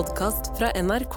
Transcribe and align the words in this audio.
podkast 0.00 0.52
fra 0.58 0.70
NRK. 0.80 1.16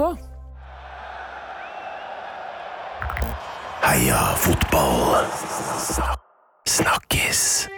Heia 3.84 4.24
fotball. 4.44 5.24
Snakkes. 6.68 7.70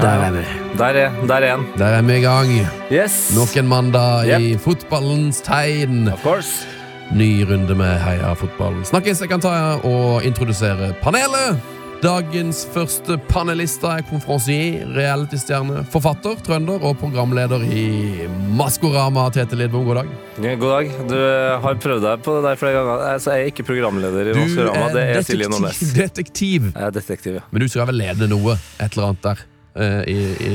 Der 0.00 0.24
er 0.24 0.32
vi. 0.34 0.42
Der 0.78 0.98
er, 1.04 1.14
der 1.28 1.34
er 1.36 1.54
en. 1.54 1.68
Der 1.78 1.86
er 2.00 2.02
vi 2.02 2.16
i 2.16 2.24
gang. 2.24 2.50
Yes! 2.90 3.30
Nok 3.36 3.54
en 3.56 3.68
mandag 3.70 4.40
i 4.40 4.56
fotballens 4.58 5.38
tegn. 5.40 6.08
Of 6.08 6.26
course. 6.26 6.66
Ny 7.14 7.46
runde 7.46 7.78
med 7.78 8.00
Heia 8.02 8.34
fotball. 8.34 8.82
Snakkes, 8.84 9.20
jeg 9.22 9.30
kan 9.30 9.40
ta 9.40 9.54
og 9.86 10.24
introdusere 10.26 10.94
panelet. 11.02 11.75
Dagens 12.04 12.58
første 12.74 13.16
panelister 13.30 13.88
er 13.96 14.02
konferansier, 14.04 14.82
realitystjerne, 14.92 15.80
forfatter, 15.92 16.36
trønder 16.44 16.84
og 16.84 16.98
programleder 17.00 17.64
i 17.64 18.26
Maskorama. 18.58 19.24
Tete 19.32 19.56
Lidbom, 19.56 19.86
god 19.88 20.02
dag. 20.02 20.12
Ja, 20.44 20.52
god 20.60 20.74
dag. 20.74 20.92
Du 21.08 21.16
eh, 21.16 21.56
har 21.64 21.80
prøvd 21.80 22.04
deg 22.04 22.22
på 22.26 22.36
det 22.36 22.44
der 22.50 22.60
flere 22.60 22.76
ganger. 22.76 23.06
Altså, 23.14 23.32
jeg 23.32 23.46
er 23.46 23.52
ikke 23.54 23.66
programleder 23.72 24.28
i 24.28 24.36
Maskorama. 24.36 24.92
Det 24.92 25.08
er 25.16 25.26
Silje 25.26 25.48
Nordnes. 25.48 25.80
detektiv. 25.96 26.70
Jeg 26.74 26.84
er 26.90 26.96
detektiv, 27.00 27.40
ja. 27.40 27.44
Men 27.50 27.64
du 27.64 27.72
skal 27.72 27.88
vel 27.88 28.02
lede 28.04 28.28
noe? 28.28 28.58
Et 28.76 28.90
eller 28.92 29.14
annet 29.14 29.24
der? 29.30 29.46
Eh, 29.76 30.02
i, 30.10 30.16
i, 30.40 30.54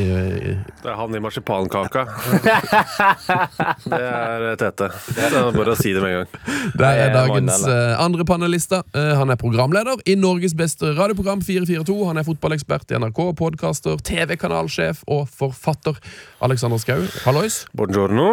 i. 0.52 0.54
Det 0.82 0.90
er 0.92 0.98
han 0.98 1.16
i 1.16 1.22
marsipankaka. 1.24 2.04
det 3.92 4.00
er 4.02 4.46
Tete. 4.60 4.90
Det 5.16 5.28
er 5.30 5.52
bare 5.56 5.74
å 5.74 5.78
si 5.80 5.94
det 5.96 6.02
med 6.04 6.12
en 6.12 6.18
gang. 6.22 6.30
Det 6.78 6.88
er 6.88 7.02
Eh, 7.02 7.14
dagens 7.16 7.64
eh, 7.68 8.02
andre 8.02 8.26
panelista. 8.28 8.82
Eh, 8.96 9.14
han 9.18 9.30
er 9.34 9.40
programleder 9.42 10.02
i 10.10 10.16
Norges 10.20 10.54
beste 10.58 10.94
radioprogram 10.98 11.42
442. 11.46 11.98
Han 12.10 12.20
er 12.22 12.28
fotballekspert 12.28 12.92
i 12.94 13.00
NRK, 13.02 13.22
podkaster, 13.40 13.98
TV-kanalsjef 14.06 15.04
og 15.12 15.28
forfatter. 15.30 15.98
Alexander 16.46 16.82
Skau, 16.82 17.02
hallois. 17.26 17.64
Buongiorno. 17.78 18.30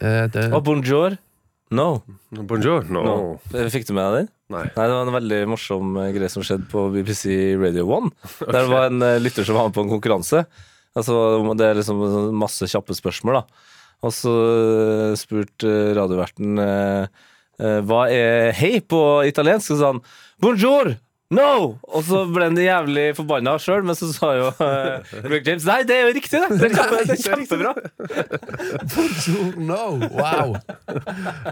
Eh, 0.00 0.24
det, 0.34 0.50
Og 0.52 0.64
bonjour. 0.64 1.16
No. 1.74 2.02
Buongiorno. 2.30 3.02
no. 3.02 3.16
Fikk 3.72 3.88
du 3.88 3.94
med 3.96 4.04
deg 4.04 4.18
den? 4.20 4.28
Nei. 4.54 4.64
Nei, 4.70 4.86
Det 4.86 4.94
var 4.94 5.08
en 5.08 5.16
veldig 5.16 5.40
morsom 5.50 5.96
eh, 5.98 6.12
greie 6.14 6.30
som 6.32 6.44
skjedde 6.46 6.68
på 6.70 6.86
BBC 6.94 7.26
Radio 7.58 7.88
1. 7.98 8.10
Der 8.44 8.60
det 8.60 8.70
var 8.70 8.88
en 8.90 9.02
eh, 9.02 9.20
lytter 9.22 9.46
som 9.46 9.58
var 9.58 9.68
med 9.68 9.76
på 9.76 9.84
en 9.84 9.92
konkurranse. 9.96 10.44
Altså, 10.94 11.14
det 11.58 11.66
er 11.66 11.78
liksom 11.80 12.02
masse 12.38 12.68
kjappe 12.70 12.94
spørsmål. 12.94 13.40
da 13.40 14.06
Og 14.06 14.14
så 14.14 14.34
eh, 14.54 15.14
spurte 15.18 15.76
radioverten 15.98 16.60
hva 17.54 18.00
er 18.10 18.48
hei 18.58 18.80
på 18.82 18.98
italiensk, 19.28 19.70
og 19.70 19.76
så 19.76 19.78
sa 19.78 19.90
han 19.92 20.00
bonjour! 20.42 20.88
No! 21.34 21.74
Og 21.90 22.04
så 22.06 22.22
ble 22.30 22.48
han 22.48 22.58
jævlig 22.58 23.06
forbanna 23.18 23.56
sjøl, 23.62 23.84
men 23.86 23.96
så 23.98 24.08
sa 24.14 24.32
jo 24.38 24.50
uh, 24.58 25.14
Rick 25.30 25.48
James 25.48 25.66
Nei, 25.68 25.80
det 25.88 25.96
er 25.98 26.08
jo 26.08 26.14
riktig, 26.16 26.40
det! 26.40 26.58
Det 26.60 26.70
er, 26.70 26.76
kjempe, 26.78 27.00
det 27.08 27.16
er 27.16 27.22
kjempebra. 27.24 27.72
no, 29.70 29.82
wow! 30.14 30.54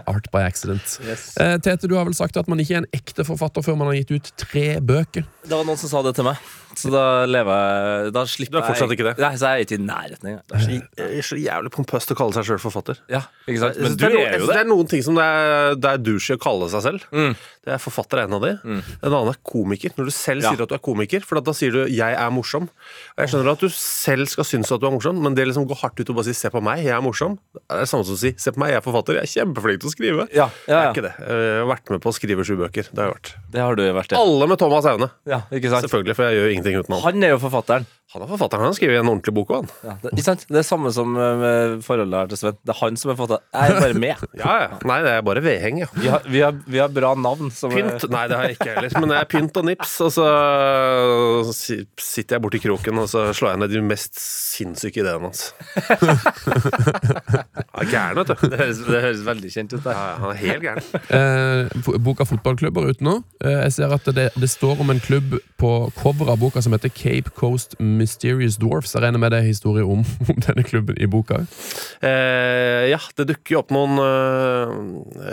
Art 0.09 0.29
by 0.33 0.43
accident. 0.45 0.97
Eh, 1.03 1.55
Tete, 1.63 1.89
du 1.89 1.97
har 1.99 2.07
vel 2.07 2.17
sagt 2.17 2.37
at 2.39 2.49
man 2.51 2.61
ikke 2.63 2.79
er 2.79 2.83
en 2.83 2.91
ekte 2.95 3.25
forfatter 3.27 3.65
før 3.65 3.79
man 3.79 3.91
har 3.91 4.01
gitt 4.01 4.13
ut 4.15 4.33
tre 4.45 4.67
bøker. 4.83 5.27
Det 5.43 5.55
var 5.55 5.67
noen 5.67 5.79
som 5.79 5.91
sa 5.91 6.03
det 6.05 6.15
til 6.17 6.27
meg, 6.27 6.39
så 6.79 6.91
da 6.93 7.25
lever 7.29 7.53
jeg 7.53 8.13
Da 8.13 8.23
slipper 8.29 8.51
Du 8.51 8.57
er 8.59 8.67
fortsatt 8.67 8.89
jeg 8.91 8.97
ikke 8.99 9.07
det? 9.09 9.15
Nei, 9.23 9.31
så 9.39 9.51
jeg 9.51 9.53
er 9.53 9.65
ikke 9.65 9.77
i 9.77 9.83
nærheten 9.85 10.29
engang. 10.31 10.85
Det 10.97 11.07
er 11.19 11.21
så 11.27 11.37
jævlig 11.39 11.71
pompøst 11.75 12.11
å 12.13 12.17
kalle 12.17 12.33
seg 12.33 12.47
sjøl 12.49 12.59
forfatter. 12.63 12.97
Ja, 13.11 13.21
ikke 13.47 13.59
sant? 13.63 13.79
Men 13.83 13.97
du 13.97 14.05
er 14.07 14.13
jo 14.39 14.47
det. 14.47 14.53
det 14.53 14.59
er 14.63 14.69
noen 14.69 14.87
ting 14.89 15.03
som 15.05 15.15
det 15.15 15.23
er, 15.23 15.75
det 15.75 15.89
er 15.93 15.97
douche 16.03 16.37
å 16.37 16.41
kalle 16.41 16.69
seg 16.73 16.81
selv. 16.87 17.05
Mm. 17.13 17.35
Det 17.63 17.71
er 17.73 17.79
Forfatter 17.83 18.19
er 18.19 18.27
en 18.27 18.33
av 18.37 18.41
de. 18.43 18.51
En 18.63 19.07
annen 19.13 19.29
er 19.31 19.37
komiker. 19.47 19.93
Når 19.97 20.05
du 20.09 20.11
selv 20.11 20.43
Ja. 20.43 20.51
sier 20.51 20.63
at 20.63 20.69
du 20.69 20.75
er 20.75 20.83
komiker, 20.83 21.21
for 21.23 21.39
da 21.39 21.51
sier 21.53 21.71
du 21.71 21.85
'jeg 21.87 22.13
er 22.15 22.29
morsom'. 22.31 22.67
Og 22.67 23.19
Jeg 23.19 23.29
skjønner 23.29 23.51
at 23.53 23.59
du 23.59 23.69
selv 23.69 24.27
skal 24.27 24.43
synes 24.43 24.71
at 24.71 24.79
du 24.81 24.87
er 24.87 24.91
morsom, 24.91 25.21
men 25.21 25.33
det 25.35 25.47
liksom 25.47 25.67
går 25.67 25.79
hardt 25.79 25.99
ut 25.99 26.09
å 26.09 26.15
bare 26.15 26.25
si 26.25 26.33
'se 26.33 26.49
på 26.49 26.61
meg, 26.61 26.83
jeg 26.83 26.91
er 26.95 27.01
morsom'. 27.01 27.37
Det 27.53 27.61
er 27.71 27.79
det 27.79 27.89
samme 27.89 28.03
som 28.05 28.15
å 28.15 28.17
si 28.17 28.31
'se 28.33 28.51
på 28.51 28.57
meg, 28.57 28.69
jeg 28.71 28.77
er 28.77 28.81
forfatter'. 28.91 29.15
Jeg 29.15 29.23
er 29.23 29.45
kjempeflink 29.45 29.79
til 29.79 29.89
å 29.89 29.93
skrive. 29.95 30.27
Ja, 30.33 30.49
ja, 30.67 30.73
ja, 30.73 30.89
er 30.89 30.93
ikke 30.93 31.01
det. 31.03 31.13
Jeg 31.19 31.59
har 31.63 31.67
vært 31.71 31.89
med 31.89 32.01
på 32.01 32.09
å 32.09 32.13
skrive 32.13 32.43
sju 32.43 32.55
bøker. 32.57 32.83
Det 32.91 32.97
har 32.99 33.07
jeg 33.07 33.15
vært. 33.15 33.33
Det 33.51 33.61
har 33.61 33.75
du 33.75 33.83
vært, 33.93 34.11
ja. 34.11 34.17
Alle 34.17 34.47
med 34.47 34.57
Thomas 34.59 34.85
Aune. 34.85 35.09
ja 35.25 35.41
ikke 35.51 35.69
sant? 35.69 35.83
Selvfølgelig, 35.87 36.15
for 36.15 36.23
jeg 36.23 36.35
gjør 36.39 36.51
ingenting 36.51 36.62
uten 36.71 36.93
han. 36.95 37.03
Han 37.03 37.23
er 37.27 37.29
jo 37.35 37.39
forfatteren. 37.43 37.85
Han 38.13 38.21
er 38.21 38.27
forfatteren. 38.29 38.63
Han 38.67 38.75
skriver 38.77 38.99
en 38.99 39.07
ordentlig 39.09 39.33
bok 39.33 39.49
òg, 39.55 39.63
han. 39.63 39.69
Ja, 39.89 39.93
det, 40.03 40.11
ikke 40.13 40.23
sant? 40.27 40.43
det 40.47 40.59
er 40.61 40.65
samme 40.67 40.91
som 40.93 41.15
eh, 41.17 41.35
med 41.41 41.79
forholdet 41.85 42.13
her 42.19 42.27
til 42.29 42.37
Sven. 42.43 42.57
Det 42.61 42.73
er 42.75 42.77
han 42.83 42.97
som 43.01 43.11
er 43.13 43.17
forfatteren. 43.17 43.45
Jeg 43.53 43.73
er 43.73 43.79
bare 43.81 43.99
med. 44.03 44.15
Ja, 44.43 44.53
ja. 44.61 44.67
Nei, 44.85 44.97
det 45.05 45.11
er 45.17 45.21
bare 45.25 45.41
vedheng, 45.45 45.79
ja. 45.81 45.87
Vi 45.97 46.07
har, 46.11 46.21
vi 46.29 46.39
har, 46.45 46.53
vi 46.67 46.77
har 46.83 46.91
bra 46.93 47.13
navn. 47.17 47.49
Som 47.55 47.71
er- 47.73 47.81
Pynt? 47.97 48.05
Nei, 48.13 48.23
det 48.29 48.37
har 48.37 48.47
jeg 48.51 48.57
ikke 48.59 48.69
heller. 48.75 48.97
Men 48.99 49.09
det 49.13 49.17
er 49.19 49.29
pynt 49.33 49.57
og 49.61 49.65
nips, 49.71 49.95
og 50.05 50.11
så 50.13 50.27
sitter 52.03 52.37
jeg 52.37 52.43
borti 52.45 52.61
kroken 52.63 53.01
og 53.01 53.09
så 53.11 53.25
slår 53.35 53.55
jeg 53.55 53.61
ned 53.63 53.73
de 53.73 53.81
mest 53.87 54.19
sinnssyke 54.21 55.01
ideene 55.01 55.29
hans. 55.31 55.49
Han 56.43 57.81
er 57.81 57.89
gæren, 57.89 58.19
vet 58.19 58.29
du. 58.29 58.47
Det 58.51 58.59
høres, 58.59 58.81
det 58.85 59.01
høres 59.07 59.23
veldig 59.25 59.51
kjent 59.53 59.73
ut. 59.73 59.81
Der. 59.83 59.97
ja, 59.97 60.13
han 60.21 60.29
er 60.29 60.39
helt 60.43 60.63
gæren. 60.63 60.83
Eh, 61.17 61.97
boka 62.05 62.27
Fotballklubber 62.29 62.85
er 62.87 62.93
ute 62.93 63.05
nå. 63.07 63.15
Eh, 63.43 63.57
jeg 63.65 63.73
ser 63.79 63.95
at 63.95 64.05
det, 64.15 64.29
det 64.39 64.49
står 64.51 64.81
om 64.83 64.93
en 64.93 65.01
klubb 65.03 65.37
på 65.61 65.71
coveret 65.97 66.33
av 66.35 66.41
boka 66.53 66.61
som 66.61 66.73
heter 66.73 66.89
Cape 66.89 67.29
Coast 67.33 67.73
Mysterious 67.79 68.59
Dwarfs. 68.61 68.93
Jeg 68.93 69.01
regner 69.01 69.17
med 69.19 69.31
det 69.31 69.39
er 69.39 69.47
historie 69.47 69.83
om, 69.83 70.05
om 70.29 70.41
denne 70.45 70.63
klubben 70.63 70.97
i 71.01 71.07
boka. 71.09 71.45
Eh, 72.03 72.91
ja, 72.91 72.99
det 73.17 73.25
dukker 73.31 73.55
jo 73.55 73.61
opp 73.63 73.73
noen 73.73 73.97
eh, 74.03 74.75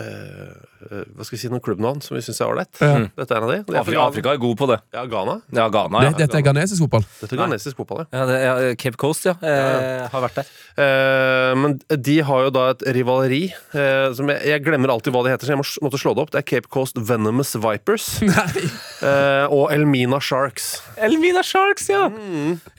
eh, 0.00 0.69
Hva 0.90 1.26
skal 1.26 1.36
vi 1.36 1.40
si, 1.44 1.48
noen 1.52 1.62
klubbnavn 1.62 2.00
som 2.02 2.16
vi 2.16 2.22
syns 2.24 2.40
er 2.42 2.50
ålreit. 2.50 2.70
Ja. 2.82 3.04
Dette 3.16 3.36
er 3.36 3.38
en 3.38 3.46
av 3.46 3.52
de. 3.52 3.58
Det 3.68 3.76
er 3.76 3.80
Afrika, 3.80 4.06
Afrika 4.10 4.32
er 4.34 4.40
god 4.42 4.56
på 4.58 4.66
det. 4.70 4.78
Ja, 4.96 5.04
Ghana. 5.10 5.36
Ja, 5.54 5.68
Ghana. 5.72 6.02
Ja, 6.06 6.12
dette 6.18 6.38
er 6.40 6.44
ghanesisk 6.46 6.82
fotball. 6.84 7.06
Dette 7.20 7.36
er 7.36 7.42
ghanesisk 7.44 7.78
fotball, 7.78 8.02
ja. 8.02 8.08
ja, 8.18 8.24
det 8.26 8.38
er 8.40 8.74
Cape 8.80 8.98
Coast, 9.00 9.28
ja. 9.28 9.36
Eh, 9.38 10.08
har 10.10 10.24
vært 10.24 10.40
der. 10.40 10.50
Eh, 10.84 11.52
men 11.62 11.78
de 12.08 12.16
har 12.26 12.46
jo 12.46 12.52
da 12.54 12.66
et 12.74 12.84
rivaleri 12.96 13.42
eh, 13.50 14.10
som 14.16 14.30
jeg, 14.32 14.42
jeg 14.50 14.64
glemmer 14.66 14.92
alltid 14.94 15.14
hva 15.14 15.22
det 15.26 15.34
heter, 15.36 15.50
så 15.50 15.54
jeg 15.54 15.62
må, 15.62 15.66
måtte 15.86 16.02
slå 16.02 16.14
det 16.16 16.24
opp. 16.24 16.34
Det 16.34 16.42
er 16.42 16.48
Cape 16.50 16.72
Coast 16.72 16.98
Venomous 17.10 17.54
Vipers 17.60 18.08
eh, 18.26 19.46
og 19.46 19.70
Elmina 19.74 20.20
Sharks. 20.22 20.72
Elmina 20.98 21.44
Sharks, 21.46 21.90
ja! 21.92 22.06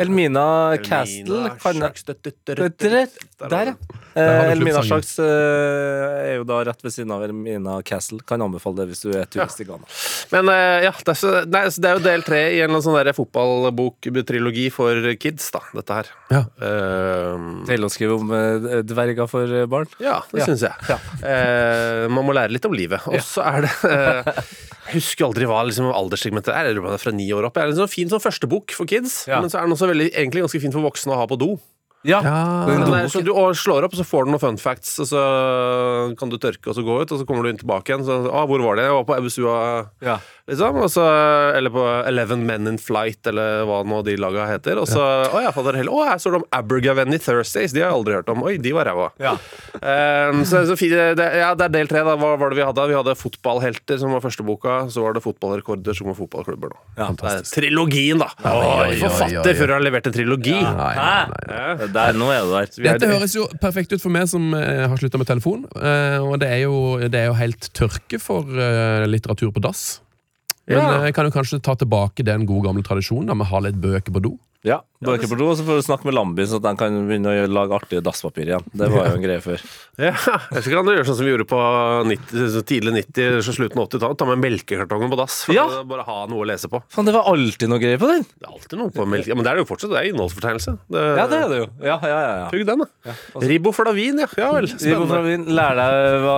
Elmina 0.01 0.77
Castle. 0.83 1.45
Elmina 1.45 1.55
Kan 1.61 1.81
Sharks. 1.81 2.07
Der, 2.11 3.71
ja. 3.71 3.75
Eh, 4.15 4.51
Elmina. 4.51 4.81
Sharks 4.83 5.13
eh, 5.23 6.31
er 6.31 6.35
jo 6.41 6.45
da 6.47 6.57
rett 6.67 6.81
ved 6.83 6.91
siden 6.93 7.13
av 7.15 7.23
Elmina 7.23 7.77
Castle. 7.87 8.19
Kan 8.27 8.43
anbefale 8.43 8.81
det 8.81 8.89
hvis 8.91 9.03
du 9.05 9.11
er 9.15 9.29
turist 9.31 9.61
i 9.63 9.67
Ghana. 9.69 9.87
Men 10.33 10.51
eh, 10.51 10.85
ja, 10.87 10.91
det 10.97 11.13
er, 11.13 11.19
så, 11.21 11.33
nei, 11.47 11.63
så 11.71 11.83
det 11.83 11.91
er 11.91 11.99
jo 11.99 12.03
del 12.05 12.25
tre 12.27 12.41
i 12.57 12.59
en 12.63 12.73
eller 12.73 12.83
sånn 12.85 13.13
fotballboktrilogi 13.21 14.67
for 14.73 15.11
kids, 15.21 15.47
da, 15.55 15.61
dette 15.77 15.99
her. 16.01 16.11
Ja. 16.31 16.43
Uh, 16.61 17.63
Deilig 17.67 17.87
å 17.87 17.93
skrive 17.93 18.17
om 18.19 18.33
dverger 18.87 19.29
for 19.31 19.55
barn. 19.71 19.89
ja, 20.03 20.19
det 20.31 20.41
Ja. 20.43 20.49
syns 20.49 20.65
jeg. 20.67 20.99
Eh, 21.23 22.07
man 22.11 22.25
må 22.27 22.35
lære 22.35 22.51
litt 22.55 22.65
om 22.67 22.75
livet. 22.75 23.03
Og 23.07 23.19
så 23.23 23.43
er 23.47 23.65
det 23.67 23.71
uh, 23.85 24.31
Jeg 24.91 24.97
husker 24.99 25.27
aldri 25.29 25.47
hva 25.47 25.61
liksom, 25.67 25.87
alderssegmentet 25.95 26.51
er. 26.55 26.71
Om 26.79 26.87
det 26.89 26.97
er 26.97 27.03
fra 27.03 27.13
ni 27.15 27.29
år 27.31 27.47
opp. 27.47 27.55
Det 27.55 27.63
er 27.63 27.71
en 27.71 27.79
sånn 27.83 27.91
fin 27.91 28.09
sånn 28.11 28.23
første 28.23 28.49
bok 28.51 28.73
for 28.75 28.89
kids, 28.89 29.21
Ja. 29.29 29.39
men 29.39 29.49
så 29.51 29.59
er 29.61 29.67
den 29.67 29.75
også 29.77 29.87
veldig, 29.91 30.09
egentlig 30.11 30.43
ganske 30.43 30.61
fin 30.63 30.73
for 30.75 30.83
voksne 30.83 31.13
å 31.15 31.19
ha 31.21 31.27
på 31.31 31.37
do. 31.39 31.53
Ja. 32.07 32.21
Den 32.65 32.81
Den 32.81 32.93
er, 32.97 33.09
så 33.13 33.21
du 33.21 33.29
og 33.35 33.53
slår 33.57 33.85
opp, 33.85 33.93
så 33.97 34.05
får 34.07 34.25
du 34.25 34.31
noen 34.33 34.41
fun 34.41 34.57
facts, 34.57 34.95
og 35.03 35.09
så 35.11 35.21
kan 36.17 36.31
du 36.31 36.37
tørke 36.41 36.71
og 36.71 36.77
så 36.77 36.83
gå 36.85 36.95
ut, 37.03 37.11
og 37.13 37.19
så 37.21 37.27
kommer 37.29 37.45
du 37.45 37.51
inn 37.51 37.61
tilbake 37.61 37.93
igjen. 37.93 38.05
Så, 38.07 38.17
ah, 38.31 38.47
hvor 38.49 38.63
var 38.65 38.79
det? 38.79 38.87
Jeg 38.89 38.97
var 38.97 39.05
på 39.09 39.17
Ebusua, 39.19 39.57
Ja. 40.01 40.17
Liksom. 40.51 40.79
Også, 40.85 41.05
eller 41.57 41.73
på 41.73 41.85
Eleven 42.07 42.45
Men 42.47 42.67
in 42.69 42.77
Flight, 42.81 43.25
eller 43.31 43.63
hva 43.69 43.81
nå 43.87 44.01
de 44.05 44.17
laga 44.19 44.45
heter. 44.51 44.79
Og 44.81 44.87
så 44.91 45.01
Å 45.31 45.41
ja, 45.43 45.51
fader 45.55 45.79
heller. 45.79 45.91
Å, 45.95 46.05
her 46.11 46.21
står 46.21 46.35
det 46.37 46.41
om 46.43 46.47
Abergavenny 46.59 47.19
Thursdays. 47.21 47.73
De 47.75 47.81
har 47.83 47.89
jeg 47.91 47.97
aldri 48.01 48.17
hørt 48.19 48.29
om. 48.33 48.43
Oi, 48.47 48.57
de 48.61 48.73
var 48.75 48.89
ræva. 48.91 49.09
Ja. 49.21 49.35
Um, 49.81 50.43
så, 50.47 50.63
så 50.69 50.75
fire, 50.79 51.11
det, 51.17 51.27
ja, 51.41 51.51
det 51.57 51.67
er 51.69 51.75
del 51.79 51.89
tre. 51.91 52.03
da 52.07 52.15
Hva 52.19 52.33
var 52.39 52.51
det 52.53 52.59
vi 52.59 52.65
hadde? 52.67 52.87
Vi 52.91 52.97
hadde 52.99 53.15
Fotballhelter, 53.17 53.99
som 54.01 54.13
var 54.15 54.23
første 54.23 54.45
boka. 54.47 54.77
Så 54.91 55.03
var 55.05 55.15
det 55.17 55.23
Fotballrekorder, 55.25 55.95
som 55.97 56.11
var 56.11 56.17
fotballklubber. 56.19 56.73
nå 56.75 56.79
Ja, 56.99 57.09
Det 57.15 57.35
trilogien, 57.51 58.21
da! 58.21 58.29
Oi, 58.51 58.91
oi, 58.91 58.99
forfatter 59.01 59.57
før 59.57 59.71
du 59.71 59.75
har 59.77 59.85
levert 59.85 60.09
en 60.11 60.15
trilogi! 60.15 60.57
Nei, 60.57 60.93
nei, 60.97 61.25
nei. 61.31 61.57
Ja. 61.61 61.89
Der, 61.95 62.17
nå 62.19 62.29
er 62.33 62.45
du 62.45 62.53
der. 62.53 62.69
Er- 62.69 62.99
Dette 62.99 63.09
høres 63.11 63.35
jo 63.37 63.47
perfekt 63.61 63.93
ut 63.95 64.01
for 64.03 64.13
meg 64.13 64.27
som 64.31 64.51
eh, 64.57 64.85
har 64.91 64.97
slutta 64.99 65.19
med 65.21 65.29
telefon. 65.29 65.65
eh, 65.79 66.19
og 66.21 66.37
det 66.41 66.49
er, 66.51 66.63
jo, 66.65 66.75
det 67.07 67.23
er 67.25 67.29
jo 67.31 67.35
helt 67.39 67.69
tørke 67.77 68.19
for 68.21 68.47
eh, 68.61 69.07
litteratur 69.09 69.51
på 69.55 69.63
dass. 69.63 70.01
Men 70.71 70.79
Ja. 70.79 71.05
eh, 71.07 71.11
kan 71.11 71.25
jo 71.25 71.31
kanskje 71.31 71.61
ta 71.61 71.75
tilbake 71.75 72.23
den 72.23 72.45
gode 72.45 72.67
gamle 72.67 72.83
tradisjonen 72.83 73.35
med 73.37 73.45
å 73.47 73.49
ha 73.51 73.59
litt 73.59 73.75
bøker 73.81 74.11
på 74.11 74.21
do. 74.21 74.37
Ja, 74.67 74.83
Bøker 75.01 75.25
på 75.31 75.33
do, 75.39 75.47
så 75.57 75.63
får 75.65 75.79
du 75.79 75.81
snakke 75.87 76.05
med 76.05 76.13
Lambi, 76.13 76.43
så 76.45 76.59
at 76.59 76.65
de 76.67 76.71
kan 76.77 76.93
begynne 77.09 77.31
å 77.33 77.45
lage 77.49 77.73
artige 77.73 78.03
dasspapir 78.05 78.45
igjen. 78.51 78.65
Det 78.77 78.85
var 78.93 79.07
jo 79.09 79.15
en 79.17 79.23
greie 79.23 79.41
før. 79.41 79.63
Ja, 79.97 80.11
jeg 80.53 80.61
skal 80.61 80.75
kan 80.77 80.91
gjøre 80.93 81.05
sånn 81.07 81.17
som 81.17 81.25
vi 81.25 81.31
gjorde 81.31 81.47
på 81.49 81.61
90, 82.05 82.59
tidlig 82.69 82.93
90, 83.09 83.39
så 83.47 83.55
slutten 83.57 83.81
av 83.81 83.87
80-tallet. 83.87 84.19
Ta 84.21 84.27
med 84.29 84.43
melkekartongen 84.43 85.09
på 85.09 85.17
dass. 85.17 85.39
For 85.47 85.57
Ja. 85.57 85.63
å 85.65 85.81
bare 85.89 86.05
ha 86.05 86.17
noe 86.29 86.43
å 86.43 86.45
lese 86.45 86.69
på. 86.69 86.83
Faen, 86.93 87.09
det 87.09 87.15
var 87.15 87.25
alltid 87.31 87.71
noe 87.73 87.81
greier 87.81 87.97
på 87.97 88.11
den! 88.11 88.27
Det 88.29 88.45
er 88.45 88.51
alltid 88.53 88.77
noe 88.83 88.93
på 88.93 89.07
melk. 89.09 89.25
Ja, 89.31 89.33
men 89.39 89.47
det 89.47 89.49
er 89.49 89.57
det 89.57 89.63
jo 89.65 89.69
fortsatt. 89.71 89.89
Det 89.95 90.03
er 90.03 90.11
innholdsfortegnelse. 90.11 90.75
Det, 90.93 91.07
Ja, 91.17 91.25
det 91.33 91.39
er 91.39 91.49
det 91.49 91.57
jo. 91.63 91.65
Ja, 91.81 91.97
ja, 92.05 92.19
ja, 92.21 92.37
ja. 92.43 92.45
Pugg 92.53 92.69
den, 92.69 92.85
da. 92.85 93.17
Riboflavin, 93.41 94.21
ja. 94.21 94.29
Ja 94.37 94.51
vel. 94.59 94.69
Ribo 94.69 95.09
Spennende. 95.09 95.57
Lær 95.57 95.81
deg 95.81 96.19
hva 96.27 96.37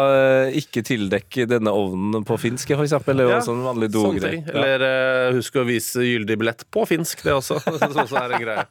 ikke 0.63 0.85
tildekk 0.87 1.41
denne 1.51 1.75
ovnen 1.75 2.23
på 2.23 2.39
finsk, 2.39 2.71
for 2.77 2.87
eksempel. 2.87 3.19
Det 3.19 3.27
er 3.27 3.31
jo 3.33 3.35
Ja, 3.35 3.43
sånn 3.43 3.61
vanlig 3.67 3.91
dogreie. 3.91 4.39
Eller 4.55 5.35
husk 5.35 5.59
å 5.59 5.67
vise 5.67 6.07
gyldig 6.07 6.39
billett 6.39 6.63
på 6.71 6.87
finsk, 6.87 7.27
det 7.27 7.35
også. 7.35 7.59
Også 8.13 8.23
er 8.23 8.35
en 8.37 8.43
greie. 8.45 8.65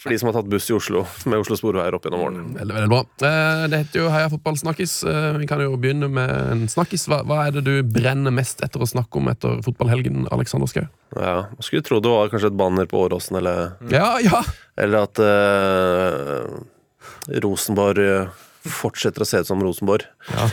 For 0.00 0.10
de 0.12 0.18
som 0.20 0.30
har 0.30 0.36
tatt 0.38 0.48
buss 0.50 0.66
i 0.70 0.74
Oslo 0.76 1.04
med 1.28 1.38
Oslo 1.42 1.56
Sporveier 1.60 1.94
opp 1.98 2.06
gjennom 2.08 2.24
årene. 2.26 2.44
Veldig, 2.56 2.74
veldig 2.78 2.90
bra. 2.92 3.00
Eh, 3.28 3.64
Det 3.72 3.80
heter 3.84 4.00
jo 4.02 4.10
Heia 4.14 4.30
fotball 4.32 4.56
snakkis. 4.60 4.96
Eh, 5.06 5.38
Vi 5.38 5.46
kan 5.50 5.60
jo 5.60 5.76
begynne 5.76 6.08
med 6.10 6.30
en 6.52 6.64
snakkis. 6.72 7.06
Hva, 7.10 7.20
hva 7.28 7.42
er 7.46 7.56
det 7.58 7.64
du 7.68 7.74
brenner 7.82 8.32
mest 8.34 8.62
etter 8.64 8.80
å 8.80 8.88
snakke 8.88 9.20
om 9.20 9.28
etter 9.32 9.60
fotballhelgen, 9.66 10.26
Alexander 10.32 10.66
Schou? 10.70 10.86
Ja, 11.16 11.46
skulle 11.60 11.84
tro 11.86 12.00
det 12.00 12.10
var 12.10 12.28
kanskje 12.32 12.50
et 12.52 12.56
banner 12.58 12.86
på 12.90 13.04
Åråsen, 13.06 13.36
eller, 13.38 13.76
Ja, 13.92 14.16
ja! 14.24 14.42
eller 14.76 15.06
at 15.06 15.18
uh, 15.22 16.58
Rosenborg 17.42 18.28
fortsetter 18.70 19.22
å 19.24 19.26
se 19.28 19.40
ut 19.42 19.48
som 19.48 19.60
Rosenborg. 19.62 20.04
Ja. 20.30 20.46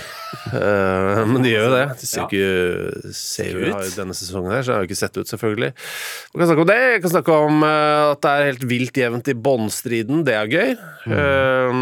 Uh, 0.53 1.23
men 1.31 1.43
de 1.45 1.51
gjør 1.53 1.67
jo 1.67 1.73
det. 1.73 1.83
De 2.01 2.07
ser 2.09 2.21
Ja. 2.21 2.25
jo 2.25 2.29
ikke 2.29 3.13
ser 3.17 3.49
jo, 3.51 3.63
ut. 3.63 3.73
har 3.73 3.87
jo 3.87 3.95
Denne 3.97 4.15
sesongen 4.17 4.53
her, 4.55 4.63
så 4.65 4.75
har 4.75 4.83
jo 4.83 4.89
ikke 4.89 4.99
sett 4.99 5.17
ut, 5.19 5.29
selvfølgelig. 5.29 5.71
Vi 6.33 6.41
kan 6.41 6.49
snakke 6.51 6.65
om 6.65 6.71
det. 6.71 6.77
Jeg 6.93 7.03
kan 7.05 7.13
snakke 7.15 7.39
om 7.49 7.65
eh, 7.67 8.11
at 8.13 8.21
det 8.25 8.31
er 8.33 8.47
helt 8.51 8.65
vilt 8.73 9.01
jevnt 9.03 9.31
i 9.33 9.37
båndstriden. 9.49 10.23
Det 10.27 10.37
er 10.37 10.53
gøy. 10.53 10.73
Eh, 11.17 11.81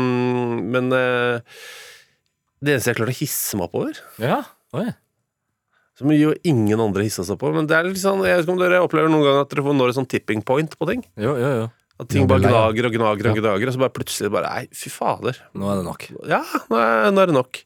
men 0.76 0.92
uh, 0.96 1.62
det 2.62 2.76
eneste 2.76 2.92
jeg 2.94 3.00
klarte 3.02 3.16
å 3.16 3.22
hisse 3.22 3.58
meg 3.60 3.70
oppover 3.70 3.98
Ja. 4.22 4.42
Oi. 4.78 4.88
som 5.98 6.12
jo 6.16 6.32
ingen 6.48 6.80
andre 6.82 7.04
hissa 7.06 7.26
seg 7.28 7.38
på. 7.42 7.50
Men 7.54 7.68
det 7.70 7.76
er 7.78 7.90
litt 7.90 8.00
sånn, 8.02 8.22
jeg 8.26 8.40
vet 8.40 8.46
ikke 8.48 8.56
om 8.56 8.62
dere 8.62 8.80
opplever 8.86 9.12
noen 9.12 9.26
gang 9.28 9.42
at 9.44 9.52
dere 9.52 9.66
får 9.66 9.76
når 9.78 9.92
et 9.92 9.98
sånn 10.00 10.10
tipping 10.10 10.42
point 10.46 10.78
på 10.80 10.88
ting. 10.90 11.04
Jo, 11.20 11.36
jo, 11.38 11.52
jo. 11.60 11.70
At 12.02 12.10
ting 12.10 12.26
bare 12.30 12.42
er 12.42 12.50
gnager 12.50 12.88
og 12.88 12.96
gnager 12.96 13.30
og 13.30 13.38
gnager, 13.38 13.70
og 13.70 13.76
så 13.76 13.82
bare 13.84 13.94
plutselig 13.94 14.32
bare 14.34 14.50
Nei, 14.56 14.64
fy 14.74 14.90
fader. 14.90 15.38
Nå 15.54 15.70
er 15.70 15.80
det 15.82 15.86
nok. 15.86 16.06
Ja, 16.32 16.42
nå 16.72 16.80
er, 16.82 17.12
nå 17.14 17.22
er 17.22 17.30
det 17.30 17.36
nok. 17.38 17.60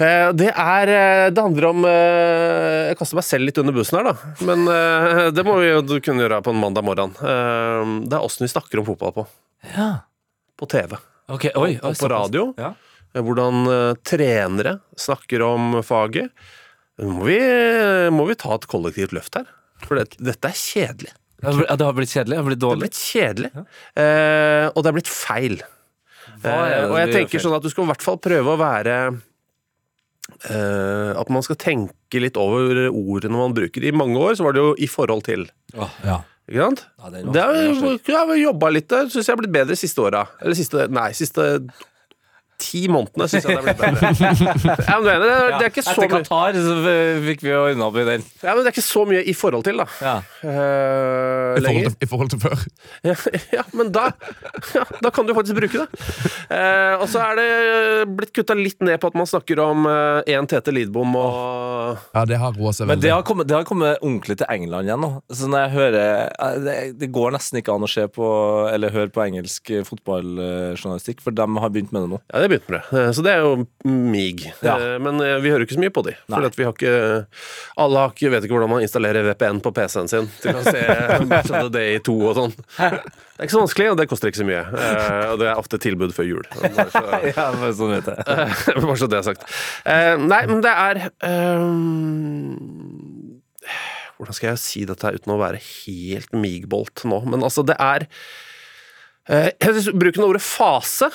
Eh, 0.00 0.28
Det 0.38 0.48
er 0.48 0.92
eh, 0.94 1.24
Det 1.34 1.42
handler 1.44 1.66
om 1.68 1.84
eh, 1.84 2.90
Jeg 2.90 2.98
kaster 3.00 3.18
meg 3.18 3.26
selv 3.26 3.48
litt 3.48 3.58
under 3.60 3.76
bussen 3.76 3.98
her, 3.98 4.08
da. 4.12 4.34
Men 4.48 4.64
det 5.36 5.44
må 5.46 5.58
vi 5.60 5.72
jo 5.72 5.82
kunne 6.00 6.24
gjøre 6.24 6.40
på 6.46 6.54
en 6.54 6.62
mandag 6.62 6.86
morgen. 6.86 7.16
Det 7.20 8.16
er 8.16 8.24
åssen 8.24 8.46
vi 8.46 8.52
snakker 8.54 8.80
om 8.80 8.88
fotball 8.88 9.16
på. 9.18 9.26
Ja. 9.74 9.90
På 10.58 10.68
TV. 10.70 10.96
Okay, 11.30 11.52
oi. 11.54 11.74
oi 11.76 11.90
Og 11.90 11.98
på 12.00 12.10
radio. 12.10 12.48
Ja. 12.60 12.72
Hvordan 13.18 13.66
trenere 14.06 14.78
snakker 14.98 15.42
om 15.42 15.80
faget. 15.86 16.30
Nå 17.00 17.14
må 17.16 17.26
vi, 17.26 17.38
må 18.14 18.26
vi 18.28 18.36
ta 18.38 18.54
et 18.56 18.68
kollektivt 18.70 19.14
løft 19.16 19.38
her. 19.38 19.48
For 19.86 19.96
det, 19.98 20.18
dette 20.20 20.50
er 20.50 20.58
kjedelig. 20.58 21.14
Ja, 21.42 21.76
Det 21.76 21.86
har 21.86 21.96
blitt 21.96 22.12
kjedelig? 22.12 22.36
Det 22.36 22.40
har 22.40 22.48
blitt 22.48 22.60
Det 22.60 22.68
har 22.68 22.80
blitt 22.82 23.00
kjedelig. 23.00 23.50
Eh, 23.96 24.66
og 24.70 24.82
det 24.82 24.90
har 24.90 24.96
blitt 24.98 25.12
feil. 25.12 25.60
Hva 26.40 26.56
er 26.64 26.70
det 26.70 26.78
Eh, 26.84 26.90
og 26.90 26.96
jeg 27.00 27.12
tenker 27.12 27.42
sånn 27.42 27.56
at 27.56 27.64
du 27.64 27.70
skal 27.72 27.84
i 27.84 27.90
hvert 27.90 28.04
fall 28.04 28.18
prøve 28.22 28.54
å 28.54 28.60
være 28.60 28.96
eh, 30.48 31.10
At 31.20 31.28
man 31.32 31.44
skal 31.44 31.58
tenke 31.60 32.22
litt 32.22 32.38
over 32.40 32.86
ordene 32.88 33.36
man 33.36 33.56
bruker. 33.56 33.84
I 33.84 33.92
mange 33.92 34.16
år 34.16 34.38
så 34.38 34.46
var 34.46 34.56
det 34.56 34.62
jo 34.64 34.74
'i 34.78 34.88
forhold 34.88 35.24
til'. 35.24 35.48
ja. 36.04 36.22
Ikke 36.50 36.64
sant? 36.66 36.80
Ja, 36.98 37.10
Det 37.10 37.42
har 38.10 38.26
jo 38.26 38.32
vi 38.32 38.42
jobba 38.42 38.70
litt 38.74 38.88
der. 38.88 39.06
Syns 39.06 39.28
jeg 39.28 39.36
har 39.36 39.38
blitt 39.38 39.52
bedre 39.54 39.76
siste 39.78 40.02
åra. 40.02 40.26
Eller 40.42 40.54
siste 40.58 40.88
Nei, 40.90 41.10
siste 41.12 41.68
ti 42.60 42.82
månedene 42.92 43.26
syns 43.30 43.46
jeg 43.46 43.56
det 43.56 43.60
er 43.60 43.66
blitt 43.66 43.80
bedre. 43.80 44.10
ja, 44.90 44.96
men 45.00 45.06
det, 45.06 45.14
er, 45.14 45.24
det, 45.24 45.30
det 45.56 45.64
er 45.66 45.70
ikke 45.72 45.84
så 45.86 45.94
Etter 45.94 46.02
mye 46.04 46.12
Qatar 46.14 46.58
så 46.60 46.76
fikk 47.26 47.44
vi 47.46 47.54
ordna 47.56 47.88
opp 47.90 47.98
i 48.00 48.06
den. 48.08 48.26
ja, 48.44 48.52
men 48.54 48.62
det 48.62 48.70
er 48.70 48.74
ikke 48.76 48.86
så 48.86 49.04
mye 49.08 49.22
'i 49.24 49.34
forhold 49.36 49.64
til', 49.66 49.80
da. 49.80 49.86
Ja. 50.04 50.14
Eh, 50.44 51.58
I, 51.58 51.64
forhold 51.64 51.90
til, 51.90 51.96
I 52.00 52.10
forhold 52.10 52.30
til 52.34 52.40
før. 52.44 52.64
Ja, 53.10 53.14
ja, 53.54 53.62
men 53.72 53.90
da 53.94 54.10
ja, 54.74 54.84
Da 55.02 55.10
kan 55.14 55.26
du 55.26 55.32
faktisk 55.34 55.56
bruke 55.56 55.84
det. 55.84 55.88
Uh, 56.50 57.00
og 57.00 57.06
så 57.08 57.22
er 57.24 57.38
det 57.38 57.48
blitt 58.16 58.32
kutta 58.36 58.54
litt 58.58 58.80
ned 58.84 58.98
på 59.00 59.08
at 59.10 59.16
man 59.18 59.28
snakker 59.28 59.60
om 59.62 59.86
én 60.28 60.48
Tete 60.50 60.72
Lidbom 60.74 61.14
og 61.16 61.98
Ja, 62.14 62.24
det 62.28 62.38
har 62.40 62.54
roa 62.56 62.72
seg 62.76 62.88
Men 62.90 63.00
det 63.00 63.08
veldig. 63.08 63.14
har, 63.14 63.24
kommet, 63.28 63.48
det 63.48 63.56
har 63.56 63.66
kommet 63.68 63.98
ordentlig 64.02 64.36
til 64.40 64.50
England 64.52 64.90
igjen 64.90 65.00
nå. 65.04 65.10
Så 65.32 65.48
når 65.50 65.64
jeg 65.64 65.72
hører 65.76 65.98
eh, 66.28 66.58
Det, 66.66 66.76
det 67.00 67.10
går 67.14 67.34
nesten 67.36 67.60
ikke 67.60 67.74
an 67.74 67.86
å 67.86 67.90
se 67.90 68.06
på 68.12 68.26
Eller 68.72 68.94
høre 68.94 69.12
på 69.14 69.24
engelsk 69.24 69.72
fotballjournalistikk, 69.88 71.22
for 71.24 71.34
de 71.36 71.46
har 71.62 71.72
begynt 71.72 71.92
med 71.94 72.04
det 72.04 72.10
nå. 72.14 72.20
Ja, 72.32 72.42
det 72.42 72.49
begynte 72.50 72.72
med 72.74 72.80
det. 72.80 72.98
Eh, 73.00 73.10
Så 73.16 73.22
det 73.24 73.32
er 73.32 73.44
jo 73.44 73.66
mig. 73.88 74.42
Ja. 74.66 74.74
Eh, 74.76 74.96
Men 75.02 75.20
eh, 75.24 75.36
vi 75.42 75.50
hører 75.52 75.64
ikke 75.64 75.76
så 75.78 75.82
mye 75.82 75.92
på 75.94 76.02
de. 76.06 76.12
For 76.28 76.50
vi 76.58 76.66
har 76.66 76.74
ikke 76.74 76.94
Alle 77.84 78.02
har 78.04 78.12
ikke, 78.14 78.30
vet 78.34 78.44
ikke 78.46 78.56
hvordan 78.58 78.72
man 78.74 78.84
installerer 78.84 79.24
VPN 79.30 79.60
på 79.64 79.72
PC-en 79.76 80.10
sin 80.12 80.28
til 80.42 80.58
å 80.58 80.64
se 80.66 80.82
Match 81.30 81.50
of 81.54 81.70
the 81.70 81.72
Day 81.74 81.98
2 82.06 82.16
og 82.30 82.36
sånn. 82.38 82.54
Det 82.76 82.90
er 83.40 83.48
ikke 83.48 83.56
så 83.56 83.62
vanskelig, 83.64 83.88
og 83.94 83.98
det 84.02 84.08
koster 84.10 84.28
ikke 84.32 84.42
så 84.42 84.48
mye. 84.50 84.62
Og 85.32 85.38
det 85.40 85.48
er 85.48 85.60
ofte 85.62 85.80
tilbud 85.80 86.12
før 86.16 86.28
jul. 86.28 86.44
Bare 86.60 86.88
så, 86.92 87.04
Ja, 87.32 87.46
bare 87.56 87.72
sånn 87.78 87.94
vet 87.96 88.10
jeg. 88.12 88.18
Bare 88.84 88.98
så 89.00 89.08
det 89.10 89.20
er 89.22 89.26
sagt. 89.30 89.48
Nei, 90.26 90.42
men 90.50 90.60
det 90.66 90.74
er 90.76 91.02
Hvordan 94.20 94.36
skal 94.36 94.50
jeg 94.52 94.60
si 94.60 94.82
dette 94.88 95.14
uten 95.16 95.32
å 95.32 95.38
være 95.40 95.60
helt 95.64 96.34
migbolt 96.36 97.06
nå? 97.08 97.22
Men 97.30 97.44
altså, 97.46 97.64
det 97.64 97.78
er 97.80 98.08
jeg 99.30 99.76
synes 99.76 99.92
Bruken 99.94 100.24
av 100.24 100.32
ordet 100.32 100.42
fase 100.42 101.06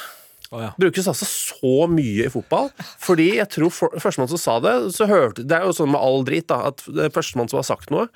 Å, 0.55 0.61
ja. 0.63 0.71
brukes 0.79 1.07
altså 1.11 1.27
så 1.27 1.87
mye 1.91 2.27
i 2.27 2.31
fotball. 2.31 2.69
Fordi 3.03 3.29
jeg 3.37 3.49
tror 3.51 3.73
for, 3.73 3.95
førstemann 4.01 4.31
som 4.31 4.41
sa 4.41 4.57
det, 4.63 4.75
så 4.95 5.07
hørte 5.09 5.43
Det 5.47 5.57
er 5.57 5.67
jo 5.67 5.75
sånn 5.75 5.91
med 5.93 6.01
all 6.01 6.23
drit, 6.27 6.47
da, 6.51 6.71
at 6.71 6.85
det 6.87 7.11
førstemann 7.15 7.51
som 7.51 7.59
har 7.59 7.67
sagt 7.67 7.91
noe, 7.93 8.07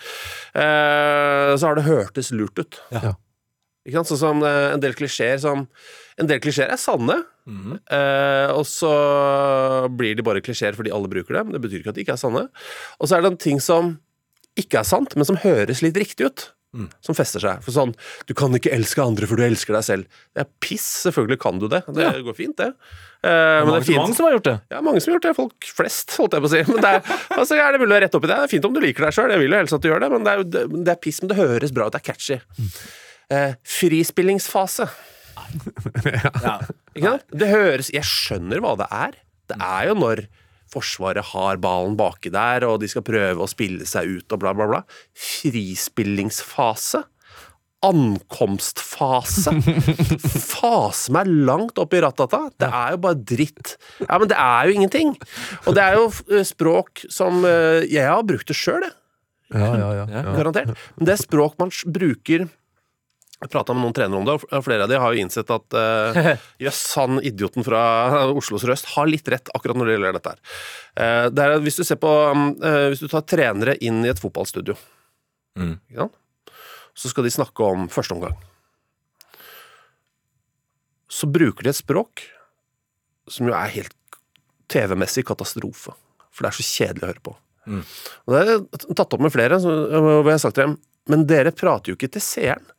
eh, 0.53 1.55
så 1.55 1.69
har 1.69 1.79
det 1.79 1.87
hørtes 1.89 2.31
lurt 2.35 2.61
ut. 2.61 2.79
Ja. 2.95 3.17
Ikke 3.87 3.99
sant? 3.99 4.11
Sånn 4.11 4.21
som 4.21 4.45
eh, 4.45 4.67
en 4.75 4.83
del 4.83 4.95
klisjeer 4.97 5.39
som 5.41 5.67
En 6.19 6.27
del 6.27 6.41
klisjeer 6.43 6.67
er 6.67 6.79
sanne, 6.79 7.15
eh, 7.47 8.49
og 8.51 8.65
så 8.67 8.89
blir 9.87 10.17
de 10.19 10.25
bare 10.27 10.41
klisjeer 10.43 10.75
fordi 10.75 10.91
alle 10.91 11.07
bruker 11.07 11.37
dem. 11.37 11.53
Det 11.55 11.61
betyr 11.63 11.79
ikke 11.79 11.93
at 11.93 11.95
de 11.95 12.03
ikke 12.03 12.17
er 12.17 12.19
sanne. 12.19 12.41
Og 12.99 13.07
så 13.07 13.15
er 13.15 13.23
det 13.23 13.29
en 13.31 13.39
ting 13.39 13.61
som 13.63 13.93
ikke 14.59 14.81
er 14.81 14.89
sant, 14.89 15.15
men 15.15 15.23
som 15.23 15.39
høres 15.39 15.79
litt 15.85 15.95
riktig 15.95 16.27
ut. 16.27 16.49
Som 17.01 17.17
fester 17.17 17.41
seg. 17.41 17.63
For 17.65 17.73
sånn 17.73 17.95
Du 18.29 18.35
kan 18.37 18.53
ikke 18.53 18.69
elske 18.75 19.01
andre, 19.01 19.25
for 19.25 19.39
du 19.39 19.45
elsker 19.45 19.73
deg 19.73 19.85
selv. 19.87 20.19
Det 20.37 20.43
er 20.43 20.49
piss. 20.61 20.85
Selvfølgelig 21.07 21.39
kan 21.41 21.57
du 21.61 21.65
det. 21.71 21.81
Det 21.97 22.09
går 22.27 22.35
fint, 22.37 22.55
det. 22.59 22.67
Eh, 23.25 23.29
men 23.29 23.71
det 23.73 23.79
er 23.79 23.87
fint. 23.87 23.97
mange 23.99 24.15
som 24.15 24.27
har 24.27 24.35
gjort 24.37 24.47
det. 24.47 24.55
Ja, 24.71 24.81
mange 24.85 25.01
som 25.01 25.11
har 25.11 25.17
gjort 25.17 25.27
det. 25.27 25.33
Folk 25.39 25.69
flest, 25.79 26.13
holdt 26.21 26.37
jeg 26.37 26.45
på 26.45 26.49
å 26.51 26.53
si. 26.53 26.61
Men 26.69 26.83
det 26.85 26.91
er, 26.93 27.13
altså, 27.39 27.57
er 27.57 27.73
det 27.73 27.81
mulig 27.81 27.97
å 27.97 28.01
rette 28.05 28.19
opp 28.21 28.27
i 28.27 28.31
det. 28.31 28.37
Det 28.37 28.47
er 28.47 28.53
fint 28.53 28.67
om 28.69 28.75
du 28.77 28.81
liker 28.83 29.07
deg 29.07 29.17
sjøl, 29.17 29.33
jeg 29.33 29.41
vil 29.43 29.55
jo 29.55 29.61
helst 29.63 29.77
at 29.79 29.85
du 29.85 29.89
gjør 29.89 30.03
det, 30.05 30.11
men 30.13 30.27
det 30.27 30.33
er, 30.35 30.43
det, 30.55 30.65
det 30.85 30.93
er 30.93 30.99
piss, 31.07 31.21
men 31.23 31.33
det 31.33 31.39
høres 31.41 31.73
bra 31.75 31.89
ut. 31.89 31.95
Det 31.97 32.01
er 32.03 32.07
catchy. 32.11 32.39
Eh, 33.29 33.55
frispillingsfase. 33.77 34.89
Ja. 36.43 36.57
Ikke 36.93 37.05
sant? 37.13 37.23
Det 37.31 37.47
høres 37.47 37.87
Jeg 37.93 38.03
skjønner 38.05 38.59
hva 38.63 38.73
det 38.79 38.87
er. 38.93 39.13
Det 39.49 39.55
er 39.63 39.87
jo 39.87 39.93
når 39.97 40.21
Forsvaret 40.73 41.31
har 41.31 41.61
ballen 41.61 41.95
baki 41.99 42.31
der, 42.33 42.65
og 42.67 42.79
de 42.83 42.89
skal 42.91 43.05
prøve 43.05 43.43
å 43.43 43.49
spille 43.49 43.87
seg 43.89 44.19
ut 44.19 44.35
og 44.35 44.43
bla, 44.43 44.53
bla, 44.57 44.67
bla. 44.69 44.81
Frispillingsfase. 45.17 47.03
Ankomstfase. 47.85 49.53
Fase 50.51 51.13
meg 51.15 51.29
langt 51.47 51.79
opp 51.79 51.95
i 51.95 52.01
rattata. 52.03 52.41
Det 52.59 52.67
er 52.67 52.95
jo 52.95 53.01
bare 53.05 53.21
dritt. 53.23 53.77
Ja, 54.03 54.17
men 54.19 54.27
det 54.31 54.39
er 54.39 54.67
jo 54.67 54.75
ingenting. 54.75 55.13
Og 55.63 55.77
det 55.77 55.85
er 55.85 55.99
jo 55.99 56.09
eh, 56.27 56.43
språk 56.47 57.05
som 57.07 57.45
eh, 57.47 57.85
Jeg 57.87 58.09
har 58.09 58.25
brukt 58.27 58.51
det 58.51 58.57
sjøl, 58.59 58.83
jeg. 58.83 58.95
Ja, 59.55 59.69
ja, 59.73 59.89
ja. 59.95 60.05
Ja. 60.05 60.23
ja. 60.27 60.33
Garantert. 60.35 60.75
Men 60.97 61.07
det 61.07 61.15
er 61.15 61.21
språk 61.23 61.55
man 61.61 61.71
bruker 61.89 62.49
Jeg 63.39 63.51
prata 63.53 63.71
med 63.71 63.85
noen 63.85 63.95
trenere 63.95 64.19
om 64.19 64.25
det, 64.27 64.33
og 64.51 64.63
flere 64.65 64.83
av 64.83 64.89
de 64.91 64.97
har 64.99 65.13
jo 65.15 65.21
innsett 65.23 65.51
at 65.55 65.75
eh, 65.79 66.31
jøss, 66.65 66.81
han 66.99 67.21
idioten 67.23 67.63
fra 67.63 67.81
Oslo 68.35 68.59
sørøst 68.59 68.89
har 68.97 69.07
litt 69.07 69.29
rett 69.31 69.47
akkurat 69.55 69.79
når 69.79 69.87
det 69.87 69.95
gjelder 69.95 70.17
dette 70.17 70.33
her. 70.33 70.41
Uh, 70.99 71.25
det 71.31 71.45
er, 71.45 71.55
hvis 71.63 71.79
du 71.79 71.85
ser 71.87 71.99
på 72.01 72.11
eh, 72.11 72.85
Hvis 72.91 72.99
du 73.05 73.07
tar 73.07 73.23
trenere 73.23 73.77
inn 73.79 74.01
i 74.05 74.11
et 74.11 74.19
fotballstudio, 74.21 74.75
Mm. 75.59 75.73
ikke 75.89 76.03
sant? 76.05 76.15
så 76.99 77.09
skal 77.09 77.25
de 77.25 77.31
snakke 77.33 77.63
om 77.65 77.87
første 77.91 78.13
omgang. 78.15 78.35
Så 81.09 81.27
bruker 81.31 81.65
de 81.65 81.71
et 81.73 81.79
språk 81.79 82.21
som 83.29 83.49
jo 83.49 83.55
er 83.57 83.71
helt 83.73 83.95
TV-messig 84.69 85.23
katastrofe. 85.27 85.95
For 86.29 86.45
det 86.45 86.51
er 86.51 86.57
så 86.59 86.65
kjedelig 86.67 87.05
å 87.05 87.09
høre 87.09 87.23
på. 87.25 87.33
Mm. 87.69 87.81
Og 88.27 88.35
det 88.35 88.41
er 88.43 88.93
tatt 88.99 89.15
opp 89.17 89.23
med 89.25 89.33
flere, 89.33 89.59
hvor 89.63 90.27
jeg 90.27 90.35
har 90.35 90.43
sagt 90.43 90.57
til 90.57 90.69
dem 90.69 90.77
Men 91.11 91.25
dere 91.29 91.51
prater 91.53 91.91
jo 91.91 91.97
ikke 91.97 92.11
til 92.13 92.23
seeren. 92.23 92.69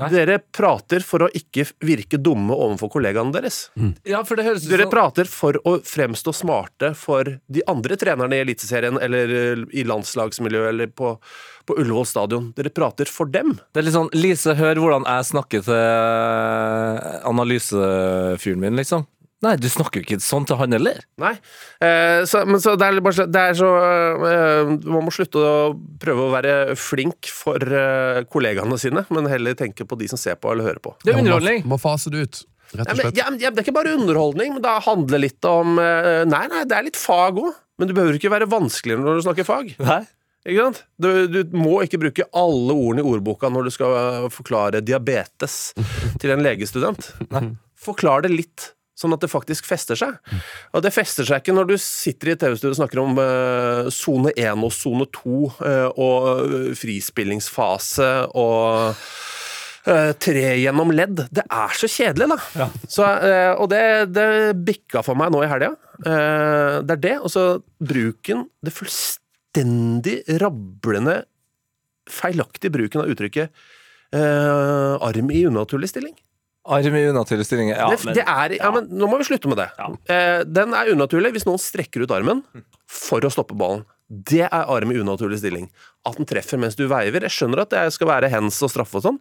Nei. 0.00 0.08
Dere 0.08 0.38
prater 0.40 1.04
for 1.04 1.26
å 1.26 1.28
ikke 1.36 1.66
virke 1.84 2.16
dumme 2.16 2.54
overfor 2.56 2.88
kollegaene 2.94 3.34
deres. 3.34 3.66
ja, 4.08 4.22
for 4.24 4.40
det 4.40 4.46
høres 4.46 4.64
Dere 4.64 4.86
som 4.86 4.94
prater 4.94 5.28
for 5.28 5.58
å 5.68 5.74
fremstå 5.84 6.32
smarte 6.36 6.94
for 6.96 7.28
de 7.52 7.64
andre 7.68 7.98
trenerne 8.00 8.38
i 8.38 8.44
Eliteserien 8.46 8.96
eller 8.96 9.34
eh, 9.36 9.64
i 9.76 9.84
landslagsmiljøet 9.88 10.70
eller 10.72 10.92
på, 10.96 11.12
på 11.68 11.76
Ullevål 11.76 12.08
stadion. 12.08 12.50
Dere 12.56 12.72
prater 12.72 13.10
for 13.12 13.28
dem. 13.28 13.58
Det 13.72 13.82
er 13.82 13.88
litt 13.88 13.98
sånn 13.98 14.12
Lise, 14.16 14.56
hør 14.56 14.80
hvordan 14.80 15.04
jeg 15.08 15.28
snakker 15.28 15.66
til 15.68 15.82
analysefyren 17.28 18.64
min, 18.64 18.80
liksom. 18.80 19.04
Nei, 19.42 19.56
du 19.58 19.66
snakker 19.72 19.98
jo 20.00 20.04
ikke 20.06 20.20
sånn 20.22 20.44
til 20.46 20.56
han 20.60 20.70
heller. 20.76 21.00
Nei. 21.18 21.32
Eh, 21.82 22.22
så, 22.30 22.44
men 22.46 22.60
så 22.62 22.76
det 22.78 22.86
er, 22.86 23.00
bare, 23.02 23.16
så- 23.16 23.26
det 23.26 23.40
er 23.42 23.56
så 23.58 23.70
eh, 24.28 24.70
Man 24.86 25.02
må 25.08 25.10
slutte 25.14 25.40
å 25.42 25.72
prøve 26.02 26.28
å 26.28 26.32
være 26.36 26.54
flink 26.78 27.26
for 27.34 27.58
eh, 27.58 28.22
kollegaene 28.30 28.78
sine, 28.78 29.02
men 29.10 29.26
heller 29.30 29.56
tenke 29.58 29.84
på 29.88 29.98
de 29.98 30.06
som 30.12 30.20
ser 30.20 30.38
på 30.38 30.52
eller 30.54 30.70
hører 30.70 30.82
på. 30.84 30.94
Det 31.02 31.10
er 31.10 31.16
Ja, 31.16 31.18
må- 31.18 31.24
underholdning. 31.26 31.66
Må 31.74 31.80
fase 31.82 32.12
det 32.14 32.22
ut, 32.28 32.42
rett 32.76 32.86
og 32.94 33.00
slett. 33.02 33.16
ja, 33.18 33.26
men- 33.30 33.40
ja, 33.42 33.50
det 33.50 33.58
er 33.64 33.66
ikke 33.66 33.74
bare 33.80 33.96
underholdning, 33.98 34.54
men 34.54 34.62
det 34.62 34.76
handler 34.86 35.18
litt 35.26 35.44
om 35.50 35.78
eh, 35.82 36.22
Nei, 36.30 36.46
nei, 36.46 36.62
det 36.64 36.78
er 36.78 36.86
litt 36.86 36.96
fag 37.02 37.42
òg. 37.42 37.52
Men 37.80 37.88
du 37.90 37.94
behøver 37.98 38.14
ikke 38.20 38.30
være 38.30 38.46
vanskeligere 38.52 39.02
når 39.02 39.18
du 39.18 39.22
snakker 39.26 39.44
fag. 39.48 39.72
Nei. 39.82 40.02
Ikke 40.46 40.64
sant? 40.68 40.80
Du, 40.98 41.08
du 41.30 41.52
må 41.54 41.80
ikke 41.84 41.98
bruke 42.02 42.24
alle 42.34 42.74
ordene 42.74 43.02
i 43.02 43.06
ordboka 43.10 43.50
når 43.50 43.66
du 43.68 43.70
skal 43.74 43.92
eh, 43.98 44.28
forklare 44.34 44.80
diabetes 44.86 45.72
til 46.22 46.30
en 46.34 46.42
legestudent. 46.46 47.10
Nei. 47.34 47.44
Forklar 47.82 48.22
det 48.22 48.30
litt, 48.34 48.68
sånn 49.02 49.16
at 49.16 49.24
det 49.24 49.30
faktisk 49.32 49.66
fester 49.68 49.98
seg. 49.98 50.16
Og 50.72 50.84
det 50.84 50.94
fester 50.94 51.26
seg 51.28 51.42
ikke 51.42 51.56
når 51.56 51.72
du 51.72 51.76
sitter 51.80 52.32
i 52.32 52.38
TV-studio 52.38 52.72
og 52.72 52.80
snakker 52.80 53.02
om 53.02 53.20
sone 53.92 54.32
uh, 54.32 54.48
1 54.52 54.64
og 54.66 54.72
sone 54.74 55.08
2 55.12 55.36
uh, 55.42 55.88
og 55.90 56.32
eh, 56.32 56.72
frispillingsfase 56.78 58.14
og 58.32 59.04
Uh, 59.82 60.12
tre 60.14 60.44
gjennom 60.60 60.92
ledd. 60.94 61.24
Det 61.34 61.42
er 61.42 61.72
så 61.74 61.88
kjedelig, 61.90 62.28
da. 62.30 62.36
Ja. 62.54 62.66
Så, 62.86 63.02
og 63.58 63.64
det, 63.72 63.80
det 64.14 64.26
bikka 64.62 65.00
for 65.02 65.18
meg 65.18 65.32
nå 65.34 65.40
i 65.42 65.48
helga. 65.50 65.72
Det 65.98 66.94
er 66.94 67.00
det. 67.02 67.16
Og 67.18 67.32
så 67.34 67.42
bruken 67.82 68.44
Det 68.62 68.70
fullstendig 68.76 70.20
rablende, 70.38 71.16
feilaktige 72.06 72.70
bruken 72.78 73.02
av 73.02 73.10
uttrykket 73.10 73.50
arm 74.14 75.34
i 75.34 75.42
unaturlig 75.50 75.90
stilling. 75.90 76.14
Arm 76.62 76.94
i 76.94 77.02
unaturlig 77.10 77.46
stilling. 77.48 77.72
Ja, 77.72 77.88
det, 77.90 77.98
men, 78.06 78.14
det 78.14 78.22
er, 78.22 78.52
ja, 78.60 78.68
men 78.70 78.86
nå 78.94 79.08
må 79.10 79.18
vi 79.18 79.26
slutte 79.26 79.50
med 79.50 79.58
det. 79.58 79.70
den 80.46 80.76
er 80.78 80.92
unaturlig 80.92 81.32
hvis 81.34 81.46
noen 81.48 81.58
strekker 81.58 82.04
ut 82.04 82.14
armen 82.14 82.44
for 82.86 83.24
å 83.26 83.30
stoppe 83.34 83.56
ballen. 83.58 83.82
Det 84.12 84.44
er 84.44 84.68
arm 84.70 84.92
i 84.92 84.98
unaturlig 85.00 85.40
stilling. 85.40 85.66
At 86.06 86.18
den 86.20 86.28
treffer 86.28 86.60
mens 86.60 86.76
du 86.78 86.84
veiver. 86.86 87.24
Jeg 87.26 87.34
skjønner 87.34 87.64
at 87.64 87.72
det 87.72 87.86
skal 87.96 88.12
være 88.12 88.30
hands 88.30 88.60
og 88.62 88.70
straffe 88.70 89.00
og 89.00 89.06
sånn, 89.06 89.18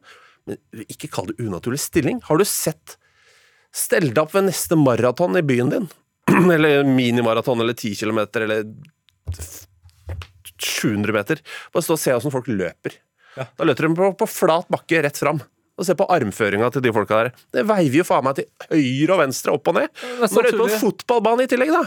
men 0.49 0.59
ikke 0.85 1.09
kall 1.13 1.31
det 1.31 1.39
unaturlig 1.41 1.81
stilling. 1.81 2.21
Har 2.27 2.41
du 2.41 2.45
sett 2.47 2.97
Stell 3.71 4.09
deg 4.09 4.19
opp 4.19 4.33
ved 4.35 4.49
neste 4.49 4.75
maraton 4.75 5.39
i 5.39 5.43
byen 5.47 5.69
din. 5.71 5.85
eller 6.55 6.83
minimaraton 6.83 7.61
eller 7.63 7.73
10 7.73 7.95
km 7.95 8.19
eller 8.41 8.65
700 10.59 11.15
meter. 11.15 11.39
Bare 11.73 11.85
stå 11.85 11.95
og 11.95 12.01
se 12.01 12.15
åssen 12.17 12.33
folk 12.33 12.49
løper. 12.51 12.97
Ja. 13.37 13.47
Da 13.55 13.67
løper 13.67 13.87
de 13.87 13.95
på, 13.95 14.11
på 14.19 14.27
flat 14.27 14.67
bakke 14.71 15.01
rett 15.05 15.21
fram. 15.23 15.39
Og 15.81 15.87
se 15.87 15.95
på 15.97 16.05
armføringa 16.13 16.67
til 16.75 16.83
de 16.85 16.93
folka 16.93 17.23
der. 17.23 17.31
Det 17.57 17.65
veiver 17.65 18.03
jo 18.03 18.05
faen 18.05 18.27
meg 18.27 18.37
til 18.37 18.45
høyre 18.69 19.15
og 19.15 19.23
venstre, 19.23 19.55
opp 19.57 19.71
og 19.71 19.79
ned. 19.79 20.03
Når 20.21 20.29
du 20.29 20.37
er 20.41 20.51
ute 20.51 20.59
på 20.61 20.67
en 20.69 20.81
fotballbane 20.83 21.47
i 21.47 21.49
tillegg, 21.49 21.73
da. 21.73 21.81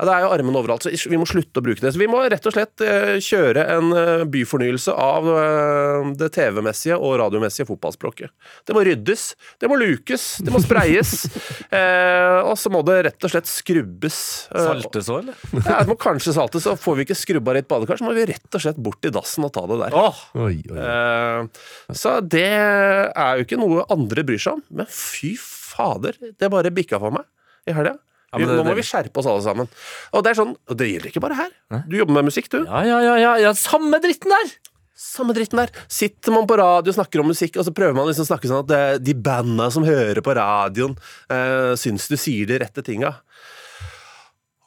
Ja, 0.00 0.06
det 0.08 0.12
er 0.16 0.24
jo 0.24 0.32
armen 0.32 0.56
overalt, 0.56 0.86
så 0.88 1.10
vi 1.12 1.18
må 1.20 1.26
slutte 1.28 1.60
å 1.60 1.64
bruke 1.64 1.84
det. 1.84 1.92
Så 1.92 2.00
vi 2.00 2.08
må 2.08 2.22
rett 2.24 2.46
og 2.48 2.54
slett 2.54 2.80
eh, 2.84 3.18
kjøre 3.20 3.66
en 3.76 3.92
eh, 3.92 4.24
byfornyelse 4.32 4.94
av 4.96 5.28
eh, 5.28 6.10
det 6.20 6.30
TV-messige 6.38 6.96
og 6.96 7.18
radiomessige 7.20 7.68
fotballspråket. 7.68 8.32
Det 8.64 8.76
må 8.76 8.84
ryddes, 8.86 9.26
det 9.60 9.68
må 9.70 9.76
lukes, 9.76 10.24
det 10.40 10.54
må 10.54 10.62
spreies. 10.64 11.12
eh, 11.76 12.40
og 12.40 12.56
så 12.56 12.72
må 12.72 12.80
det 12.88 12.96
rett 13.10 13.28
og 13.28 13.34
slett 13.34 13.50
skrubbes. 13.50 14.20
Saltes 14.48 15.12
òg, 15.12 15.26
eller? 15.26 15.44
ja, 15.60 15.82
det 15.82 15.92
må 15.92 15.98
kanskje 16.00 16.34
saltes, 16.38 16.68
og 16.70 16.80
får 16.80 16.96
vi 16.96 17.08
ikke 17.08 17.20
skrubba 17.20 17.58
rett 17.58 17.68
et 17.68 17.70
badekar, 17.70 18.00
så 18.00 18.08
må 18.08 18.16
vi 18.16 18.24
rett 18.30 18.56
og 18.56 18.64
slett 18.64 18.80
bort 18.80 19.04
i 19.04 19.12
dassen 19.12 19.44
og 19.44 19.52
ta 19.52 19.66
det 19.68 19.82
der. 19.84 19.96
Oh. 20.00 20.24
Oi, 20.46 20.56
oi. 20.64 20.80
Eh, 20.80 21.96
så 21.96 22.18
det 22.24 22.48
er 22.48 23.36
jo 23.36 23.44
ikke 23.44 23.60
noe 23.60 23.84
andre 23.92 24.24
bryr 24.24 24.40
seg 24.40 24.56
om, 24.56 24.64
men 24.80 24.88
fy 24.88 25.36
fader, 25.36 26.16
det 26.16 26.52
bare 26.52 26.72
bikka 26.74 27.00
for 27.02 27.20
meg 27.20 27.28
i 27.68 27.76
helga. 27.76 27.98
Ja, 28.32 28.38
men 28.38 28.48
det- 28.48 28.56
Nå 28.60 28.64
må 28.70 28.74
vi 28.78 28.82
skjerpe 28.86 29.18
oss 29.18 29.26
alle 29.26 29.42
sammen. 29.42 29.68
Og 30.14 30.22
det 30.22 30.30
er 30.30 30.38
sånn, 30.42 30.54
og 30.68 30.76
det 30.78 30.86
gjelder 30.86 31.10
ikke 31.10 31.20
bare 31.24 31.34
her. 31.34 31.50
Du 31.88 31.96
jobber 31.98 32.14
med 32.14 32.24
musikk, 32.30 32.48
du. 32.48 32.64
ja, 32.64 32.82
ja, 32.86 33.00
ja, 33.02 33.16
ja, 33.18 33.32
ja. 33.36 33.52
Samme 33.52 33.98
dritten 34.00 34.30
der! 34.30 34.52
Samme 35.00 35.32
dritten 35.34 35.56
der. 35.56 35.70
Sitter 35.88 36.30
man 36.30 36.46
på 36.46 36.58
radio 36.60 36.92
og 36.92 36.94
snakker 36.94 37.20
om 37.22 37.30
musikk, 37.32 37.56
og 37.56 37.64
så 37.64 37.72
prøver 37.74 37.94
man 37.96 38.06
liksom 38.06 38.26
å 38.26 38.30
snakke 38.36 38.46
sånn 38.50 38.62
at 38.66 38.70
eh, 38.76 38.98
de 38.98 39.14
banda 39.14 39.70
som 39.72 39.82
hører 39.82 40.20
på 40.20 40.34
radioen, 40.36 40.92
uh, 41.32 41.72
syns 41.74 42.06
du 42.06 42.16
sier 42.20 42.46
de 42.46 42.58
rette 42.60 42.84
tinga. 42.84 43.14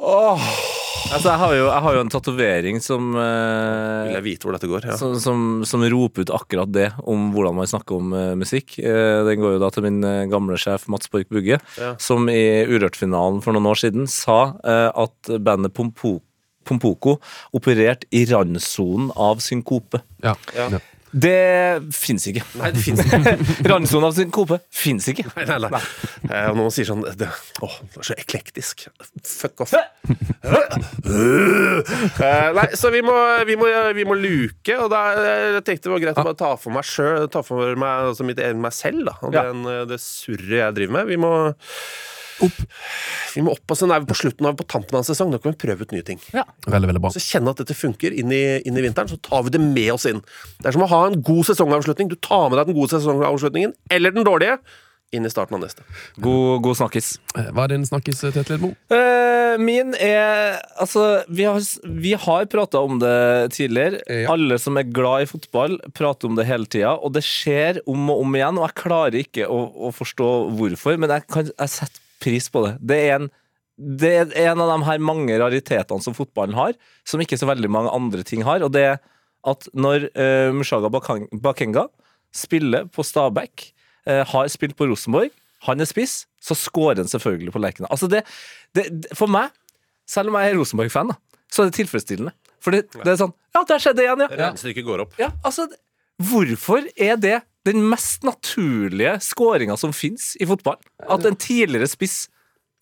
Åh, 0.01 0.41
Altså, 1.11 1.27
jeg 1.29 1.39
har 1.41 1.53
jo, 1.57 1.65
jeg 1.67 1.83
har 1.85 1.95
jo 1.97 2.01
en 2.03 2.11
tatovering 2.13 2.77
som, 2.81 3.09
eh, 3.19 4.05
vil 4.07 4.15
jeg 4.15 4.25
vite 4.25 4.47
hvor 4.47 4.55
dette 4.55 4.69
går? 4.71 4.85
Ja. 4.87 4.95
som, 4.97 5.15
som, 5.21 5.41
som 5.67 5.83
roper 5.93 6.23
ut 6.25 6.31
akkurat 6.33 6.71
det 6.73 6.87
om 7.03 7.27
hvordan 7.35 7.57
man 7.59 7.69
snakker 7.69 7.99
om 7.99 8.13
eh, 8.17 8.31
musikk. 8.39 8.77
Eh, 8.79 9.19
den 9.27 9.41
går 9.43 9.57
jo 9.57 9.61
da 9.61 9.69
til 9.75 9.85
min 9.85 9.99
eh, 10.07 10.23
gamle 10.31 10.57
sjef 10.61 10.87
Mats 10.91 11.11
Borch 11.13 11.27
Bugge, 11.29 11.59
Ja. 11.77 11.93
som 12.01 12.29
i 12.31 12.63
Urørt-finalen 12.69 13.41
for 13.43 13.53
noen 13.55 13.67
år 13.73 13.81
siden 13.83 14.07
sa 14.09 14.55
eh, 14.63 14.89
at 14.95 15.33
bandet 15.43 15.75
Pompo 15.77 16.21
Pompoko 16.63 17.17
opererte 17.59 18.07
i 18.15 18.21
randsonen 18.29 19.09
av 19.19 19.41
synkope. 19.43 19.99
Ja. 20.23 20.31
Ja. 20.55 20.69
Det 21.13 21.93
fins 21.93 22.23
ikke. 22.31 22.41
Nei, 22.57 22.71
det 22.73 22.81
fins 22.81 22.99
ikke. 23.05 23.35
Randsona 23.69 24.09
sin 24.17 24.31
kope 24.33 24.57
fins 24.73 25.05
ikke. 25.11 25.27
Nei, 25.37 25.45
nei, 25.45 25.69
nei. 25.69 25.81
Eh, 26.29 26.47
og 26.49 26.57
noen 26.57 26.73
sier 26.73 26.87
sånn 26.89 27.03
det, 27.19 27.27
Åh, 27.61 27.75
det 27.93 28.01
er 28.01 28.07
så 28.09 28.15
eklektisk. 28.17 28.87
Fuck 29.29 29.61
off. 29.67 29.75
Eh, 31.13 32.49
nei, 32.57 32.67
så 32.79 32.89
vi 32.93 33.01
må, 33.05 33.13
vi, 33.47 33.55
må, 33.59 33.69
vi 33.95 34.05
må 34.07 34.17
luke, 34.17 34.75
og 34.79 34.89
da 34.93 35.03
eh, 35.13 35.43
jeg 35.59 35.65
tenkte 35.67 35.89
det 35.89 35.93
var 35.95 36.03
greit 36.07 36.21
å 36.21 36.25
bare 36.29 36.39
ta 36.39 36.51
for 36.59 36.75
meg 36.75 36.87
sjøl, 36.87 37.27
ta 37.33 37.43
for 37.45 37.77
meg 37.79 38.09
altså 38.09 38.25
mitt, 38.27 38.41
meg 38.57 38.73
selv, 38.75 39.05
da. 39.11 39.15
Og 39.21 39.33
Ja. 39.37 39.45
den, 39.51 39.63
eh, 39.69 39.83
det 39.89 39.99
surret 40.03 40.57
jeg 40.59 40.77
driver 40.79 40.97
med. 40.99 41.07
Vi 41.13 41.17
må 41.21 41.33
opp. 42.45 42.59
Vi 43.35 43.43
må 43.45 43.53
opp, 43.55 43.65
og 43.69 43.77
så 43.79 43.89
er 43.89 44.03
vi 44.03 44.09
på 44.09 44.17
slutten 44.17 44.47
av 44.49 44.55
på 44.59 44.65
tampen 44.69 44.97
av 44.97 45.03
en 45.03 45.09
sesong. 45.09 45.33
Da 45.33 45.41
kan 45.43 45.53
vi 45.53 45.61
prøve 45.65 45.85
ut 45.85 45.93
nye 45.95 46.05
ting. 46.07 46.21
Veldig, 46.33 46.89
veldig 46.91 47.03
bra. 47.03 47.13
Så 47.13 47.23
kjenne 47.23 47.53
at 47.53 47.61
dette 47.61 47.77
funker 47.77 48.15
inn 48.15 48.33
i, 48.33 48.43
inn 48.65 48.79
i 48.79 48.85
vinteren, 48.85 49.11
så 49.11 49.19
tar 49.21 49.45
vi 49.47 49.53
det 49.57 49.61
med 49.63 49.91
oss 49.95 50.07
inn. 50.09 50.23
Det 50.59 50.71
er 50.71 50.77
som 50.77 50.85
å 50.87 50.91
ha 50.93 51.03
en 51.09 51.19
god 51.21 51.45
sesongavslutning. 51.51 52.09
Du 52.13 52.17
tar 52.17 52.49
med 52.49 52.59
deg 52.61 52.71
den 52.71 52.79
gode 52.79 52.95
sesongavslutningen, 52.95 53.75
eller 53.93 54.15
den 54.15 54.27
dårlige, 54.27 54.57
inn 55.13 55.27
i 55.27 55.29
starten 55.29 55.53
av 55.57 55.61
neste. 55.61 55.83
God, 56.17 56.63
god 56.65 56.79
snakkis. 56.79 57.11
Eh, 57.37 57.51
Hva 57.53 57.67
er 57.67 57.75
din 57.75 57.85
snakkis, 57.85 58.23
Tete 58.33 58.55
Lidmo? 58.55 58.71
Eh, 58.89 59.59
min 59.61 59.93
er 60.01 60.57
Altså, 60.81 61.23
vi 61.29 61.45
har, 61.45 61.59
vi 61.85 62.13
har 62.17 62.47
prata 62.49 62.81
om 62.81 62.97
det 63.01 63.53
tidligere. 63.53 64.01
Ja. 64.09 64.31
Alle 64.33 64.57
som 64.61 64.77
er 64.81 64.89
glad 64.89 65.27
i 65.27 65.29
fotball, 65.29 65.77
prater 65.93 66.31
om 66.31 66.37
det 66.39 66.47
hele 66.49 66.65
tida. 66.65 66.95
Og 66.97 67.13
det 67.13 67.21
skjer 67.27 67.83
om 67.85 68.09
og 68.09 68.23
om 68.25 68.39
igjen, 68.39 68.57
og 68.57 68.65
jeg 68.65 68.79
klarer 68.81 69.19
ikke 69.21 69.49
å, 69.53 69.59
å 69.89 69.93
forstå 69.93 70.31
hvorfor, 70.57 70.97
men 70.97 71.13
jeg, 71.13 71.27
kan, 71.29 71.51
jeg 71.53 71.73
setter 71.77 72.02
pris 72.23 72.49
på 72.51 72.65
det. 72.67 72.77
Det 72.81 72.99
er 73.07 73.17
en 73.19 73.31
det 73.73 74.11
er 74.13 74.51
en 74.51 74.61
av 74.61 74.69
de 74.69 74.85
her 74.85 74.99
mange 75.01 75.33
raritetene 75.41 76.03
som 76.05 76.13
fotballen 76.13 76.53
har, 76.53 76.75
som 77.09 77.21
ikke 77.23 77.39
så 77.41 77.47
veldig 77.49 77.71
mange 77.73 77.89
andre 77.89 78.21
ting 78.21 78.43
har. 78.45 78.61
Og 78.61 78.69
det 78.75 78.83
er 78.85 78.99
at 79.49 79.65
når 79.73 80.05
uh, 80.13 80.53
Mushaga 80.55 80.91
Bakenga 80.93 81.87
spiller 82.33 82.85
på 82.93 83.03
Stabæk, 83.03 83.71
uh, 84.05 84.21
har 84.29 84.51
spilt 84.53 84.77
på 84.77 84.87
Rosenborg, 84.91 85.33
han 85.65 85.81
er 85.81 85.89
spiss, 85.89 86.23
så 86.43 86.55
scorer 86.59 87.01
han 87.01 87.09
selvfølgelig 87.09 87.53
på 87.55 87.61
Lerkendal. 87.63 87.91
Altså 87.91 88.09
det, 88.11 88.23
det, 88.75 88.87
det, 88.91 89.17
for 89.17 89.31
meg, 89.31 89.49
selv 90.09 90.31
om 90.31 90.37
jeg 90.39 90.51
er 90.51 90.59
Rosenborg-fan, 90.59 91.13
så 91.51 91.63
er 91.63 91.71
det 91.71 91.77
tilfredsstillende. 91.79 92.33
For 92.63 92.75
det, 92.75 92.85
det 92.95 93.15
er 93.15 93.19
sånn 93.19 93.33
Ja, 93.55 93.63
der 93.67 93.81
skjedde 93.81 93.99
det 93.99 94.05
igjen, 94.07 94.23
ja. 94.23 94.29
Regnestykket 94.39 94.85
går 94.87 95.03
opp. 95.05 95.17
ja 95.19 95.33
altså, 95.43 95.67
hvorfor 96.29 96.85
er 96.95 97.17
det 97.19 97.39
den 97.67 97.83
mest 97.89 98.25
naturlige 98.27 99.17
skåringa 99.23 99.77
som 99.79 99.93
fins 99.95 100.33
i 100.39 100.47
fotball? 100.49 100.79
At 101.07 101.25
en 101.27 101.39
tidligere 101.39 101.87
spiss 101.91 102.27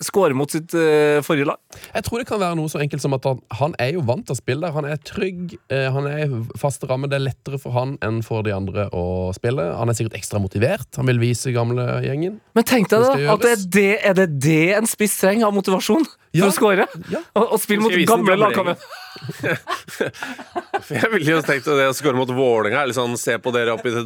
skårer 0.03 0.35
mot 0.37 0.51
sitt 0.51 0.73
uh, 0.77 1.19
forrige 1.25 1.47
lag? 1.49 1.59
Jeg 1.93 2.05
tror 2.07 2.21
det 2.21 2.27
kan 2.29 2.41
være 2.41 2.57
noe 2.59 2.71
så 2.71 2.81
enkelt 2.83 3.03
som 3.03 3.15
at 3.17 3.25
han, 3.27 3.41
han 3.59 3.75
er 3.81 3.93
jo 3.95 4.05
vant 4.07 4.25
til 4.27 4.35
å 4.35 4.39
spille 4.39 4.65
der. 4.65 4.75
Han 4.75 4.87
er 4.89 5.01
trygg, 5.07 5.55
uh, 5.73 5.87
han 5.95 6.09
er 6.09 6.23
i 6.25 6.41
faste 6.61 6.89
ramme. 6.89 7.09
Det 7.11 7.19
er 7.19 7.25
lettere 7.27 7.59
for 7.61 7.75
han 7.77 7.97
enn 8.05 8.21
for 8.25 8.45
de 8.47 8.55
andre 8.55 8.87
å 8.95 9.03
spille. 9.37 9.67
Han 9.79 9.91
er 9.91 9.97
sikkert 9.97 10.17
ekstra 10.19 10.41
motivert. 10.43 10.89
Han 10.99 11.09
vil 11.11 11.21
vise 11.21 11.53
gamle 11.55 11.85
gjengen. 12.05 12.39
Men 12.57 12.67
tenk 12.67 12.89
deg 12.91 13.05
da, 13.05 13.13
at 13.35 13.45
det 13.45 13.53
er 13.53 13.67
det, 13.77 13.91
er 14.11 14.17
det 14.21 14.29
det 14.41 14.61
en 14.79 14.89
spiss 14.89 15.19
trenger 15.21 15.49
av 15.49 15.55
motivasjon 15.57 16.07
for 16.31 16.39
Ja. 16.39 16.47
å 16.47 16.55
skåre? 16.55 16.85
Ja. 17.11 17.19
Og, 17.35 17.57
og 17.57 17.59
spille 17.59 17.83
mot 17.83 17.91
Skal 17.91 18.07
gamle 18.07 18.37
lagkamerater? 18.39 18.99
Jeg 20.91 21.09
ville 21.11 21.33
jo 21.33 21.41
tenkt 21.43 21.67
at 21.67 21.77
det 21.77 21.89
å 21.91 21.95
skåre 21.95 22.15
mot 22.17 22.29
Vålerenga 22.31 22.81
er 22.81 22.89
litt 22.89 22.97
sånn 22.97 23.17
Se 23.19 23.35
på 23.43 23.51
dere 23.53 23.75
oppe 23.75 23.91
i 23.91 23.93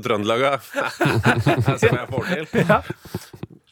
jeg 1.86 2.08
får 2.10 2.24
til. 2.32 2.46
Ja. 2.66 2.80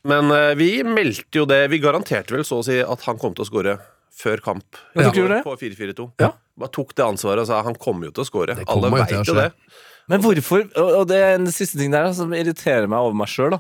Men 0.09 0.31
eh, 0.35 0.51
vi 0.59 0.69
meldte 0.83 1.39
jo 1.39 1.45
det 1.47 1.61
Vi 1.71 1.79
garanterte 1.83 2.35
vel 2.35 2.43
så 2.47 2.59
å 2.59 2.65
si 2.65 2.79
at 2.83 3.05
han 3.07 3.19
kom 3.21 3.35
til 3.37 3.45
å 3.45 3.49
skåre 3.49 3.77
før 4.13 4.41
kamp. 4.45 4.77
Ja, 4.93 5.09
det? 5.09 5.39
På 5.45 5.55
4-4-2. 5.57 6.03
Ja. 6.21 6.33
Bare 6.59 6.69
tok 6.75 6.91
det 6.93 7.05
ansvaret 7.05 7.41
og 7.41 7.49
sa 7.49 7.63
han 7.65 7.77
kommer 7.81 8.11
jo 8.11 8.13
til 8.13 8.21
å 8.21 8.27
skåre. 8.27 8.55
Det 8.59 8.67
Alle 8.69 8.91
jo 8.91 8.97
veit 8.99 9.09
til 9.09 9.17
å 9.17 9.23
jo 9.23 9.33
skje. 9.33 9.45
det. 9.47 9.77
Men 10.11 10.21
hvorfor, 10.21 10.65
og 10.77 10.89
og 10.99 11.07
det 11.09 11.21
er 11.23 11.37
en 11.39 11.49
siste 11.55 11.79
ting 11.79 11.93
der 11.93 12.11
som 12.13 12.35
irriterer 12.35 12.85
meg 12.91 13.07
over 13.07 13.17
meg 13.17 13.31
sjøl, 13.31 13.55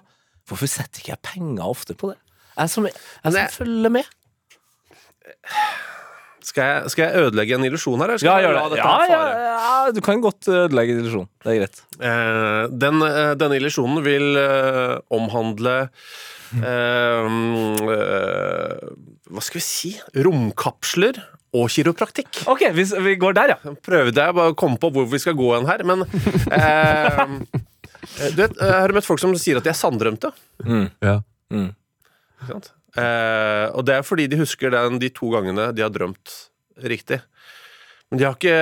hvorfor 0.49 0.69
setter 0.69 1.01
ikke 1.01 1.15
jeg 1.15 1.23
penger 1.25 1.63
ofte 1.65 1.95
på 1.97 2.11
det? 2.11 2.19
Jeg 2.53 2.69
som, 2.69 2.85
jeg 2.85 3.33
som 3.33 3.55
følger 3.55 3.95
med. 3.95 4.11
Skal 6.43 6.65
jeg, 6.67 6.91
skal 6.93 7.05
jeg 7.07 7.23
ødelegge 7.27 7.55
en 7.55 7.65
illusjon 7.69 8.01
her? 8.03 8.11
eller 8.13 8.19
skal 8.21 8.29
Ja, 8.29 8.37
jeg 8.43 8.55
la 8.57 8.63
det. 8.67 8.77
dette 8.77 8.87
Ja, 8.87 9.05
ja, 9.07 9.49
ja, 9.57 9.91
du 9.95 10.01
kan 10.03 10.21
godt 10.23 10.47
ødelegge 10.51 10.95
en 10.97 11.03
illusjon. 11.05 11.27
Det 11.43 11.53
er 11.53 11.59
greit. 11.61 11.81
Eh, 12.03 12.63
den, 12.83 13.01
eh, 13.07 13.33
denne 13.39 13.59
illusjonen 13.61 14.03
vil 14.05 14.35
eh, 14.41 14.95
omhandle 15.15 15.75
eh, 16.59 17.29
mm, 17.29 17.93
eh, 17.95 18.91
Hva 19.33 19.41
skal 19.45 19.59
vi 19.61 19.65
si? 19.65 19.93
Romkapsler 20.27 21.21
og 21.53 21.67
kiropraktikk. 21.69 22.43
OK, 22.49 22.63
vi, 22.73 22.83
vi 23.05 23.15
går 23.21 23.35
der, 23.37 23.53
ja. 23.55 23.73
Prøvde 23.85 24.23
jeg 24.25 24.33
bare 24.39 24.53
å 24.53 24.57
komme 24.57 24.79
på 24.81 24.89
hvor 24.93 25.05
vi 25.11 25.19
skal 25.21 25.35
gå 25.37 25.51
hen 25.53 25.67
her, 25.69 25.83
men 25.85 26.01
eh, 26.49 27.23
Du 28.35 28.39
vet, 28.41 28.57
Jeg 28.59 28.73
har 28.83 28.91
møtt 28.93 29.05
folk 29.07 29.21
som 29.21 29.31
sier 29.39 29.57
at 29.61 29.65
de 29.65 29.71
er 29.71 29.77
sanndrømte. 29.79 30.29
Ja. 31.01 31.19
Ikke 31.53 32.49
sant? 32.49 32.73
Eh, 32.99 33.67
og 33.73 33.85
det 33.87 33.95
er 33.99 34.05
fordi 34.07 34.27
de 34.29 34.41
husker 34.43 34.73
den, 34.73 34.99
de 35.01 35.09
to 35.13 35.31
gangene 35.33 35.71
de 35.73 35.81
har 35.85 35.93
drømt 35.93 36.33
riktig. 36.83 37.21
Men 38.11 38.19
de, 38.19 38.25
har 38.27 38.35
ikke, 38.37 38.57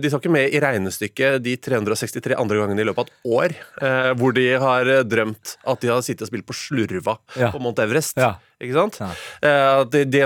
de 0.00 0.08
tar 0.08 0.20
ikke 0.22 0.30
med 0.32 0.54
i 0.56 0.60
regnestykket 0.62 1.42
de 1.44 1.52
363 1.60 2.38
andre 2.40 2.56
gangene 2.62 2.80
i 2.80 2.86
løpet 2.88 3.02
av 3.02 3.10
et 3.10 3.34
år 3.36 3.54
eh, 3.84 4.12
hvor 4.16 4.32
de 4.32 4.46
har 4.62 4.88
eh, 4.88 5.02
drømt 5.04 5.56
at 5.68 5.82
de 5.82 5.90
har 5.92 6.00
sittet 6.06 6.24
og 6.24 6.30
spilt 6.30 6.46
på 6.48 6.56
Slurva 6.56 7.18
Ja. 7.36 7.50
på 7.52 7.60
Mount 7.60 7.82
Everest. 7.84 8.16
Ja. 8.16 8.30
Ikke 8.62 8.78
sant? 8.78 8.96
Ja. 9.02 9.10
Eh, 9.44 9.82
at 9.82 9.92
de, 9.92 10.06
de, 10.08 10.22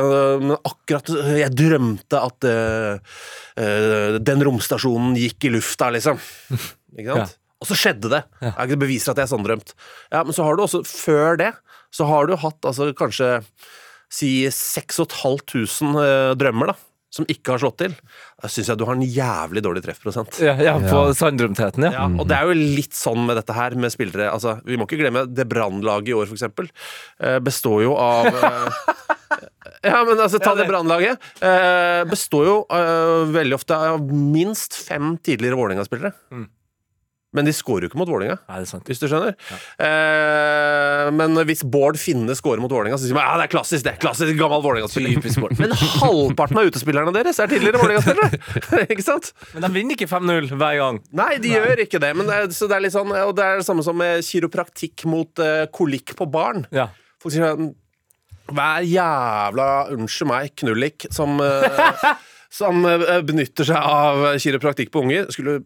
akkurat 0.61 1.11
Jeg 1.40 1.50
drømte 1.59 2.23
at 2.28 2.47
eh, 2.52 3.18
eh, 3.64 4.21
den 4.23 4.47
romstasjonen 4.47 5.18
gikk 5.18 5.49
i 5.49 5.54
lufta, 5.56 5.90
liksom. 5.97 6.23
Ikke 7.00 7.16
sant? 7.18 7.35
Og 7.56 7.66
så 7.71 7.75
skjedde 7.80 8.11
det. 8.12 8.18
Jeg 8.45 8.68
ikke 8.68 8.83
beviser 8.85 9.11
at 9.14 9.18
jeg 9.23 9.26
er 9.26 9.30
sånn 9.33 9.45
drømt. 9.47 9.71
Ja, 10.12 10.21
Men 10.28 10.35
så 10.37 10.45
har 10.45 10.54
du 10.59 10.62
også, 10.68 10.83
før 10.87 11.38
det, 11.40 11.50
så 11.95 12.07
har 12.09 12.26
du 12.31 12.37
hatt 12.37 12.61
altså 12.69 12.90
kanskje 12.97 13.40
si 14.12 14.47
6500 14.52 16.05
eh, 16.07 16.35
drømmer, 16.38 16.73
da. 16.73 16.76
Som 17.16 17.25
ikke 17.33 17.55
har 17.55 17.61
slått 17.62 17.78
til. 17.81 17.93
Da 18.43 18.49
syns 18.50 18.66
jeg 18.69 18.76
du 18.76 18.85
har 18.85 18.97
en 18.99 19.05
jævlig 19.07 19.62
dårlig 19.64 19.81
treffprosent. 19.87 20.37
Ja, 20.43 20.52
ja, 20.61 20.75
på 20.83 21.07
Ja. 21.07 21.14
sanndrømtheten, 21.16 21.87
ja. 21.87 21.93
Ja, 21.95 22.07
og 22.11 22.26
det 22.28 22.37
er 22.37 22.50
jo 22.50 22.57
litt 22.76 22.93
sånn 22.99 23.23
med 23.28 23.38
dette 23.38 23.55
her 23.57 23.73
med 23.78 23.90
spillere 23.95 24.26
altså, 24.35 24.57
Vi 24.66 24.76
må 24.76 24.85
ikke 24.88 24.99
glemme 25.00 25.23
det 25.33 25.47
brannlaget 25.49 26.11
i 26.12 26.16
år, 26.19 26.26
for 26.28 26.37
eksempel. 26.37 26.69
Eh, 27.23 27.38
består 27.40 27.83
jo 27.87 27.95
av 27.97 28.26
eh, 28.26 28.69
Ja, 29.87 30.02
men 30.05 30.19
altså, 30.19 30.38
ta 30.43 30.50
Ja, 30.52 30.57
det- 30.59 30.66
det 30.66 30.71
brannlaget. 30.75 31.31
Eh, 31.40 32.02
består 32.11 32.45
jo 32.50 32.57
eh, 32.75 33.25
veldig 33.33 33.55
ofte 33.55 33.78
av 33.95 34.02
minst 34.12 34.75
fem 34.75 35.16
tidligere 35.16 35.57
Vålerenga-spillere. 35.57 36.12
Mm. 36.35 36.49
Men 37.37 37.45
de 37.49 37.52
scorer 37.52 37.85
jo 37.87 37.88
ikke 37.90 37.99
mot 38.00 38.09
Vålerenga. 38.09 38.38
Nei, 38.49 38.61
det 38.61 38.66
er 38.66 38.71
sant. 38.71 38.87
Hvis 38.88 39.00
du 39.02 39.07
skjønner. 39.11 39.35
Eh, 39.78 40.86
men 41.19 41.39
hvis 41.49 41.65
Bård 41.67 41.99
Finne 42.01 42.35
scorer 42.39 42.61
mot 42.63 42.73
Vålerenga, 42.73 42.99
så 42.99 43.09
sier 43.09 43.17
man 43.17 43.27
ja, 43.27 43.37
det 43.41 43.47
er 43.49 43.53
klassisk. 43.55 43.85
det 43.87 43.95
er 43.95 44.01
klassisk 44.03 44.37
gammel 44.39 44.63
Vålerenga-spiller. 44.65 45.57
Men 45.61 45.73
halvparten 45.77 46.61
av 46.61 46.71
utespillerne 46.71 47.15
deres 47.17 47.41
er 47.43 47.51
tidligere 47.51 47.81
Vålerenga-spillere. 47.83 48.87
ikke 48.93 49.07
sant? 49.07 49.33
Men 49.55 49.67
de 49.67 49.73
vinner 49.75 49.99
ikke 49.99 50.11
5-0 50.11 50.53
hver 50.53 50.79
gang. 50.83 51.01
Nei, 51.17 51.33
de 51.43 51.55
gjør 51.55 51.83
ikke 51.87 52.03
det. 52.03 52.13
Men 52.19 52.31
det 52.31 52.37
er, 52.39 52.53
så 52.57 52.69
det 52.71 52.79
er 52.79 52.87
litt 52.87 52.95
sånn, 52.97 53.11
og 53.11 53.35
det 53.39 53.49
er 53.49 53.61
det 53.61 53.67
samme 53.69 53.85
som 53.87 53.99
med 53.99 54.23
kiropraktikk 54.27 55.07
mot 55.11 55.43
uh, 55.43 55.65
kolikk 55.75 56.15
på 56.19 56.29
barn. 56.31 56.67
Ja. 56.75 56.91
Folk 57.23 57.35
sier 57.35 57.51
sånn, 57.51 57.75
hver 58.47 58.87
jævla, 58.87 59.69
unnskyld 59.97 60.31
meg, 60.31 60.53
knullik 60.61 61.09
som, 61.15 61.41
uh, 61.43 62.07
som 62.61 62.85
uh, 62.87 63.19
benytter 63.27 63.67
seg 63.73 63.81
av 63.81 64.29
kiropraktikk 64.43 64.95
på 64.95 65.07
unger, 65.07 65.31
skulle 65.35 65.61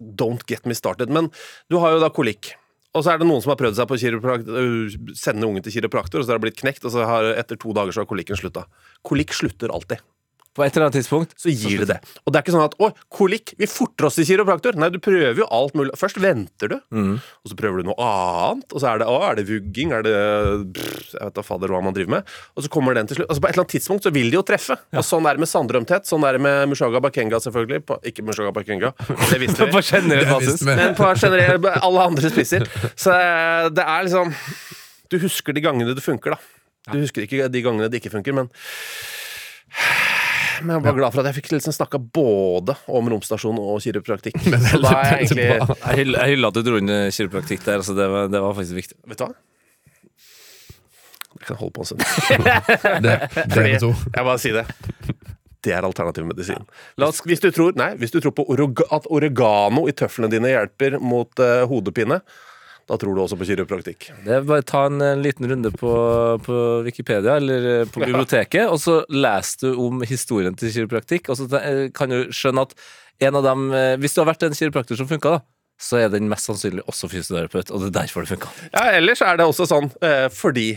Don't 0.00 0.46
get 0.48 0.64
me 0.64 0.72
started. 0.72 1.10
Men 1.12 1.26
du 1.68 1.76
har 1.76 1.92
jo 1.92 1.98
da 2.00 2.08
kolikk. 2.08 2.54
Og 2.90 3.04
så 3.06 3.12
er 3.12 3.20
det 3.20 3.26
noen 3.28 3.42
som 3.42 3.52
har 3.52 3.60
prøvd 3.60 3.76
seg 3.78 3.86
på 3.86 3.98
øh, 4.00 4.94
sende 5.14 5.46
ungen 5.46 5.62
til 5.62 5.76
kiropraktor, 5.76 6.20
og 6.20 6.26
så 6.26 6.32
har 6.32 6.40
det 6.40 6.48
blitt 6.48 6.58
knekt, 6.58 6.86
og 6.88 6.94
så 6.94 7.06
har 7.06 7.28
etter 7.38 7.58
to 7.60 7.74
dager 7.76 7.94
så 7.94 8.02
har 8.02 8.10
kolikken 8.10 8.38
slutta. 8.38 8.64
Kolikk 9.06 9.34
slutter 9.36 9.70
alltid. 9.70 10.02
På 10.50 10.64
et 10.66 10.74
eller 10.74 10.88
annet 10.88 10.96
tidspunkt. 10.98 11.30
Så 11.38 11.46
gir 11.54 11.78
det 11.78 11.86
det. 11.92 11.96
Og 12.26 12.32
det 12.32 12.40
er 12.40 12.42
ikke 12.42 12.52
sånn 12.56 12.64
at 12.66 12.74
'å, 12.78 12.88
kolikk, 13.08 13.52
vi 13.56 13.66
forter 13.70 14.06
oss 14.08 14.16
til 14.18 14.24
kiropraktor'. 14.26 14.74
Nei, 14.74 14.88
du 14.90 14.98
prøver 14.98 15.36
jo 15.38 15.46
alt 15.46 15.74
mulig. 15.78 15.92
Først 15.96 16.18
venter 16.18 16.68
du, 16.68 16.80
Mm. 16.90 17.20
og 17.22 17.46
så 17.46 17.54
prøver 17.54 17.78
du 17.78 17.86
noe 17.86 17.94
annet. 18.02 18.66
Og 18.74 18.80
så 18.82 18.90
er 18.94 18.98
det 18.98 19.06
'å, 19.06 19.30
er 19.30 19.34
det 19.36 19.46
vugging', 19.46 19.92
er 19.94 20.02
det 20.02 20.72
brr, 20.72 20.96
Jeg 21.14 21.22
vet 21.22 21.34
da 21.34 21.42
fader 21.42 21.68
hva 21.68 21.82
man 21.82 21.94
driver 21.94 22.10
med. 22.10 22.24
Og 22.56 22.64
så 22.64 22.68
kommer 22.68 22.94
den 22.94 23.06
til 23.06 23.16
slutt. 23.18 23.28
Altså 23.30 23.40
På 23.40 23.48
et 23.48 23.54
eller 23.54 23.62
annet 23.64 23.74
tidspunkt 23.78 24.02
så 24.02 24.12
vil 24.12 24.30
de 24.30 24.36
jo 24.36 24.42
treffe. 24.42 24.76
Og 24.92 25.04
sånn 25.06 25.24
er 25.26 25.34
det 25.34 25.40
med 25.40 25.48
sandrømthet. 25.48 26.02
Sånn 26.06 26.24
er 26.26 26.32
det 26.32 26.40
med 26.40 26.68
Mushaga 26.68 27.00
Bakenga, 27.00 27.38
selvfølgelig. 27.38 27.86
På, 27.86 27.98
ikke 28.02 28.22
Mushaga 28.26 28.50
Bakenga, 28.52 28.92
det 29.30 29.38
visste 29.40 29.64
vi. 29.66 29.70
På 29.70 29.82
generell 29.82 30.26
basis. 30.26 30.62
Men 30.62 30.94
på 30.96 31.14
generell 31.14 31.64
alle 31.80 32.00
andre 32.10 32.28
spisser. 32.30 32.66
Så 32.96 33.12
eh, 33.14 33.68
det 33.70 33.84
er 33.86 34.02
liksom 34.04 34.34
Du 35.08 35.18
husker 35.18 35.52
de 35.54 35.60
gangene 35.60 35.94
det 35.94 36.02
funker, 36.02 36.30
da. 36.34 36.38
Du 36.92 36.98
husker 36.98 37.22
ikke 37.22 37.48
de 37.50 37.62
gangene 37.62 37.88
det 37.90 38.02
ikke 38.02 38.10
funker, 38.10 38.32
men 38.34 38.48
men 40.60 40.76
jeg 40.76 40.84
var 40.86 40.96
glad 40.98 41.14
for 41.14 41.22
at 41.22 41.30
jeg 41.30 41.38
fikk 41.40 41.52
liksom 41.56 41.74
snakka 41.76 41.98
både 42.14 42.74
om 42.90 43.08
romstasjon 43.12 43.58
og 43.60 43.78
kiropraktikk. 43.84 44.38
Så 44.70 44.80
da 44.82 44.94
er 45.00 45.12
jeg 45.20 45.28
egentlig. 45.30 45.46
Jeg 45.50 46.32
hyller, 46.34 46.48
at 46.50 46.58
du 46.58 46.62
dro 46.66 46.80
inn 46.80 46.92
kiropraktikk 47.14 47.64
der. 47.66 47.80
Altså 47.82 47.96
det, 47.98 48.08
var, 48.12 48.28
det 48.32 48.42
var 48.44 48.56
faktisk 48.58 48.78
viktig. 48.80 48.98
Vet 49.10 49.20
du 49.22 49.26
hva? 49.26 49.32
Jeg 51.40 51.46
kan 51.48 51.56
holde 51.60 51.72
på 51.72 51.84
en 51.84 51.88
stund. 51.88 52.02
Det, 53.06 53.14
det 53.54 53.62
er 53.70 53.78
to. 53.80 53.92
Jeg 53.94 54.26
bare 54.26 54.40
sier 54.42 54.58
det. 54.60 54.64
Det 55.64 55.72
er 55.76 55.84
alternativ 55.84 56.24
medisin. 56.28 56.62
La 57.00 57.08
oss- 57.10 57.22
Hvis, 57.24 57.40
du 57.40 57.50
tror, 57.52 57.72
nei, 57.76 57.90
hvis 58.00 58.12
du 58.12 58.18
tror 58.20 58.32
på 58.36 58.44
at 58.96 59.08
oregano 59.12 59.86
i 59.88 59.94
tøflene 59.96 60.30
dine 60.32 60.52
hjelper 60.52 60.98
mot 61.00 61.40
uh, 61.40 61.62
hodepine, 61.68 62.20
da 62.88 62.96
tror 62.98 63.14
du 63.14 63.22
også 63.22 63.38
på 63.38 63.46
kiropraktikk. 63.48 64.08
Det 64.24 64.34
er 64.38 64.46
bare 64.48 64.64
ta 64.66 64.86
en, 64.88 65.00
en 65.04 65.22
liten 65.24 65.48
runde 65.50 65.72
på, 65.74 65.92
på 66.46 66.56
Wikipedia 66.86 67.36
eller 67.40 67.68
eh, 67.74 67.86
på 67.90 68.02
biblioteket, 68.06 68.66
og 68.68 68.80
så 68.82 69.00
leser 69.12 69.68
du 69.68 69.84
om 69.84 70.02
historien 70.08 70.56
til 70.58 70.72
kiropraktikk. 70.74 71.30
Og 71.30 71.40
så 71.40 71.48
eh, 71.60 71.86
kan 71.94 72.12
du 72.12 72.34
skjønne 72.34 72.66
at 72.66 72.76
en 73.20 73.36
av 73.36 73.44
dem 73.44 73.70
eh, 73.76 73.94
Hvis 74.00 74.16
du 74.16 74.22
har 74.22 74.30
vært 74.32 74.46
en 74.46 74.56
kiropraktor 74.56 74.98
som 74.98 75.08
funka, 75.10 75.36
da, 75.36 75.44
så 75.80 76.00
er 76.00 76.10
den 76.12 76.28
mest 76.28 76.48
sannsynlig 76.48 76.84
også 76.90 77.08
fysioterapeut, 77.08 77.70
og 77.72 77.84
det 77.84 77.90
er 77.90 77.96
derfor 78.02 78.24
det 78.26 78.34
funka. 78.34 78.50
Ja, 78.74 78.90
ellers 78.98 79.22
er 79.24 79.38
det 79.40 79.46
også 79.48 79.68
sånn 79.68 79.88
eh, 80.04 80.26
fordi 80.32 80.74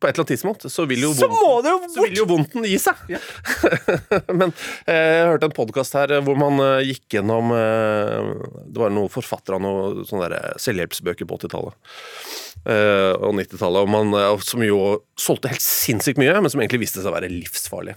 på 0.00 0.08
et 0.08 0.14
eller 0.14 0.24
annet 0.24 0.32
tidspunkt 0.32 0.66
så 0.72 0.86
vil 0.88 1.04
jo 1.04 1.12
vondten, 1.12 1.64
det 1.66 1.92
så 1.92 2.04
vil 2.06 2.20
jo 2.22 2.26
vondten 2.30 2.64
gi 2.64 2.78
seg. 2.80 3.02
Men 4.40 4.54
eh, 4.88 5.20
jeg 5.20 5.26
hørte 5.28 5.50
en 5.50 5.56
podkast 5.56 5.96
her 5.98 6.16
eh, 6.16 6.22
hvor 6.24 6.38
man 6.40 6.60
eh, 6.64 6.90
gikk 6.90 7.18
gjennom 7.18 7.52
Det 7.52 8.80
var 8.80 8.92
noen 8.94 9.12
forfattere 9.12 9.58
av 9.58 9.64
noen 9.64 10.06
sånne 10.08 10.40
selvhjelpsbøker 10.62 11.28
på 11.28 11.40
80-tallet. 11.40 11.76
Uh, 12.60 13.16
og 13.24 13.32
90-tallet, 13.38 13.88
og 13.88 14.18
eh, 14.20 14.42
som 14.44 14.60
jo 14.60 14.80
solgte 15.16 15.48
helt 15.48 15.64
sinnssykt 15.64 16.18
mye, 16.20 16.34
men 16.44 16.52
som 16.52 16.60
egentlig 16.60 16.82
viste 16.82 17.00
seg 17.00 17.08
å 17.08 17.14
være 17.14 17.30
livsfarlig. 17.32 17.94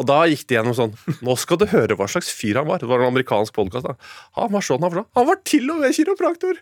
Og 0.00 0.06
da 0.08 0.22
gikk 0.30 0.46
de 0.48 0.54
gjennom 0.56 0.72
sånn 0.76 0.92
Nå 1.26 1.34
skal 1.36 1.58
du 1.60 1.66
høre 1.68 1.96
hva 1.98 2.06
slags 2.08 2.30
fyr 2.32 2.56
han 2.60 2.68
var. 2.68 2.78
Det 2.80 2.88
var 2.88 3.02
en 3.02 3.10
amerikansk 3.10 3.52
podkast. 3.52 3.90
Han 4.38 4.52
var 4.54 4.64
sånn, 4.64 4.80
han 4.80 4.88
var 4.94 5.02
sånn. 5.02 5.10
Han 5.18 5.26
var 5.28 5.38
til 5.44 5.68
og 5.74 5.82
med 5.82 5.92
kiropraktor! 5.96 6.54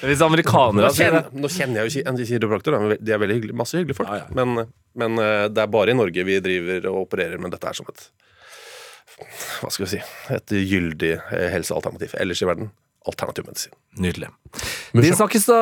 Hvis 0.04 0.20
amerikanere 0.26 0.90
Nå 0.90 0.92
kjenner, 0.98 1.24
nå 1.50 1.56
kjenner 1.58 1.82
jeg 1.82 1.92
jo 1.92 2.02
en 2.06 2.20
kiropraktor. 2.30 2.76
De 2.96 3.14
er 3.14 3.22
veldig 3.22 3.38
hyggelig, 3.40 3.56
masse 3.58 3.78
hyggelige 3.78 3.98
folk. 3.98 4.10
Ja, 4.12 4.24
ja. 4.24 4.36
Men, 4.38 4.70
men 4.98 5.22
eh, 5.22 5.46
det 5.50 5.64
er 5.64 5.72
bare 5.72 5.92
i 5.92 5.98
Norge 5.98 6.26
vi 6.26 6.38
driver 6.44 6.90
og 6.92 7.06
opererer 7.06 7.42
med 7.42 7.54
dette 7.54 7.70
her 7.70 7.78
som 7.78 7.90
et 7.90 8.06
Hva 9.60 9.68
skal 9.68 9.84
vi 9.84 9.90
si 9.96 10.02
Et 10.36 10.54
gyldig 10.70 11.12
eh, 11.18 11.48
helsealternativ. 11.52 12.14
Ellers 12.22 12.42
i 12.42 12.48
verden 12.48 12.70
alternativ 13.08 13.46
medisin. 13.48 13.72
Nydelig. 13.98 14.28
Vi 14.92 15.10
snakkes 15.14 15.46
da, 15.48 15.56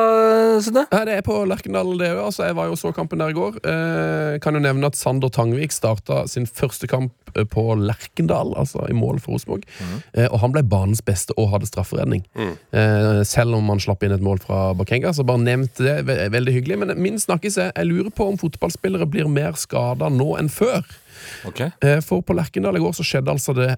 Sunne. 0.65 0.83
Ja, 0.91 1.03
det 1.07 1.15
er 1.19 1.23
på 1.25 1.37
Lerkendal, 1.47 1.91
det 1.99 2.09
òg. 2.11 2.21
Altså, 2.27 2.43
jeg 2.49 2.55
var 2.57 2.67
jo 2.69 2.75
og 2.75 2.79
så 2.81 2.91
kampen 2.93 3.21
der 3.21 3.31
i 3.31 3.37
går. 3.37 3.59
Eh, 3.63 4.39
kan 4.43 4.57
jo 4.57 4.61
nevne 4.63 4.89
at 4.89 4.97
Sander 4.99 5.31
Tangvik 5.33 5.73
starta 5.73 6.23
sin 6.29 6.45
første 6.49 6.89
kamp 6.89 7.13
eh, 7.35 7.45
på 7.49 7.63
Lerkendal, 7.79 8.53
altså 8.59 8.83
i 8.89 8.95
mål 8.97 9.21
for 9.23 9.37
Rosenborg. 9.37 9.65
Eh, 10.13 10.27
og 10.27 10.39
han 10.43 10.53
ble 10.55 10.63
banens 10.67 11.01
beste 11.05 11.35
og 11.37 11.51
hadde 11.53 11.69
strafferedning. 11.69 12.25
Eh, 12.35 13.21
selv 13.29 13.57
om 13.57 13.69
han 13.71 13.81
slapp 13.81 14.03
inn 14.05 14.15
et 14.17 14.25
mål 14.25 14.41
fra 14.43 14.73
Bakenga, 14.77 15.13
så 15.15 15.25
bare 15.27 15.45
nevnte 15.45 15.85
det. 15.85 15.97
Ve 16.09 16.17
veldig 16.33 16.57
hyggelig. 16.59 16.79
Men 16.83 16.95
min 17.01 17.21
snakkis 17.21 17.57
er 17.61 17.71
jeg 17.71 17.89
lurer 17.89 18.11
på 18.13 18.27
om 18.29 18.39
fotballspillere 18.41 19.07
blir 19.09 19.29
mer 19.31 19.55
skada 19.59 20.09
nå 20.13 20.33
enn 20.41 20.51
før. 20.53 20.83
Okay. 21.49 21.71
Eh, 21.85 21.99
For 22.05 22.21
på 22.25 22.35
Lerkendal 22.37 22.77
i 22.77 22.83
går 22.83 22.93
så 22.97 23.05
skjedde 23.05 23.33
altså 23.33 23.55
det 23.57 23.73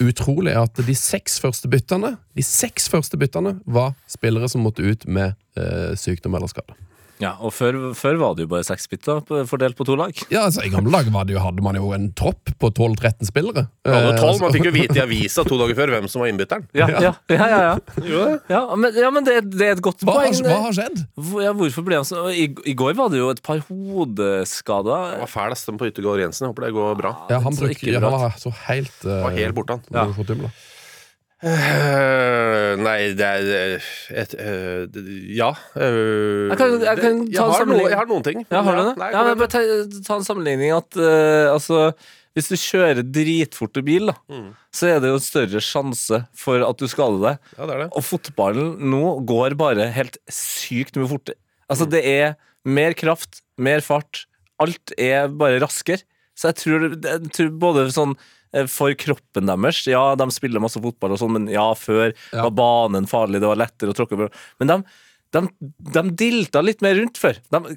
utrolig 0.00 0.54
at 0.58 0.80
de 0.86 0.94
seks 0.96 1.40
første 1.42 1.68
byttene 1.70 2.14
De 2.36 2.44
seks 2.46 2.88
første 2.92 3.18
byttene 3.20 3.56
var 3.66 3.94
spillere 4.10 4.48
som 4.48 4.62
måtte 4.64 4.84
ut 4.84 5.06
med 5.06 5.34
eh, 5.58 5.96
sykdom 5.98 6.36
eller 6.38 6.50
skade. 6.50 6.76
Ja, 7.20 7.34
og 7.40 7.52
før, 7.52 7.76
før 7.96 8.16
var 8.20 8.34
det 8.36 8.46
jo 8.46 8.50
bare 8.54 8.64
seks 8.64 8.88
biter 8.90 9.20
fordelt 9.48 9.76
på 9.76 9.84
to 9.88 9.96
lag. 9.98 10.16
Ja, 10.32 10.46
altså 10.48 10.64
I 10.64 10.70
gamle 10.72 10.90
dager 10.92 11.40
hadde 11.44 11.62
man 11.64 11.76
jo 11.76 11.90
en 11.96 12.08
tropp 12.16 12.48
på 12.60 12.70
12-13 12.72 13.28
spillere. 13.28 13.66
Hadde 13.84 14.14
Eh, 14.14 14.18
tolv, 14.18 14.30
altså- 14.34 14.42
man 14.46 14.54
fikk 14.56 14.68
jo 14.70 14.72
vite 14.72 14.96
i 14.96 15.02
avisa 15.04 15.44
to 15.44 15.58
dager 15.60 15.76
før 15.76 15.92
hvem 15.94 16.08
som 16.08 16.22
var 16.24 16.30
innbytteren. 16.32 16.64
Ja, 16.74 16.88
ja, 16.88 17.00
ja. 17.00 17.12
ja, 17.28 17.60
ja. 18.00 18.38
ja 18.48 18.62
men, 18.80 18.94
ja, 18.96 19.10
men 19.10 19.24
det, 19.28 19.36
det 19.52 19.68
er 19.68 19.72
et 19.76 19.82
godt 19.84 20.00
hva, 20.04 20.16
poeng. 20.16 20.40
hva 20.46 20.58
har 20.66 20.72
skjedd? 20.80 21.04
Hvor- 21.16 21.44
Ja, 21.44 21.52
hvorfor 21.56 21.84
ble 21.86 22.00
han 22.00 22.04
så 22.08 22.26
I, 22.32 22.48
I 22.68 22.74
går 22.76 22.96
var 22.98 23.08
det 23.12 23.18
jo 23.20 23.30
et 23.32 23.42
par 23.44 23.60
hodeskader. 23.68 25.14
Det 25.14 25.22
var 25.26 25.30
fæl, 25.30 25.54
den 25.66 25.78
på 25.80 25.88
Yttergård 25.90 26.20
Jensen. 26.24 26.46
Jeg 26.46 26.52
håper 26.54 26.66
det 26.66 26.74
går 26.76 26.98
bra. 27.00 27.12
Ja, 27.30 27.40
han, 27.44 27.56
bruk, 27.56 27.82
ja, 27.84 28.00
han 28.00 28.12
var 28.16 28.34
så 28.40 28.52
helt 28.66 29.04
uh, 29.06 29.22
Var 29.26 29.38
helt 29.38 29.56
borte, 29.56 29.78
han. 29.78 29.84
Ja. 29.92 30.50
Eh, 31.40 32.74
nei, 32.80 32.98
det 33.16 33.26
er 33.26 33.82
et, 34.22 34.34
uh, 34.36 34.84
Ja. 35.32 35.50
Uh, 35.74 36.50
Jeg 36.52 36.58
kan- 36.58 36.80
jeg 36.80 36.98
kan 37.00 37.24
det- 37.24 37.34
ta 37.34 37.44
en 37.46 37.52
har 37.52 37.66
noe, 37.66 37.88
jeg 37.88 37.96
har 37.98 38.06
noen 38.06 38.22
ting. 38.22 38.46
Ja, 38.50 38.62
har 38.62 38.76
du 38.76 38.82
det? 38.90 38.96
Nei, 38.98 39.10
ja, 39.10 39.34
ta, 39.46 39.58
ta 40.04 40.16
en 40.16 40.24
sammenligning 40.24 40.72
at 40.76 40.90
altså 41.54 41.94
hvis 42.36 42.48
du 42.48 42.54
kjører 42.56 43.02
dritfort 43.10 43.76
i 43.76 43.82
bil, 43.82 44.06
da, 44.06 44.14
Mm. 44.30 44.54
så 44.72 44.86
er 44.96 45.00
det 45.00 45.08
jo 45.10 45.18
større 45.18 45.60
sjanse 45.60 46.26
for 46.34 46.62
at 46.62 46.76
du 46.76 46.86
skader 46.86 47.20
deg. 47.20 47.38
ja, 47.58 47.66
det 47.66 47.74
er 47.74 47.78
det. 47.84 47.92
Og 47.96 48.02
fotballen 48.04 48.78
nå 48.78 49.24
går 49.26 49.56
bare 49.56 49.90
helt 49.90 50.18
sykt 50.28 50.94
mye 50.96 51.08
fortere. 51.08 51.34
Altså, 51.68 51.88
det 51.88 52.04
er 52.04 52.36
mer 52.64 52.92
kraft, 52.94 53.40
mer 53.58 53.80
fart. 53.80 54.26
Alt 54.60 54.92
er 54.98 55.26
bare 55.28 55.58
raskere. 55.58 56.02
Så 56.36 56.48
jeg 56.52 56.56
tror, 56.56 57.02
jeg 57.02 57.32
tror 57.32 57.50
både 57.58 57.86
sånn 57.92 58.14
for 58.68 58.94
kroppen 58.98 59.46
deres 59.46 59.84
Ja, 59.86 60.14
de 60.18 60.26
spiller 60.34 60.60
masse 60.62 60.80
fotball 60.82 61.12
og 61.14 61.20
sånn, 61.22 61.36
men 61.38 61.46
ja, 61.52 61.68
før 61.78 62.10
Ja. 62.32 62.48
var 62.48 62.56
banen 62.58 63.06
farlig, 63.06 63.40
det 63.40 63.48
var 63.50 63.56
lettere 63.60 63.92
å 63.92 63.96
tråkke 63.96 64.18
på. 64.18 64.30
Men 64.58 64.68
de, 64.74 64.82
De, 65.30 65.40
de 65.94 66.02
dilta 66.18 66.58
litt 66.60 66.80
mer 66.82 66.96
rundt 66.98 67.14
før. 67.22 67.36
De 67.54 67.76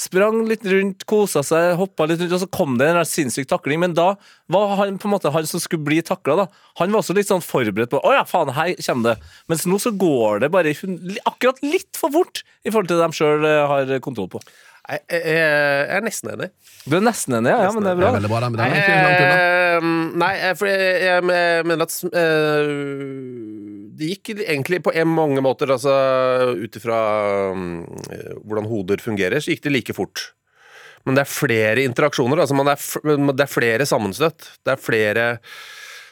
sprang 0.00 0.38
litt 0.48 0.62
rundt, 0.64 1.04
kosa 1.04 1.42
seg, 1.44 1.74
hoppa 1.76 2.06
litt 2.08 2.22
rundt, 2.22 2.32
og 2.32 2.40
så 2.40 2.48
kom 2.48 2.78
det 2.80 2.86
en 2.88 3.04
sinnssyk 3.04 3.44
takling. 3.50 3.76
Men 3.82 3.92
da 3.92 4.06
var 4.48 4.72
han 4.80 4.96
på 4.96 5.10
en 5.10 5.12
måte 5.12 5.28
han 5.34 5.44
som 5.46 5.60
skulle 5.60 5.84
bli 5.84 5.98
takla. 6.00 6.46
Han 6.80 6.90
var 6.94 7.02
også 7.02 7.12
litt 7.18 7.28
sånn 7.28 7.44
forberedt 7.44 7.92
på 7.92 8.00
Å 8.00 8.14
ja, 8.16 8.24
faen, 8.24 8.48
her 8.56 8.72
kommer 8.86 9.10
det. 9.12 9.30
Mens 9.52 9.66
nå 9.68 9.76
så 9.84 9.92
går 9.92 10.40
det 10.46 10.50
bare 10.56 10.72
akkurat 11.28 11.60
litt 11.60 11.92
for 12.00 12.08
fort 12.16 12.40
i 12.64 12.72
forhold 12.72 12.88
til 12.88 12.96
det 12.96 13.04
de 13.04 13.18
sjøl 13.20 13.44
har 13.68 13.92
kontroll 14.00 14.32
på. 14.32 14.40
Jeg, 14.84 15.00
jeg, 15.08 15.22
jeg 15.32 15.96
er 15.96 16.02
nesten 16.04 16.30
enig. 16.34 16.50
Du 16.84 16.96
er 16.98 17.04
nesten 17.06 17.38
enig, 17.38 17.52
ja? 17.54 17.62
ja 17.64 17.70
men 17.72 17.86
det 17.86 17.92
er 17.94 17.96
Det 17.96 18.02
bra. 18.02 18.08
er 18.10 18.16
veldig 18.18 18.30
bra, 18.34 18.40
den, 18.44 18.52
men 18.52 18.60
den 18.60 18.66
er 18.66 18.82
ikke 18.82 18.96
langt 19.06 19.22
unna. 19.24 19.36
Eh, 19.40 19.86
Nei, 20.20 20.32
eh, 20.44 20.52
for 20.60 20.68
jeg, 20.70 20.98
jeg 21.02 21.24
mener 21.66 21.86
at 21.86 21.94
eh, 22.20 22.68
Det 23.98 24.10
gikk 24.12 24.32
egentlig 24.44 24.80
på 24.84 24.92
en 24.94 25.10
mange 25.10 25.42
måter, 25.44 25.72
altså 25.74 25.94
ut 26.60 26.76
ifra 26.78 26.98
mm, 27.56 27.72
hvordan 28.44 28.68
hoder 28.70 29.02
fungerer, 29.02 29.40
så 29.42 29.54
gikk 29.54 29.64
det 29.66 29.72
like 29.74 29.96
fort. 29.96 30.26
Men 31.04 31.16
det 31.18 31.24
er 31.24 31.32
flere 31.32 31.82
interaksjoner. 31.84 32.40
Altså 32.44 32.56
man 32.56 32.70
er, 32.72 32.78
det 33.34 33.44
er 33.44 33.50
flere 33.52 33.84
sammenstøt. 33.88 34.46
Det 34.64 34.72
er 34.76 34.80
flere 34.80 35.26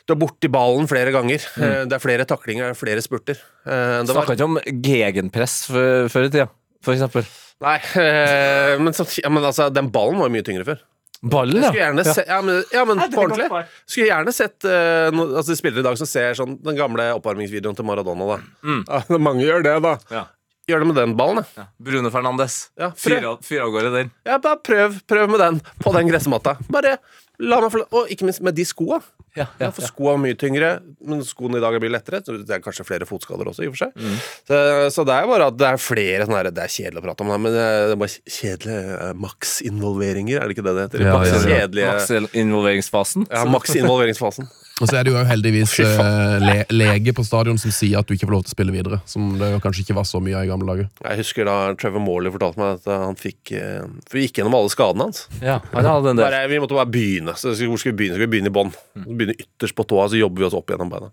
Du 0.09 0.13
er 0.17 0.19
borti 0.21 0.51
ballen 0.53 0.89
flere 0.91 1.13
ganger. 1.15 1.45
Mm. 1.57 1.87
Det 1.89 1.97
er 1.97 2.03
flere 2.03 2.27
taklinger, 2.29 2.73
det 2.73 2.75
er 2.77 2.81
flere 2.83 3.05
spurter. 3.05 3.39
Eh, 3.65 4.01
Det 4.03 4.13
Snakka 4.17 4.37
ikke 4.37 4.49
om 4.51 4.59
gegenpress 4.85 5.61
før 5.71 6.27
i 6.27 6.33
tida, 6.35 6.49
for 6.85 6.97
eksempel. 6.97 7.25
Nei, 7.63 7.77
øh, 8.03 8.81
men, 8.83 8.93
samtidig- 8.97 9.25
ja, 9.25 9.31
men 9.33 9.47
altså, 9.49 9.69
den 9.73 9.91
ballen 9.95 10.19
var 10.21 10.29
jo 10.29 10.35
mye 10.35 10.47
tyngre 10.47 10.67
før. 10.69 10.83
Ballen, 11.23 11.63
ja. 11.63 11.69
skulle 11.71 11.85
gjerne 11.85 12.05
se, 12.09 12.25
ja, 12.27 12.41
men, 12.43 12.57
ja, 12.75 12.85
men 12.89 12.99
Nei, 12.99 13.07
på 13.13 13.23
ordentlig. 13.23 13.47
Skulle 13.87 14.09
gjerne 14.09 14.33
sett 14.35 14.67
uh, 14.67 15.07
no, 15.15 15.29
altså, 15.39 15.55
spillere 15.55 15.85
i 15.85 15.87
dag 15.87 15.99
som 16.01 16.09
ser 16.11 16.35
sånn 16.35 16.57
den 16.67 16.75
gamle 16.75 17.05
oppvarmingsvideoen 17.15 17.79
til 17.79 17.87
Maradona. 17.87 18.27
Da. 18.33 18.39
Mm. 18.67 18.81
Ja, 18.89 19.19
mange 19.29 19.47
gjør 19.47 19.63
det, 19.63 19.77
da. 19.87 19.93
Ja. 20.11 20.25
Gjør 20.71 20.83
det 20.83 20.89
med 20.91 20.99
den 20.99 21.15
ballen, 21.19 21.43
da. 21.43 21.63
Ja. 21.63 21.69
Brune 21.79 22.11
Fernandes. 22.15 22.57
Ja, 22.79 22.91
fyr 22.99 23.23
av 23.29 23.71
gårde 23.75 23.95
den. 23.95 24.11
Ja, 24.27 24.41
bare 24.43 24.59
prøv, 24.67 24.99
prøv 25.11 25.31
med 25.31 25.43
den 25.43 25.63
på 25.83 25.95
den 25.95 26.11
gressmatta. 26.11 26.57
Bare 26.75 26.97
la 27.43 27.59
meg 27.63 27.73
få 27.75 27.83
Og 27.87 28.11
ikke 28.15 28.27
minst 28.27 28.43
med 28.47 28.59
de 28.59 28.67
skoa. 28.67 28.99
Ja, 29.39 29.47
Ja, 29.61 29.71
for 29.73 29.87
sko 29.87 30.11
er 30.13 30.19
mye 30.21 30.37
tyngre, 30.37 30.75
men 31.09 31.23
skoene 31.25 31.57
i 31.57 31.63
dag 31.65 31.77
er 31.77 31.81
mye 31.81 31.95
lettere. 31.95 32.21
Så 32.25 32.37
det 32.37 32.53
er 32.53 32.61
kanskje 32.65 32.85
flere 32.85 33.09
fotskader 33.09 33.49
også, 33.49 33.65
i 33.65 33.71
og 33.71 33.77
for 33.77 33.87
seg. 33.87 33.95
Mm. 33.97 34.19
Så, 34.51 34.59
så 34.97 35.07
det 35.09 35.17
er 35.17 35.29
bare 35.31 35.49
at 35.53 35.57
det 35.61 35.69
er 35.71 35.81
flere 35.81 36.27
sånne 36.27 36.41
her 36.43 36.51
Det 36.53 36.67
er 36.67 36.75
kjedelig 36.77 37.01
å 37.01 37.07
prate 37.07 37.25
om 37.25 37.33
det, 37.33 37.39
men 37.47 37.57
det 37.57 37.63
er 37.69 37.95
bare 38.03 38.35
kjedelige 38.39 39.13
maksinvolveringer, 39.25 40.41
er 40.41 40.51
det 40.51 40.57
ikke 40.59 40.67
det 40.69 40.75
det 40.77 40.85
heter? 40.89 41.07
Ja, 41.07 41.15
ja, 41.17 41.33
ja. 41.33 41.45
kjedelige 41.47 41.95
Maks-involveringsfasen. 41.95 43.29
Ja, 43.33 43.47
maks-involveringsfasen. 43.57 44.51
Og 44.81 44.89
så 44.89 44.99
er 44.99 45.07
det 45.07 45.13
jo 45.13 45.21
heldigvis 45.29 45.75
eh, 45.85 46.37
le 46.43 46.55
lege 46.73 47.13
på 47.15 47.25
stadion 47.27 47.59
som 47.61 47.75
sier 47.75 48.01
at 48.01 48.09
du 48.09 48.15
ikke 48.17 48.27
får 48.27 48.35
lov 48.35 48.45
til 48.47 48.53
å 48.53 48.55
spille 48.57 48.75
videre. 48.75 48.99
Som 49.09 49.35
det 49.41 49.51
kanskje 49.65 49.85
ikke 49.85 49.97
var 49.99 50.07
så 50.09 50.21
mye 50.25 50.39
av 50.39 50.47
i 50.47 50.51
gamle 50.51 50.69
dager. 50.71 50.89
Jeg 51.05 51.21
husker 51.21 51.49
da 51.49 51.57
Trevor 51.79 52.03
Morley 52.05 52.33
fortalte 52.35 52.63
meg 52.63 52.81
at 52.81 52.89
han 53.05 53.19
fikk 53.21 53.53
eh, 53.59 53.83
For 54.09 54.19
vi 54.19 54.27
gikk 54.27 54.41
gjennom 54.41 54.57
alle 54.59 54.73
skadene 54.73 55.09
hans. 55.11 55.27
Ja, 55.45 55.59
han 55.75 55.91
hadde 55.91 56.15
en 56.15 56.23
del. 56.23 56.27
Bare, 56.27 56.47
vi 56.51 56.63
måtte 56.63 56.79
bare 56.79 56.93
begynne. 56.93 57.37
Så 57.39 57.55
hvor 57.61 57.83
skal 57.83 57.93
vi 57.93 57.99
begynne? 58.01 58.19
Skal 58.19 58.27
vi 58.27 58.33
begynne 58.37 58.53
i 58.53 58.57
bånn? 58.59 58.73
Begynne 59.03 59.37
ytterst 59.37 59.77
på 59.79 59.87
tåa, 59.93 60.09
så 60.11 60.21
jobber 60.21 60.45
vi 60.45 60.49
oss 60.49 60.57
opp 60.59 60.73
gjennom 60.73 60.91
beina. 60.93 61.13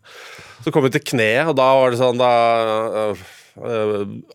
Så 0.64 0.74
kom 0.76 0.88
vi 0.88 0.94
til 0.96 1.06
kneet, 1.14 1.52
og 1.52 1.60
da 1.60 1.68
var 1.78 1.94
det 1.94 2.02
sånn 2.02 2.20
da 2.20 2.32
øh, 3.12 3.28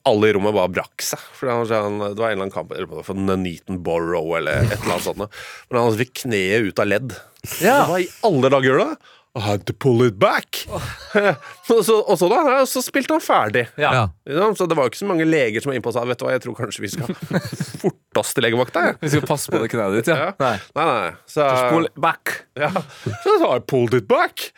Alle 0.09 0.29
i 0.29 0.35
rommet 0.37 0.55
bare 0.57 0.73
brakk 0.73 1.05
seg. 1.05 1.23
For 1.37 1.49
det 1.49 1.57
var, 1.57 1.69
det 1.71 2.21
var 2.21 2.31
en 2.31 2.37
eller 2.37 2.45
annen 2.45 2.55
kamp 2.55 2.73
eller 2.77 3.05
for 3.07 3.19
Nuneaton 3.19 3.83
Borrow 3.85 4.35
eller 4.39 4.65
et 4.65 4.77
eller 4.79 4.97
annet 4.97 5.07
sånt. 5.07 5.41
Men 5.71 5.81
han 5.81 5.99
fikk 6.01 6.15
kneet 6.25 6.71
ut 6.71 6.83
av 6.83 6.91
ledd. 6.91 7.17
Ja. 7.65 7.83
Hva 7.89 8.01
i 8.03 8.09
alle 8.27 8.51
dager 8.53 8.71
gjør 8.73 8.83
det? 8.85 9.13
I 9.37 9.41
had 9.43 9.65
to 9.67 9.73
pull 9.75 10.05
it 10.07 10.15
back. 10.15 10.61
og, 11.75 11.81
så, 11.85 11.97
og 12.07 12.19
så 12.21 12.29
da, 12.31 12.61
så 12.71 12.79
spilte 12.87 13.17
han 13.17 13.23
ferdig. 13.25 13.65
Ja. 13.81 13.91
Ja. 14.31 14.51
Så 14.55 14.69
det 14.71 14.77
var 14.79 14.87
jo 14.87 14.93
ikke 14.93 15.01
så 15.01 15.09
mange 15.11 15.27
leger 15.27 15.65
som 15.65 15.73
var 15.73 15.79
innpå 15.81 15.91
og 15.91 15.97
sa 15.97 16.05
Vet 16.07 16.21
du 16.21 16.27
hva, 16.29 16.37
jeg 16.37 16.45
tror 16.45 16.55
kanskje 16.61 16.85
vi 16.85 16.91
skal 16.93 17.11
forte 17.83 18.23
oss 18.23 18.31
til 18.37 18.47
legevakta. 18.47 18.85
Vi 19.03 19.11
skal 19.11 19.27
passe 19.27 19.51
på 19.51 19.59
det 19.59 19.73
kneet 19.73 19.99
ditt, 19.99 20.13
ja. 20.13 20.29
Ja. 20.29 20.31
Nei. 20.39 20.55
Nei, 20.79 20.87
nei. 20.87 21.11
Så, 21.35 21.49
Pull 21.73 21.89
back. 21.99 22.37
ja. 22.63 22.71
så 23.25 23.35
sa 23.43 23.51
jeg 23.57 23.67
pulled 23.75 23.99
it 23.99 24.07
back. 24.11 24.51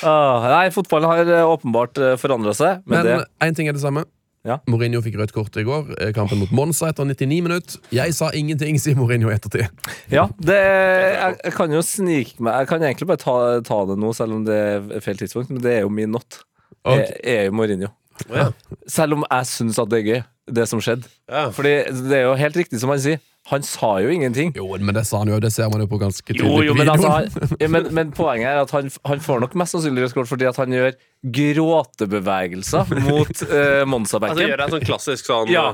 Ah, 0.07 0.43
nei, 0.51 0.67
fotballen 0.75 1.09
har 1.11 1.29
eh, 1.31 1.47
åpenbart 1.49 1.99
forandra 2.21 2.53
seg, 2.57 2.83
men, 2.91 3.07
Men 3.07 3.25
én 3.43 3.57
ting 3.57 3.69
er 3.71 3.75
det 3.77 3.83
samme. 3.83 4.05
Ja. 4.47 4.61
Mourinho 4.71 5.01
fikk 5.03 5.17
rødt 5.19 5.33
kort 5.35 5.57
i 5.59 5.65
går. 5.67 5.89
eh, 5.99 6.13
Kampen 6.15 6.39
mot 6.39 6.53
Monza 6.55 6.89
etter 6.93 7.05
99 7.09 7.43
minutter. 7.43 7.81
Jeg 7.91 8.15
sa 8.15 8.29
ingenting, 8.31 8.79
sier 8.79 8.95
Mourinho 8.99 9.31
ettertid. 9.35 9.67
Ja, 10.13 10.29
det, 10.39 10.57
jeg, 10.63 11.37
jeg 11.43 11.55
kan 11.57 11.73
jo 11.75 11.81
snike 11.83 12.39
meg 12.47 12.61
Jeg 12.63 12.69
kan 12.71 12.85
egentlig 12.87 13.09
bare 13.11 13.23
ta, 13.23 13.35
ta 13.67 13.81
det 13.91 13.97
nå, 13.99 14.13
selv 14.15 14.37
om 14.39 14.45
det 14.47 14.57
er 14.57 15.03
feil 15.05 15.19
tidspunkt, 15.19 15.51
men 15.51 15.63
det 15.65 15.73
er 15.81 15.83
jo 15.83 15.91
min 15.91 16.15
not. 16.15 16.41
Jeg, 16.87 17.17
jeg 17.25 17.41
er 17.43 17.49
jo 17.51 17.57
Mourinho. 17.59 17.91
Ja. 18.31 18.47
Selv 18.89 19.19
om 19.19 19.25
jeg 19.27 19.51
syns 19.51 19.79
at 19.83 19.91
det 19.93 19.99
er 19.99 20.07
gøy, 20.13 20.21
det 20.57 20.69
som 20.71 20.81
skjedde. 20.81 21.11
Ja. 21.29 21.49
Fordi 21.51 21.75
det 22.07 22.21
er 22.21 22.29
jo 22.29 22.37
helt 22.39 22.57
riktig 22.63 22.79
som 22.81 22.95
han 22.95 23.03
sier. 23.03 23.19
Han 23.47 23.63
sa 23.63 23.93
jo 24.03 24.09
ingenting. 24.11 24.49
Jo, 24.59 24.65
men 24.83 24.95
det 24.97 25.05
sa 25.07 25.21
han 25.21 25.29
jo, 25.31 25.37
det 25.39 25.53
ser 25.55 25.69
man 25.71 25.85
jo 25.85 25.87
på 25.87 26.01
ganske 26.03 26.25
tydelig 26.27 26.49
Jo, 26.51 26.63
jo, 26.67 26.75
men, 26.75 26.89
altså, 26.91 27.13
men, 27.71 27.85
men 27.95 28.09
poenget 28.17 28.49
er 28.51 28.63
at 28.65 28.73
han, 28.75 28.89
han 29.07 29.21
får 29.23 29.45
nok 29.45 29.55
mest 29.61 29.77
sannsynlig 29.77 30.03
rødt 30.03 30.17
kort 30.17 30.31
fordi 30.33 30.49
at 30.51 30.59
han 30.59 30.75
gjør 30.75 30.97
gråtebevegelser 31.37 32.91
mot 33.05 33.31
uh, 33.31 33.53
Altså 33.53 33.87
Monza-benken. 33.93 34.43
gjør 34.49 34.57
det 34.61 34.67
en 34.67 34.75
sånn 34.75 34.87
klassisk 34.89 35.29
sånn 35.31 35.53
Ja, 35.53 35.65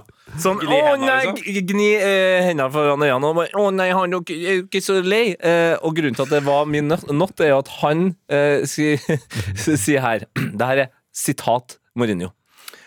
sånn 0.40 0.60
Å 0.62 0.82
nei, 1.00 1.18
liksom. 1.32 1.64
gni 1.72 1.88
uh, 1.96 2.42
hendene 2.48 2.68
foran 2.74 3.06
øynene 3.06 3.30
og 3.32 3.40
bare 3.40 3.56
Å 3.62 3.72
nei, 3.74 3.88
han 3.96 4.12
er 4.12 4.18
jo 4.18 4.22
ikke- 4.66 4.82
så 4.82 4.98
lei. 5.04 5.22
Uh, 5.38 5.76
og 5.86 5.96
grunnen 5.96 6.16
til 6.18 6.26
at 6.26 6.32
det 6.36 6.42
var 6.44 6.68
min 6.68 6.88
not 6.92 7.40
er 7.40 7.52
jo 7.54 7.58
at 7.62 7.72
han 7.80 8.08
uh, 8.32 8.64
sier 8.68 9.00
si 9.84 9.96
her 10.00 10.26
Det 10.36 10.68
her 10.68 10.84
er 10.86 10.92
sitat 11.12 11.78
Mourinho. 11.96 12.30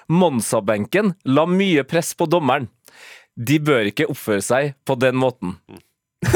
Monsa-benken 0.09 1.13
la 1.25 1.45
mye 1.49 1.83
press 1.85 2.13
på 2.17 2.25
dommeren. 2.29 2.67
De 3.35 3.57
bør 3.59 3.89
ikke 3.91 4.05
oppføre 4.09 4.41
seg 4.45 4.73
på 4.87 4.95
den 5.01 5.15
måten. 5.19 5.57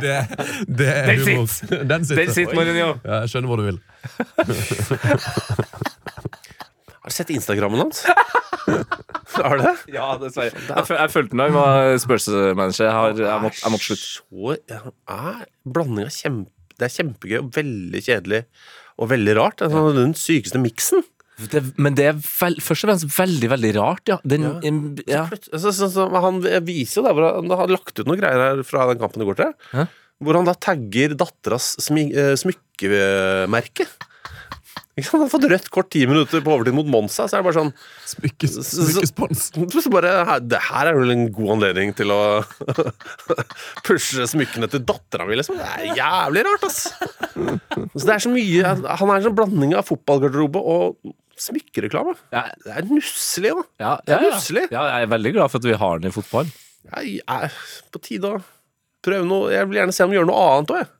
Det, 0.00 0.12
det 0.70 0.86
er 0.88 1.06
Den 1.10 1.18
humor. 1.26 1.46
sitter. 1.50 1.82
Den 1.84 2.04
sitter. 2.06 2.20
Den 2.24 2.32
sitter, 2.34 2.54
Mourinho. 2.56 2.92
Ja, 3.04 3.18
jeg 3.24 3.28
skjønner 3.32 3.50
hvor 3.50 3.58
du 3.60 3.64
vil. 3.66 3.78
Har 7.00 7.08
du 7.10 7.14
sett 7.16 7.30
Instagrammen 7.34 7.80
hans? 7.80 8.02
Har 9.40 9.56
du 9.56 9.62
det? 9.64 9.74
Ja, 9.94 10.06
dessverre. 10.20 10.52
Jeg, 10.68 10.84
føl- 10.88 11.00
jeg 11.00 11.12
følte 11.14 11.30
den 11.34 11.40
da 11.42 11.46
hun 11.48 11.56
var 11.58 11.98
Spurs-manager. 12.02 12.84
Jeg, 12.86 12.94
har- 12.96 13.20
jeg, 13.24 13.40
måtte- 13.44 13.62
jeg 13.64 13.72
måtte 13.74 13.86
slutte. 13.88 14.08
Så 14.30 14.56
ja, 14.68 14.80
er 15.16 15.44
blanding 15.74 16.06
av 16.06 16.12
kjempe 16.14 16.50
Det 16.80 16.84
er 16.88 16.94
kjempegøy 16.96 17.38
og 17.42 17.50
veldig 17.56 18.00
kjedelig 18.06 18.42
og 19.00 19.08
veldig 19.12 19.34
rart. 19.38 19.56
Det 19.60 19.66
er 19.68 19.74
sånn 19.76 19.96
den 20.00 20.14
sykeste 20.16 20.58
miksen. 20.60 21.02
Det, 21.52 21.62
men 21.80 21.94
det 21.96 22.06
er 22.10 22.18
vel, 22.20 22.58
først 22.60 22.84
og 22.84 22.90
fremst 22.90 23.08
veldig, 23.16 23.48
veldig 23.54 23.70
rart, 23.78 24.04
ja. 24.12 24.18
Den, 24.28 24.44
ja. 25.08 25.24
Plut- 25.30 25.48
så, 25.54 25.72
så, 25.72 25.88
som 25.94 26.12
han 26.20 26.42
viser 26.66 27.00
jo 27.00 27.06
der 27.08 27.16
hvor 27.16 27.30
han 27.38 27.54
har 27.62 27.72
lagt 27.72 27.96
ut 27.98 28.06
noen 28.10 28.20
greier 28.20 28.44
her 28.50 28.62
fra 28.66 28.88
den 28.90 29.00
kampen 29.00 29.24
i 29.24 29.28
går 29.30 29.40
til. 29.40 29.56
Hæ? 29.72 29.86
Hvor 30.20 30.36
han 30.36 30.44
da 30.50 30.52
tagger 30.60 31.14
datteras 31.16 31.72
eh, 31.96 32.34
smykkemerke. 32.36 33.86
Han 35.00 35.22
har 35.22 35.30
fått 35.32 35.46
rødt 35.48 35.68
kort 35.72 35.88
ti 35.94 36.02
minutter 36.04 36.42
på 36.44 36.52
overtid 36.52 36.74
mot 36.76 36.88
Monza. 36.92 37.24
Så 37.24 37.38
er 37.38 37.40
det 37.40 37.46
bare 37.46 37.56
sånn 37.56 37.70
Smykkes, 38.10 38.58
smykkespons. 38.68 39.46
så 39.80 39.92
bare, 39.94 40.10
her- 40.28 40.42
Det 40.44 40.58
her 40.66 40.90
er 40.90 40.98
vel 40.98 41.14
en 41.14 41.22
god 41.32 41.54
anledning 41.56 41.94
til 41.96 42.12
å 42.12 42.18
pushe 43.86 44.26
smykkene 44.28 44.68
til 44.70 44.84
dattera 44.84 45.24
mi, 45.28 45.38
liksom. 45.40 45.56
Det 45.56 45.70
er 45.88 45.96
jævlig 46.02 46.44
rart, 46.50 46.66
ass! 46.68 46.82
Så 47.96 48.04
det 48.04 48.12
er 48.16 48.22
så 48.26 48.30
mye 48.32 48.74
Han 49.00 49.08
er 49.08 49.16
en 49.16 49.24
sånn 49.30 49.36
blanding 49.38 49.72
av 49.78 49.86
fotballgarderobe 49.88 50.60
og 50.60 51.14
smykkereklame. 51.40 52.14
Ja, 52.34 52.44
Det 52.64 52.76
er 52.76 52.88
nusselig, 52.90 53.52
da. 53.56 53.64
ja, 53.84 53.92
Det 54.06 54.16
er 54.16 54.24
ja, 54.26 54.30
nusselig. 54.36 54.64
ja, 54.70 54.86
jeg 54.94 55.08
er 55.08 55.12
veldig 55.16 55.32
glad 55.38 55.50
for 55.52 55.62
at 55.62 55.68
vi 55.70 55.78
har 55.82 55.98
den 56.00 56.12
i 56.12 56.14
fotball. 56.14 56.50
Jeg 56.90 57.20
er 57.28 57.52
på 57.92 58.00
tide 58.04 58.30
å 58.30 58.40
prøve 59.04 59.26
noe 59.28 59.50
Jeg 59.52 59.68
vil 59.68 59.78
gjerne 59.80 59.92
se 59.96 60.04
om 60.04 60.10
vi 60.12 60.16
gjør 60.18 60.28
noe 60.30 60.46
annet 60.54 60.72
òg, 60.74 60.80
jeg. 60.84 60.94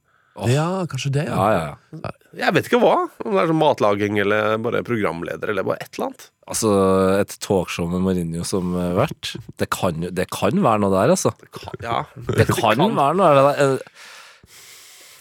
Ja, 0.55 0.67
kanskje 0.89 1.11
det. 1.13 1.25
Ja, 1.27 1.47
ja, 1.53 1.63
ja. 2.01 2.11
Jeg 2.39 2.55
vet 2.57 2.69
ikke 2.71 2.79
hva. 2.81 2.93
Om 3.21 3.35
det 3.35 3.41
er 3.43 3.49
sånn 3.51 3.59
matlaging 3.61 4.21
eller 4.23 4.55
bare 4.63 4.81
programleder 4.87 5.51
eller 5.53 5.67
bare 5.67 5.83
et 5.83 5.91
eller 5.99 6.07
annet. 6.07 6.29
Altså, 6.51 6.71
et 7.21 7.35
talkshow 7.45 7.91
med 7.91 8.01
Mourinho 8.07 8.47
som 8.49 8.71
eh, 8.79 8.93
vert, 8.97 9.35
det 9.61 9.69
kan, 9.75 10.01
det 10.17 10.29
kan 10.33 10.63
være 10.65 10.81
noe 10.85 10.95
der, 10.95 11.13
altså. 11.17 11.35
Ja, 11.83 12.05
Det 12.31 12.47
kan 12.49 12.81
være 12.97 13.19
noe 13.19 13.35
der. 13.37 13.51
Eh, 13.67 14.01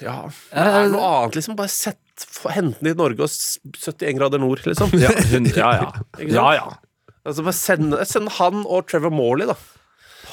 ja. 0.05 0.15
Det 0.53 0.63
er 0.77 0.87
noe 0.93 1.09
annet, 1.17 1.35
liksom. 1.41 1.57
Bare 1.59 1.73
sett 1.73 1.99
få- 2.25 2.51
Hente 2.55 2.79
den 2.83 2.93
i 2.93 2.97
Norge 2.99 3.21
og 3.21 3.29
71 3.29 4.13
grader 4.17 4.39
nord, 4.39 4.59
liksom. 4.65 4.91
Ja, 4.99 5.09
hun, 5.31 5.45
ja, 5.55 5.71
ja. 5.81 5.91
Ja, 6.39 6.47
ja. 6.59 6.69
Altså 7.25 7.43
bare 7.43 7.53
send, 7.53 7.93
send 8.07 8.29
han 8.39 8.63
og 8.65 8.87
Trevor 8.87 9.11
Morley, 9.11 9.45
da. 9.47 9.55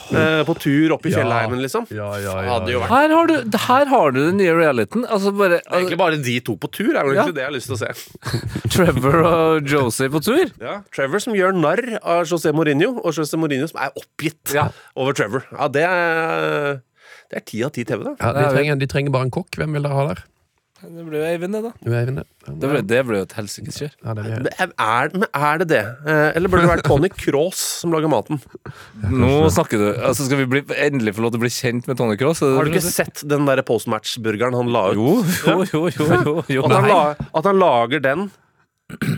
Eh, 0.07 0.45
på 0.47 0.55
tur 0.63 0.93
opp 0.95 1.03
i 1.07 1.11
Ja. 1.11 1.19
fjellheimen, 1.19 1.59
liksom. 1.65 1.89
Ja, 1.91 2.13
ja, 2.23 2.37
ja, 2.47 2.59
ja, 2.71 2.81
Her 2.87 3.11
har 3.11 3.27
du, 3.27 3.35
her 3.59 3.87
har 3.91 4.13
du 4.15 4.21
den 4.31 4.37
nye 4.39 4.53
realiteten. 4.55 5.03
Altså 5.11 5.33
bare 5.35 5.59
er 5.59 5.81
egentlig 5.81 5.99
bare 5.99 6.17
de 6.23 6.37
to 6.47 6.55
på 6.63 6.71
tur, 6.71 6.93
er 6.95 7.03
vel 7.03 7.17
Ja. 7.17 7.25
egentlig 7.25 7.35
det 7.35 7.43
jeg 7.43 7.51
har 7.51 7.57
lyst 7.57 7.67
til 7.67 7.75
å 7.75 7.81
se. 7.83 7.91
Trevor 8.77 9.19
og 9.27 9.67
Josie 9.67 10.09
på 10.09 10.23
tur. 10.23 10.53
Ja, 10.63 10.77
Trevor 10.95 11.19
som 11.27 11.35
gjør 11.35 11.59
narr 11.59 11.99
av 12.03 12.23
José 12.31 12.55
Mourinho, 12.55 13.01
og 13.03 13.13
José 13.19 13.35
Mourinho 13.39 13.67
som 13.69 13.83
er 13.83 13.91
oppgitt 13.99 14.55
Ja. 14.55 14.69
over 14.97 15.13
Trevor. 15.13 15.43
Ja, 15.53 15.67
det 15.69 15.83
er 15.83 16.83
Det 17.29 17.37
er 17.41 17.45
ti 17.51 17.65
av 17.67 17.73
ti 17.75 17.83
TV, 17.83 18.05
da. 18.05 18.15
Ja, 18.23 18.33
de, 18.33 18.47
trenger, 18.55 18.79
de 18.79 18.87
trenger 18.87 19.11
bare 19.11 19.27
en 19.27 19.33
kokk. 19.35 19.51
Hvem 19.59 19.73
vil 19.75 19.83
dere 19.83 19.95
ha 19.99 20.07
der? 20.15 20.23
Det 20.77 21.05
ble 21.07 21.21
jo 21.23 21.25
Eivind, 21.25 21.57
det, 21.57 21.61
da. 21.65 21.71
Det 21.81 21.89
ble, 21.89 21.99
Eivind, 22.03 22.19
det. 22.21 22.55
Det 22.61 22.69
ble, 22.71 22.81
det 22.85 22.99
ble 23.09 23.21
jo 23.23 23.25
et 23.27 23.35
helsikes 23.39 23.79
kjør. 23.81 23.93
Ja, 24.05 24.15
Men 24.19 24.49
er, 24.53 25.11
men 25.17 25.25
er 25.33 25.61
det 25.63 25.67
det? 25.71 25.81
Eh, 26.05 26.29
Eller 26.37 26.53
burde 26.53 26.67
det 26.67 26.73
vært 26.75 26.87
Tony 26.87 27.09
Cross 27.13 27.63
som 27.81 27.95
lager 27.97 28.13
maten? 28.13 28.43
Nå 29.09 29.31
snakker 29.55 29.81
du 29.81 29.87
Altså 29.95 30.27
Skal 30.29 30.43
vi 30.43 30.49
bli, 30.53 30.63
endelig 30.77 31.17
få 31.17 31.25
lov 31.25 31.33
til 31.35 31.41
å 31.41 31.45
bli 31.47 31.53
kjent 31.57 31.89
med 31.89 31.99
Tony 31.99 32.19
Cross? 32.21 32.45
Har 32.45 32.69
du 32.69 32.75
ikke 32.75 32.85
sett 32.85 33.25
den 33.29 33.49
der 33.49 33.65
postmatch-burgeren 33.67 34.57
han 34.59 34.73
la 34.75 34.85
ut? 34.93 35.01
Jo, 35.01 35.15
jo, 35.49 35.63
jo, 35.73 35.89
jo, 35.97 36.11
jo, 36.13 36.37
jo. 36.59 36.67
At 36.69 36.77
han, 36.77 36.91
la, 36.93 37.01
at 37.41 37.49
han 37.51 37.63
lager 37.63 38.05
den 38.05 38.29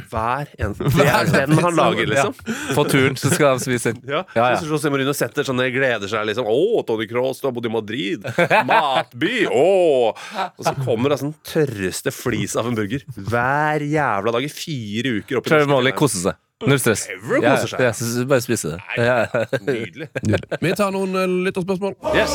hver 0.09 0.49
eneste 0.57 0.89
Det 0.97 1.05
er 1.05 1.29
den 1.47 1.59
han 1.61 1.75
lager, 1.77 2.09
liksom. 2.09 2.33
På 2.73 2.85
turen 2.89 3.19
så 3.21 3.29
skal 3.33 3.51
han 3.55 3.61
spise. 3.61 3.93
Ja, 4.09 4.23
Ja, 4.33 4.47
ja. 4.55 4.57
Så 4.61 4.69
José 4.71 4.89
Mourinho 4.93 5.13
setter 5.17 5.45
sånn 5.45 5.61
og 5.61 5.75
gleder 5.75 6.09
seg 6.09 6.25
liksom. 6.31 6.49
Å, 6.49 6.83
Tony 6.89 7.05
Cross, 7.11 7.43
du 7.43 7.49
har 7.51 7.55
bodd 7.57 7.69
i 7.69 7.73
Madrid. 7.73 8.25
Matby! 8.69 9.45
Å! 9.53 9.67
Og 10.15 10.65
så 10.65 10.73
kommer 10.81 11.13
altså 11.13 11.29
den 11.29 11.37
tørreste 11.45 12.13
flis 12.15 12.57
av 12.57 12.71
en 12.71 12.79
burger 12.79 13.05
hver 13.19 13.85
jævla 13.85 14.33
dag 14.39 14.47
i 14.49 14.53
fire 14.53 15.19
uker. 15.21 15.41
opp 15.43 15.51
i 15.51 15.53
Trevor 15.53 15.73
Molly 15.77 15.93
koser 15.97 16.31
seg. 16.31 16.41
Null 16.65 16.81
stress. 16.83 17.05
Ja, 17.13 17.53
koser 17.53 17.71
seg. 17.75 17.85
jeg 17.87 17.99
synes 18.01 18.25
Bare 18.33 18.43
spise 18.43 18.73
det. 18.73 18.81
Ja. 18.99 19.21
Nydelig. 19.69 20.09
Nydelig. 20.33 20.63
Vi 20.65 20.75
tar 20.81 20.97
noen 20.97 21.15
eh, 21.21 21.37
lytterspørsmål. 21.47 21.95
Yes. 22.17 22.35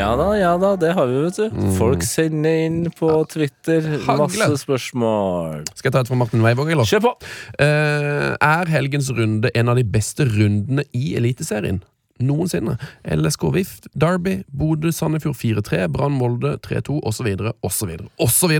Ja 0.00 0.16
da, 0.16 0.26
ja 0.38 0.50
da, 0.58 0.70
det 0.80 0.90
har 0.96 1.06
vi, 1.06 1.20
vet 1.24 1.38
du. 1.38 1.60
Folk 1.78 2.04
sender 2.04 2.64
inn 2.66 2.82
på 2.96 3.08
Twitter 3.30 3.80
Hagle. 4.06 4.26
masse 4.26 4.58
spørsmål. 4.64 5.62
Skal 5.72 5.88
jeg 5.88 5.94
ta 5.96 6.02
et 6.04 6.10
fra 6.10 6.18
Martin 6.20 6.44
Weivåg, 6.44 6.72
eller? 6.74 6.88
Kjør 6.88 7.04
på! 7.04 7.14
Uh, 7.60 8.36
er 8.36 8.72
helgens 8.72 9.08
runde 9.16 9.52
en 9.54 9.72
av 9.72 9.80
de 9.80 9.86
beste 9.96 10.26
rundene 10.28 10.84
i 10.96 11.14
Eliteserien? 11.20 11.80
Noensinne. 12.20 12.76
LSK 13.08 13.48
VIF, 13.54 13.76
Derby, 13.96 14.42
Bodø, 14.52 14.92
Sandefjord 14.92 15.38
4-3, 15.40 15.86
Brann 15.92 16.16
Molde 16.16 16.58
3-2, 16.66 17.00
osv., 17.08 17.32
osv., 17.64 17.96
osv. 18.20 18.58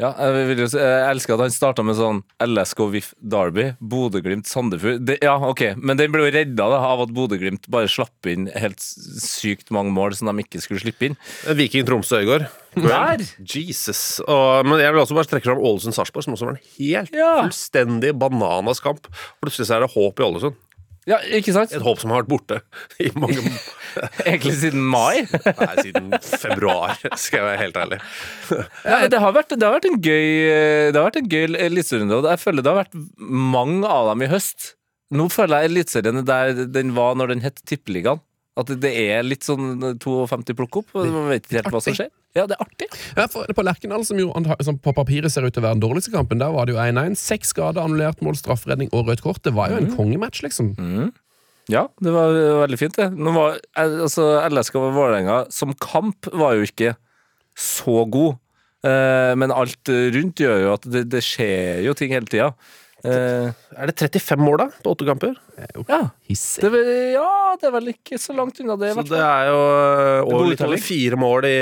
Ja, 0.00 0.10
jeg, 0.16 0.46
vil 0.48 0.62
jeg 0.64 1.02
elsker 1.10 1.34
at 1.36 1.42
han 1.44 1.52
starta 1.52 1.84
med 1.84 1.98
sånn 1.98 2.22
LSK 2.40 2.80
VIF 2.94 3.10
Derby, 3.20 3.66
Bodø-Glimt 3.84 4.48
Sandefjord. 4.48 5.10
Ja, 5.20 5.34
ok, 5.50 5.74
Men 5.76 5.98
den 6.00 6.12
ble 6.14 6.24
jo 6.24 6.32
redda 6.34 6.68
da, 6.72 6.78
av 6.88 7.02
at 7.04 7.12
Bodø-Glimt 7.16 7.68
bare 7.72 7.90
slapp 7.90 8.28
inn 8.30 8.48
helt 8.54 8.80
sykt 8.80 9.68
mange 9.74 9.92
mål 9.92 10.16
som 10.16 10.30
de 10.32 10.44
ikke 10.46 10.62
skulle 10.64 10.80
slippe 10.82 11.10
inn. 11.10 11.18
Viking 11.58 11.84
Tromsø 11.88 12.22
i 12.24 12.28
går. 12.30 12.46
Der! 12.80 13.22
Jesus. 13.44 14.20
Og, 14.24 14.64
men 14.68 14.80
jeg 14.80 14.94
vil 14.94 15.02
også 15.02 15.16
bare 15.18 15.28
trekke 15.34 15.50
fram 15.50 15.60
Ålesund-Sarpsborg, 15.68 16.24
som 16.26 16.36
også 16.38 16.48
var 16.48 16.56
en 16.56 16.64
helt 16.78 17.14
Ja. 17.20 17.30
fullstendig 17.44 18.14
bananas 18.20 18.80
kamp. 18.84 19.10
Plutselig 19.42 19.68
så 19.68 19.76
er 19.78 19.84
det 19.86 19.92
håp 19.98 20.20
i 20.22 20.26
Ålesund. 20.30 20.58
Ja, 21.10 21.18
ikke 21.38 21.54
sant? 21.56 21.72
Et 21.74 21.82
håp 21.82 22.00
som 22.02 22.12
har 22.12 22.22
vært 22.22 22.30
borte 22.30 22.60
i 23.02 23.10
mange 23.18 23.42
Egentlig 24.28 24.54
siden 24.60 24.84
mai. 24.86 25.24
Nei, 25.62 25.74
siden 25.82 26.10
februar, 26.22 26.94
skal 27.18 27.40
jeg 27.40 27.46
være 27.48 27.60
helt 27.64 27.80
ærlig. 27.80 28.00
Ja, 28.84 29.00
det, 29.10 29.18
har 29.22 29.34
vært, 29.34 29.54
det 29.56 29.66
har 29.66 29.74
vært 29.76 29.88
en 29.90 29.98
gøy 29.98 30.28
Det 30.94 31.06
en 31.22 31.30
gøy 31.32 31.48
eliteserierunde, 31.50 32.20
og 32.20 32.30
jeg 32.30 32.42
føler 32.44 32.64
det 32.64 32.72
har 32.72 32.82
vært 32.84 33.00
mange 33.26 33.90
av 33.90 34.12
dem 34.12 34.26
i 34.26 34.30
høst. 34.30 34.74
Nå 35.10 35.26
føler 35.32 35.64
jeg 35.64 35.72
eliteserien 35.72 36.22
er 36.22 36.26
der 36.28 36.66
den 36.70 36.94
var 36.94 37.16
når 37.18 37.34
den 37.34 37.42
het 37.42 37.58
Tippeligaen. 37.66 38.22
At 38.60 38.70
det 38.82 38.90
er 38.92 39.24
litt 39.26 39.46
sånn 39.46 39.78
52 40.00 40.56
plukk 40.58 40.82
opp. 40.82 40.90
Man 40.98 41.30
vet 41.30 41.46
ikke 41.46 41.60
helt 41.60 41.74
hva 41.74 41.82
som 41.84 41.96
skjer. 41.96 42.10
Ja, 42.36 42.44
det 42.46 42.54
er 42.54 42.62
artig. 42.62 42.86
Ja, 43.16 43.24
for, 43.30 43.48
på 43.56 43.64
Lerkendal, 43.66 44.04
som 44.06 44.20
jo 44.20 44.30
som 44.62 44.76
på 44.78 44.92
papiret 44.94 45.32
ser 45.34 45.46
ut 45.46 45.54
til 45.56 45.64
å 45.64 45.66
være 45.66 45.78
den 45.80 45.82
dårligste 45.82 46.12
kampen, 46.14 46.38
der 46.42 46.52
var 46.54 46.68
det 46.68 46.76
jo 46.76 46.82
1-1. 46.82 47.16
Seks 47.18 47.50
skader, 47.54 47.82
annullert 47.82 48.22
mål, 48.22 48.38
strafferedning 48.38 48.92
og 48.94 49.10
rødt 49.10 49.24
kort. 49.24 49.42
Det 49.46 49.54
var 49.56 49.72
jo 49.72 49.80
en 49.80 49.90
kongematch, 49.96 50.44
liksom. 50.46 50.74
Ja, 51.70 51.88
det 52.02 52.12
var 52.14 52.34
veldig 52.64 52.78
fint, 52.78 52.98
det. 52.98 53.08
Nå 53.14 53.34
var, 53.34 53.58
altså, 53.78 54.28
LSK 54.46 54.78
og 54.78 54.92
Vålerenga 54.96 55.42
som 55.54 55.74
kamp 55.82 56.30
var 56.30 56.58
jo 56.58 56.66
ikke 56.66 56.94
så 57.58 58.04
god. 58.10 58.38
Eh, 58.86 59.32
men 59.36 59.52
alt 59.52 59.90
rundt 59.90 60.40
gjør 60.40 60.62
jo 60.64 60.70
at 60.78 60.86
det, 60.88 61.04
det 61.12 61.22
skjer 61.26 61.82
jo 61.86 61.96
ting 61.98 62.14
hele 62.14 62.30
tida. 62.30 62.52
Eh, 63.04 63.52
Er 63.80 63.88
det 63.88 63.96
35 63.96 64.42
mål, 64.44 64.58
da, 64.60 64.66
på 64.84 64.92
åtte 64.92 65.06
kamper? 65.08 65.36
ja. 65.88 66.00
Hissig. 66.28 66.64
Det, 66.64 66.82
ja, 67.14 67.56
det 67.60 67.68
er 67.68 67.72
vel 67.78 67.92
ikke 67.94 68.18
så 68.20 68.36
langt 68.36 68.60
unna 68.60 68.76
det. 68.80 68.92
Så 68.98 69.06
det 69.08 69.22
er 69.24 69.48
jo 69.48 69.62
øh, 69.62 70.18
over, 70.26 70.50
litt 70.52 70.64
over 70.66 70.84
fire 70.84 71.20
mål 71.20 71.48
i 71.48 71.56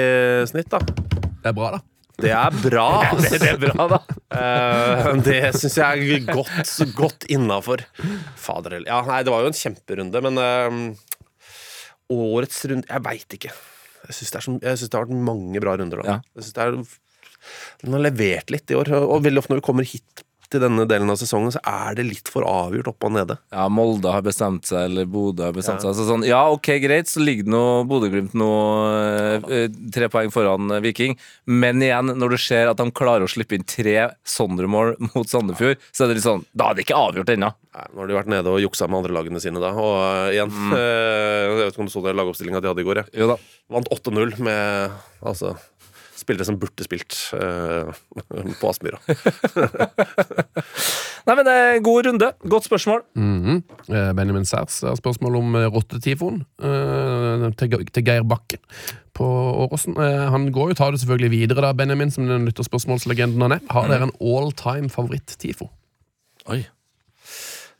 snitt, 0.51 0.71
da. 0.75 0.81
Det 0.83 1.53
er 1.53 1.57
bra, 1.57 1.71
da. 1.77 1.83
Det 2.19 2.33
er 2.35 2.57
bra. 2.65 2.87
altså. 3.13 3.39
Det 3.39 3.53
er 3.53 3.61
bra, 3.63 3.87
da. 3.95 4.01
Eh, 4.35 5.11
det 5.23 5.41
syns 5.55 5.79
jeg 5.79 6.11
er 6.19 6.27
godt, 6.27 6.75
godt 6.99 7.29
innafor. 7.31 7.85
Fader 8.37 8.79
heller. 8.79 8.91
Ja, 8.91 9.03
nei, 9.07 9.23
det 9.23 9.35
var 9.35 9.47
jo 9.47 9.53
en 9.53 9.59
kjemperunde, 9.61 10.23
men 10.27 10.43
uh, 10.43 11.53
årets 12.19 12.65
runde 12.71 12.89
Jeg 12.91 13.05
veit 13.07 13.39
ikke. 13.39 13.53
Jeg 14.09 14.17
syns 14.19 14.35
det, 14.35 14.43
det 14.65 14.89
har 14.97 15.07
vært 15.07 15.29
mange 15.31 15.63
bra 15.63 15.77
runder. 15.79 16.03
Da. 16.03 16.17
Ja. 16.17 16.39
Jeg 16.39 16.49
synes 16.49 16.57
det 16.59 16.67
er, 16.67 16.99
Den 17.85 17.95
har 17.95 18.07
levert 18.09 18.51
litt 18.55 18.75
i 18.75 18.79
år, 18.79 18.91
og 18.99 19.23
veldig 19.23 19.45
ofte 19.45 19.55
når 19.55 19.63
vi 19.63 19.69
kommer 19.71 19.87
hit 19.87 20.25
til 20.53 20.63
denne 20.63 20.87
delen 20.89 21.11
av 21.13 21.19
sesongen, 21.21 21.53
så 21.55 21.61
er 21.67 21.97
det 21.99 22.07
litt 22.09 22.31
for 22.33 22.47
avgjort 22.49 22.89
oppe 22.93 23.09
og 23.09 23.15
nede. 23.17 23.37
Ja, 23.53 23.67
Molde 23.73 24.13
har 24.15 24.25
bestemt 24.25 24.67
seg, 24.69 24.87
eller 24.89 25.09
Bodø 25.09 25.45
har 25.49 25.57
bestemt 25.57 25.83
Ja. 25.85 25.91
seg. 25.93 25.99
Så 25.99 26.07
sånn, 26.09 26.25
ja, 26.27 26.41
ok, 26.51 26.71
greit, 26.83 27.11
så 27.11 27.21
ligger 27.23 27.49
nå 27.53 27.63
Bodø-Glimt 27.91 28.35
nå 28.39 28.49
eh, 29.49 29.69
tre 29.95 30.09
poeng 30.13 30.33
foran 30.33 30.71
eh, 30.77 30.83
Viking. 30.85 31.17
Men 31.47 31.83
igjen, 31.85 32.15
når 32.19 32.35
du 32.35 32.39
ser 32.41 32.71
at 32.73 32.81
de 32.81 32.89
klarer 32.91 33.27
å 33.27 33.31
slippe 33.31 33.59
inn 33.59 33.67
tre 33.69 34.11
Sondre-mål 34.29 34.95
mot 35.13 35.29
Sandefjord, 35.29 35.79
så 35.93 36.05
er 36.05 36.11
det 36.13 36.19
litt 36.21 36.27
sånn 36.29 36.45
Da 36.57 36.71
er 36.71 36.79
det 36.79 36.87
ikke 36.87 36.99
avgjort 36.99 37.33
ennå. 37.35 37.53
Nå 37.79 38.01
har 38.03 38.09
de 38.11 38.17
vært 38.17 38.31
nede 38.33 38.51
og 38.51 38.59
juksa 38.63 38.89
med 38.91 38.99
andre 39.05 39.15
lagene 39.15 39.41
sine 39.43 39.61
da. 39.63 39.71
Og 39.79 39.93
uh, 40.01 40.33
igjen 40.35 40.51
eh, 40.75 41.45
Jeg 41.45 41.59
vet 41.61 41.73
ikke 41.77 41.85
om 41.85 41.91
du 41.91 41.93
så 41.95 42.03
den 42.09 42.19
lagoppstillinga 42.19 42.63
de 42.65 42.71
hadde 42.73 42.83
i 42.83 42.87
går. 42.89 43.03
Jeg. 43.05 43.13
Jo 43.23 43.29
da. 43.31 43.37
Vant 43.71 43.91
8-0 43.95 44.39
med 44.43 44.97
altså 45.23 45.53
spillere 46.19 46.47
som 46.47 46.59
burde 46.61 46.85
spilt 46.85 47.17
uh, 47.39 47.91
på 48.61 48.71
Aspmyra. 48.71 48.99
Nei, 51.29 51.35
men 51.35 51.45
det 51.45 51.55
er 51.55 51.75
en 51.77 51.85
god 51.85 52.07
runde. 52.07 52.29
Godt 52.49 52.65
spørsmål. 52.65 53.03
Mm 53.15 53.43
-hmm. 53.45 53.59
Benjamin 54.17 54.45
Særs 54.45 54.81
har 54.81 54.95
spørsmål 54.95 55.37
om 55.37 55.55
eh, 55.55 55.75
rottetifoen 55.75 56.45
uh, 56.63 57.53
til, 57.53 57.87
til 57.93 58.05
Geir 58.05 58.23
Bakken 58.23 58.59
på 59.15 59.25
Åråsen. 59.65 59.97
Uh, 59.97 60.31
han 60.31 60.53
går 60.53 60.69
jo 60.69 60.75
tar 60.75 60.91
det 60.91 61.01
selvfølgelig 61.01 61.31
videre, 61.31 61.61
da, 61.61 61.73
Benjamin, 61.73 62.11
som 62.11 62.27
den 62.27 62.45
lytterspørsmålslegenden 62.45 63.43
han 63.43 63.53
er. 63.53 63.59
Har 63.71 63.89
dere 63.89 64.03
en 64.03 64.13
all 64.21 64.53
time 64.53 64.89
favoritt-tifo? 64.89 65.69
Oi. 66.47 66.67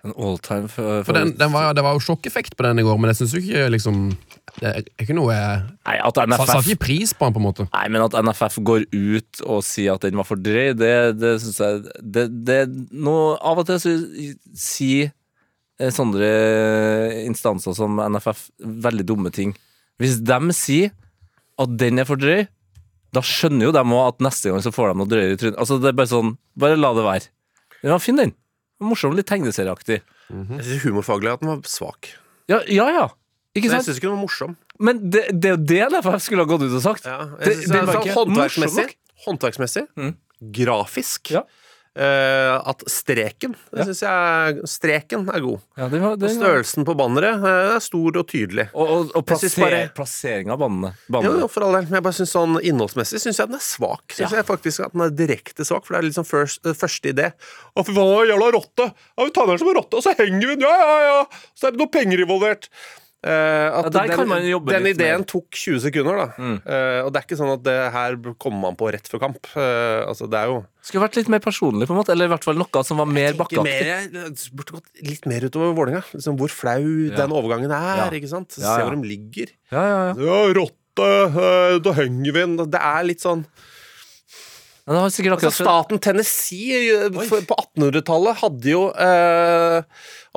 En 0.05 0.13
all 0.19 0.39
time 0.39 0.69
favoritt? 0.69 1.07
For 1.07 1.13
den, 1.13 1.39
den 1.39 1.53
var, 1.53 1.73
Det 1.73 1.85
var 1.85 1.93
jo 1.93 1.99
sjokkeffekt 1.99 2.57
på 2.57 2.63
den 2.63 2.79
i 2.79 2.83
går, 2.83 2.97
men 2.97 3.09
jeg 3.09 3.17
syns 3.17 3.35
jo 3.35 3.41
ikke 3.41 3.69
liksom 3.69 4.13
Det 4.59 4.69
er 4.71 4.87
ikke 5.05 5.15
noe 5.17 5.35
Nei, 5.35 5.97
at 6.03 6.17
sa- 6.17 6.47
Satt 6.49 6.67
ikke 6.67 6.85
pris 6.87 7.13
på 7.15 7.27
den, 7.29 7.35
på 7.37 7.41
en 7.43 7.47
måte. 7.47 7.67
Nei, 7.75 7.85
men 7.93 8.03
at 8.07 8.17
NFF 8.25 8.59
går 8.65 8.87
ut 8.95 9.43
og 9.45 9.63
sier 9.67 9.95
at 9.95 10.07
den 10.07 10.17
var 10.17 10.27
for 10.29 10.41
drøy, 10.41 10.73
det, 10.79 10.93
det 11.21 11.35
syns 11.45 11.61
jeg 11.63 11.83
det, 12.17 12.25
det, 12.49 12.59
nå, 12.93 13.17
Av 13.39 13.61
og 13.63 13.67
til 13.69 13.81
så 13.83 13.95
sier 14.59 15.11
eh, 15.79 15.91
sånne 15.95 16.31
instanser 17.29 17.77
som 17.77 18.01
NFF 18.03 18.49
veldig 18.89 19.07
dumme 19.09 19.31
ting. 19.35 19.55
Hvis 19.99 20.21
de 20.25 20.39
sier 20.57 20.93
at 21.59 21.77
den 21.79 21.99
er 22.03 22.07
for 22.09 22.21
drøy, 22.21 22.47
da 23.15 23.23
skjønner 23.25 23.69
jo 23.71 23.73
de 23.75 23.81
òg 23.83 24.03
at 24.13 24.21
neste 24.27 24.51
gang 24.53 24.61
så 24.63 24.73
får 24.75 24.93
de 24.93 24.99
noe 25.01 25.09
drøyere 25.11 25.35
i 25.37 25.41
trynet. 25.41 25.59
Altså, 25.59 25.79
det 25.83 25.91
er 25.93 25.97
bare 25.97 26.11
sånn 26.11 26.35
Bare 26.59 26.77
la 26.77 26.91
det 26.97 27.05
være. 27.07 27.29
Den 27.83 27.93
var 27.95 28.03
fin, 28.03 28.19
den. 28.19 28.33
Morsom, 28.83 29.15
litt 29.15 29.29
tegneserieaktig. 29.31 30.01
Jeg 30.29 30.65
syns 30.67 30.83
humorfaglig 30.85 31.31
at 31.33 31.41
den 31.43 31.49
var 31.53 31.61
svak. 31.71 32.11
Ja, 32.51 32.59
ja. 32.67 32.89
ja. 32.95 33.07
Ikke 33.59 33.69
Men 33.69 33.77
jeg 33.77 33.83
sant? 33.83 33.91
syns 33.91 34.01
ikke 34.01 34.09
den 34.09 34.17
var 34.17 34.23
morsom. 34.25 34.57
Men 34.79 35.03
det, 35.11 35.25
det 35.35 35.51
er 35.51 35.57
jo 35.57 35.63
det 35.75 35.81
jeg 35.83 36.25
skulle 36.25 36.47
ha 36.47 36.51
gått 36.55 36.65
ut 36.69 36.79
og 36.79 36.85
sagt. 36.87 37.07
Ja, 37.11 37.19
jeg 37.43 37.59
synes 37.59 37.73
det 37.75 37.83
var 37.83 37.95
sånn 37.99 38.05
ikke 38.07 38.19
håndverksmessig, 38.23 38.89
morsom 38.89 39.25
håndverksmessig 39.29 39.87
Mm. 39.99 40.13
grafisk 40.55 41.33
Ja. 41.35 41.43
Uh, 41.99 42.61
At 42.71 42.85
streken 42.87 43.57
det 43.73 43.81
Ja. 43.81 43.85
synes 43.89 44.01
jeg, 44.05 44.61
Streken 44.71 45.25
er 45.35 45.41
god. 45.43 45.61
Ja, 45.77 45.89
det 45.91 45.99
var, 46.01 46.13
den 46.21 46.29
var, 46.29 46.37
størrelsen 46.37 46.85
på 46.87 46.95
banneret 46.95 47.41
uh, 47.43 47.75
er 47.75 47.81
stor 47.83 48.15
og 48.21 48.27
tydelig. 48.29 48.69
og, 48.73 48.87
og, 48.93 49.11
og 49.19 49.25
plasser, 49.27 49.91
plassering 49.97 50.53
av 50.55 50.61
bannene. 50.63 50.93
Jo, 51.11 51.33
jo, 51.41 51.49
for 51.51 51.65
all 51.67 51.75
del. 51.75 51.89
Men 51.89 51.99
jeg 51.99 52.05
bare 52.07 52.19
synes 52.21 52.31
sånn 52.37 52.55
innholdsmessig 52.63 53.19
syns 53.25 53.41
jeg 53.43 53.51
den 53.51 53.59
er 53.59 53.65
svak. 53.67 54.05
Synes 54.15 54.31
Ja. 54.31 54.37
jeg 54.45 54.47
faktisk 54.47 54.85
at 54.87 54.93
den 54.95 55.03
er 55.09 55.11
direkte 55.25 55.67
svak, 55.67 55.87
for 55.89 55.97
det 55.97 56.05
er 56.05 56.09
liksom 56.13 56.29
first, 56.29 56.63
uh, 56.67 56.77
første 56.79 57.11
idé. 57.11 57.33
Å, 57.75 57.83
fy 57.83 57.91
faen, 57.97 58.15
det 58.23 58.31
jævla 58.31 58.53
rotte! 58.55 58.87
Ja, 59.19 59.25
vi 59.27 59.35
tar 59.35 59.47
den 59.51 59.59
som 59.59 59.69
en 59.73 59.79
rotte, 59.81 59.97
og 59.99 60.07
så 60.07 60.15
henger 60.15 60.47
vi 60.47 60.55
den! 60.55 60.69
Ja, 60.69 60.79
ja, 60.79 61.03
ja! 61.09 61.27
Så 61.59 61.67
er 61.67 61.75
det 61.75 61.83
noe 61.83 61.91
penger 61.91 62.23
involvert. 62.23 62.69
Eh, 63.19 63.67
at 63.75 63.89
Ja, 63.91 64.05
den, 64.07 64.67
den 64.69 64.85
ideen 64.87 65.25
med. 65.25 65.27
tok 65.27 65.51
20 65.51 65.81
sekunder, 65.83 66.21
da. 66.21 66.27
Mm. 66.39 66.59
Uh, 66.63 67.01
og 67.03 67.09
det 67.11 67.19
er 67.19 67.25
ikke 67.27 67.39
sånn 67.41 67.51
at 67.57 67.65
det 67.67 67.75
her 67.91 68.15
kommer 68.39 68.61
man 68.69 68.77
på 68.79 68.93
rett 68.95 69.11
før 69.11 69.25
kamp. 69.25 69.41
Uh, 69.57 70.07
altså, 70.07 70.29
det 70.31 70.39
er 70.39 70.53
jo 70.53 70.61
Skulle 70.87 71.03
vært 71.03 71.19
litt 71.19 71.31
mer 71.35 71.43
personlig, 71.43 71.89
på 71.89 71.97
en 71.97 71.99
måte. 71.99 72.15
Eller 72.15 72.31
i 72.31 72.33
hvert 72.33 72.47
fall 72.47 72.61
noe 72.61 72.83
som 72.87 73.03
var 73.03 73.11
mer 73.11 73.35
bakkeaktig. 73.35 74.53
burde 74.55 74.77
gått 74.79 75.03
litt 75.03 75.27
mer 75.27 75.49
utover 75.49 75.75
Vålerenga. 75.75 76.05
Liksom 76.15 76.39
hvor 76.39 76.49
flau 76.55 76.79
Ja. 77.11 77.17
den 77.19 77.35
overgangen 77.35 77.75
er. 77.75 78.05
Ja. 78.05 78.11
ikke 78.15 78.31
sant? 78.31 78.55
Se 78.55 78.63
hvor 78.63 78.95
de 78.95 79.03
ligger. 79.03 79.51
Ja, 79.75 79.83
ja, 79.83 79.99
ja. 80.13 80.15
Ja, 80.23 80.39
rotte, 80.55 81.83
da 81.83 81.93
henger 81.99 82.33
vi 82.33 82.39
den. 82.39 82.57
Det 82.71 82.79
er 82.81 83.03
litt 83.03 83.21
sånn 83.21 83.43
Ja, 83.43 83.43
det 83.43 83.51
har 83.51 83.51
sikkert 83.51 84.78
Altså, 84.89 85.51
staten 85.53 85.99
Tennessee 86.01 86.79
eh, 86.95 87.11
for, 87.29 87.43
på 87.45 87.57
1800-tallet 87.77 88.39
hadde 88.41 88.71
jo 88.73 88.87
eh, 88.97 89.83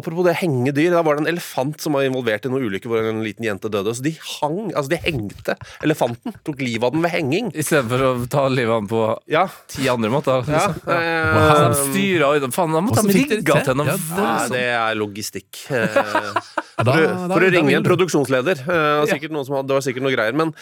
Apropos 0.01 0.25
det 0.25 0.33
henge 0.39 0.71
dyr, 0.73 0.89
da 0.95 1.01
var 1.05 1.15
det 1.19 1.23
en 1.25 1.29
elefant 1.33 1.79
som 1.83 1.93
var 1.93 2.03
involvert 2.07 2.45
i 2.47 2.49
noen 2.51 2.63
ulykker 2.67 2.89
hvor 2.89 3.03
en 3.05 3.19
liten 3.23 3.45
jente 3.45 3.69
døde. 3.69 3.91
Så 3.93 4.01
de 4.05 4.13
hang, 4.17 4.71
altså 4.71 4.89
de 4.93 4.97
hengte 5.03 5.55
elefanten. 5.85 6.33
Tok 6.47 6.63
livet 6.63 6.87
av 6.87 6.95
den 6.95 7.03
ved 7.05 7.13
henging. 7.13 7.51
Istedenfor 7.53 8.05
å 8.07 8.11
ta 8.31 8.45
livet 8.49 8.71
av 8.73 8.81
den 8.81 8.89
på 8.91 9.01
Ja. 9.29 9.43
ti 9.69 9.85
andre 9.91 10.09
måter. 10.13 10.41
Liksom. 10.47 10.79
Ja. 10.87 10.95
eh, 10.95 11.41
Så 11.51 11.67
de 11.67 11.91
styra 11.91 12.31
og 12.33 12.47
Faen, 12.55 12.73
da 12.73 12.81
måtte 12.87 13.03
de 13.05 13.13
det 13.19 13.37
rigga 13.43 13.59
til? 13.67 13.77
noe 13.77 13.91
Ja, 13.91 13.97
det- 13.99 14.09
voldsomt. 14.15 14.55
det 14.57 14.65
er 14.79 14.95
logistikk. 15.03 15.61
Eh, 15.69 16.01
da- 16.87 16.97
for, 17.35 17.37
å 17.45 17.51
ringe 17.59 17.75
en 17.77 17.85
produksjonsleder. 17.85 18.63
eh, 18.65 19.05
var 19.05 19.11
sikkert 19.11 19.31
noen 19.37 19.45
som 19.45 19.59
hadde, 19.59 19.67
det 19.69 19.77
var 19.77 19.85
sikkert 19.85 20.07
noe 20.07 20.15
greier, 20.15 20.33
men 20.33 20.55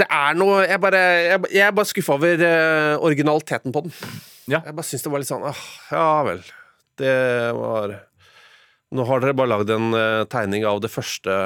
det 0.00 0.06
er 0.08 0.36
noe 0.38 0.62
Jeg 0.64 0.80
bare, 0.80 1.00
jeg, 1.20 1.40
jeg 1.52 1.66
er 1.66 1.74
bare 1.76 1.90
skuffa 1.90 2.16
over 2.16 2.44
eh, 2.48 2.94
originaliteten 3.04 3.74
på 3.74 3.84
den. 3.84 3.92
Ja. 4.48 4.62
Jeg 4.64 4.76
bare 4.76 4.88
syns 4.88 5.04
det 5.04 5.12
var 5.12 5.22
litt 5.22 5.30
sånn 5.30 5.44
åh, 5.48 5.60
Ja 5.92 6.08
vel. 6.26 6.40
Det 7.00 7.14
var 7.56 7.98
Nå 8.94 9.04
har 9.08 9.22
dere 9.22 9.36
bare 9.36 9.52
lagd 9.52 9.72
en 9.74 9.92
eh, 9.98 10.24
tegning 10.32 10.66
av 10.68 10.80
det 10.84 10.92
første 10.92 11.36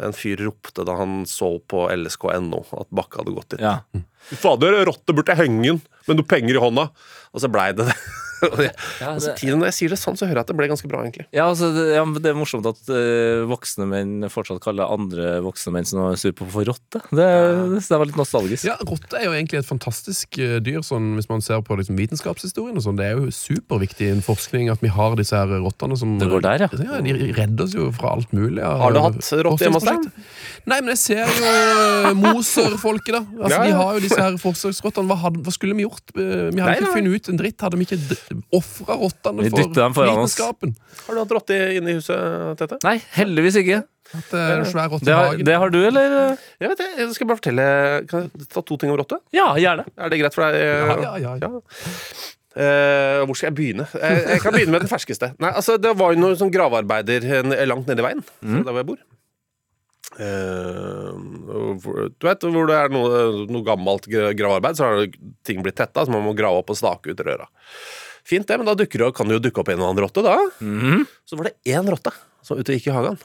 en 0.00 0.14
fyr 0.16 0.40
ropte 0.40 0.84
da 0.88 0.94
han 0.96 1.26
så 1.28 1.58
på 1.68 1.84
lsk.no 1.92 2.62
at 2.80 2.88
Bakke 2.96 3.20
hadde 3.20 3.34
gått 3.36 3.50
dit. 3.52 3.60
Ja. 3.60 3.74
Fader, 4.40 4.78
rotte 4.88 5.12
burde 5.12 5.36
henge 5.36 5.66
den 5.66 5.82
med 6.06 6.16
noen 6.16 6.28
penger 6.30 6.56
i 6.56 6.62
hånda. 6.62 6.86
Og 7.32 7.42
så 7.44 7.50
blei 7.52 7.66
det 7.76 7.90
det. 7.90 7.96
Og 8.52 8.58
jeg- 8.64 8.74
Ja, 9.00 9.12
altså, 9.14 9.28
det- 9.32 9.36
tiden 9.40 9.58
når 9.62 9.70
jeg 9.70 9.76
sier 9.78 9.92
det 9.94 9.98
sånn, 10.02 10.16
så 10.18 10.26
hører 10.26 10.40
jeg 10.42 10.46
at 10.46 10.52
det 10.52 10.56
ble 10.58 10.68
ganske 10.72 10.88
bra, 10.90 11.02
egentlig. 11.04 11.26
Ja, 11.34 11.46
altså, 11.50 11.70
det, 11.74 11.84
ja, 11.94 12.04
det 12.04 12.30
er 12.32 12.38
morsomt 12.38 12.66
at 12.68 12.80
uh, 12.90 13.44
voksne 13.50 13.86
menn 13.90 14.26
fortsatt 14.32 14.60
kaller 14.64 14.90
andre 14.92 15.36
voksne 15.44 15.72
menn 15.76 15.86
som 15.88 16.02
er 16.10 16.16
sur 16.20 16.32
på 16.36 16.48
for 16.52 16.66
rotte. 16.68 17.00
Det, 17.12 17.28
det, 17.72 17.80
det 17.86 17.98
var 18.02 18.08
litt 18.10 18.18
nostalgisk. 18.18 18.66
Ja, 18.68 18.76
Rotte 18.82 19.18
er 19.20 19.26
jo 19.28 19.32
egentlig 19.36 19.60
et 19.62 19.68
fantastisk 19.68 20.38
uh, 20.42 20.58
dyr, 20.64 20.82
sånn, 20.86 21.12
hvis 21.18 21.28
man 21.30 21.40
ser 21.44 21.62
på 21.66 21.76
liksom, 21.78 21.96
vitenskapshistorien. 22.00 22.76
og 22.78 22.84
sånn. 22.86 22.98
Det 23.00 23.06
er 23.10 23.18
jo 23.20 23.30
superviktig 23.34 24.08
i 24.08 24.12
en 24.16 24.24
forskning 24.24 24.70
at 24.72 24.82
vi 24.84 24.90
har 24.92 25.16
disse 25.18 25.36
her 25.36 25.48
rottene 25.62 25.96
som 25.98 26.18
Det 26.20 26.28
går 26.30 26.42
der, 26.44 26.66
ja. 26.66 26.68
ja. 26.82 27.00
De 27.02 27.32
redder 27.36 27.64
oss 27.66 27.74
jo 27.76 27.90
fra 27.94 28.14
alt 28.16 28.32
mulig. 28.36 28.62
Har 28.62 28.92
du 28.94 29.00
hatt 29.04 29.22
rotte 29.46 29.64
hjemme 29.66 29.80
hos 29.80 29.86
deg? 29.88 30.10
Nei, 30.68 30.78
men 30.82 30.92
jeg 30.94 31.00
ser 31.02 31.22
jo 31.24 31.48
eh, 31.48 32.12
Moser-folket, 32.18 33.14
da. 33.16 33.22
Altså, 33.38 33.56
Ja, 33.58 33.62
De 33.66 33.72
har 33.78 33.96
jo 33.96 34.02
disse 34.04 34.18
her 34.20 34.36
forsøksrottene. 34.40 35.08
Hva, 35.10 35.32
hva 35.42 35.52
skulle 35.54 35.76
vi 35.78 35.86
gjort? 35.86 36.12
Vi 36.14 36.22
hadde 36.26 36.58
Nei, 36.60 36.76
ikke 36.80 36.92
funnet 36.96 37.16
ut 37.16 37.30
en 37.32 37.40
dritt. 37.40 37.64
Hadde 37.66 37.80
vi 37.80 37.86
ikke 37.88 38.31
ofra 38.58 38.96
rottene 39.00 39.48
for 39.50 40.08
vitenskapen? 40.08 40.74
Har 41.06 41.14
du 41.16 41.20
hatt 41.22 41.34
rotte 41.38 41.58
inne 41.78 41.92
i 41.92 41.96
huset, 41.98 42.56
Tete? 42.60 42.78
Nei, 42.86 42.96
heldigvis 43.16 43.58
ikke. 43.62 43.82
At 44.12 44.28
det 44.28 44.40
er 44.44 44.58
en 44.60 44.66
svær 44.68 44.90
rotte 44.92 45.06
Det 45.08 45.14
har, 45.16 45.38
det 45.48 45.54
har 45.62 45.70
du, 45.72 45.78
eller? 45.88 46.36
Jeg 46.60 46.68
vet 46.72 46.80
det, 46.82 46.88
jeg 47.00 47.14
skal 47.16 47.28
bare 47.30 47.38
fortelle 47.38 47.64
Kan 48.10 48.26
jeg 48.26 48.48
ta 48.52 48.60
to 48.68 48.76
ting 48.76 48.90
om 48.92 48.98
rotte? 49.00 49.16
Ja, 49.32 49.46
gjerne. 49.56 49.86
Er 49.96 50.12
det 50.12 50.18
greit 50.20 50.36
for 50.36 50.44
deg? 50.44 50.58
Ja, 50.60 50.96
ja, 51.00 51.12
ja, 51.22 51.32
ja. 51.46 51.52
Uh, 52.52 53.22
hvor 53.24 53.38
skal 53.38 53.48
jeg 53.48 53.56
begynne? 53.56 53.86
Jeg, 53.96 54.24
jeg 54.34 54.42
kan 54.44 54.52
begynne 54.52 54.74
med 54.74 54.82
den 54.84 54.90
ferskeste. 54.92 55.30
Nei, 55.40 55.54
altså 55.56 55.78
Det 55.80 55.94
var 55.96 56.12
jo 56.12 56.20
noen 56.20 56.36
sånn 56.36 56.52
gravearbeider 56.52 57.24
eh, 57.24 57.62
langt 57.70 57.88
nede 57.88 58.04
i 58.04 58.08
veien, 58.10 58.20
der 58.44 58.68
hvor 58.68 58.82
jeg 58.82 58.88
bor. 58.90 59.00
Uh, 60.20 61.16
du 62.20 62.26
vet 62.28 62.44
hvor 62.44 62.68
det 62.68 62.76
er 62.76 62.92
noe, 62.92 63.20
noe 63.48 63.64
gammelt 63.64 64.04
gra- 64.12 64.34
gravearbeid, 64.36 64.76
så 64.76 64.90
har 64.90 65.06
ting 65.48 65.62
blitt 65.64 65.78
tetta, 65.80 66.04
så 66.04 66.12
man 66.12 66.24
må 66.26 66.34
grave 66.36 66.60
opp 66.60 66.74
og 66.74 66.78
stake 66.78 67.14
ut 67.14 67.22
røra. 67.24 67.48
Fint 68.28 68.46
det, 68.48 68.58
men 68.58 68.68
da 68.68 68.74
dukker 68.78 69.08
kan 69.16 69.28
det 69.28 69.38
jo 69.38 69.44
dukke 69.48 69.62
opp 69.62 69.70
en 69.72 69.78
eller 69.78 69.92
annen 69.92 70.04
rotte, 70.04 70.22
da. 70.24 70.36
Mhm. 70.62 71.06
Så 71.26 71.38
var 71.38 71.50
det 71.50 71.56
én 71.74 71.88
rotte 71.90 72.12
som 72.42 72.58
ute 72.58 72.76
gikk 72.76 72.90
i 72.90 72.96
hagen. 72.96 73.18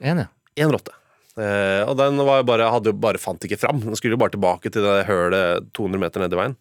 En, 0.00 0.24
ja. 0.24 0.30
Én 0.56 0.72
rotte. 0.72 0.94
Eh, 1.36 1.82
og 1.84 1.98
den 1.98 2.16
bare, 2.48 2.70
hadde 2.72 2.90
jo 2.92 2.96
bare 2.96 3.20
fant 3.20 3.42
ikke 3.44 3.58
fram. 3.60 3.82
Den 3.84 3.96
skulle 3.98 4.16
jo 4.16 4.22
bare 4.22 4.34
tilbake 4.34 4.72
til 4.72 4.84
det 4.86 5.04
hølet 5.08 5.68
200 5.76 6.00
meter 6.00 6.22
ned 6.24 6.32
i 6.32 6.40
veien. 6.40 6.56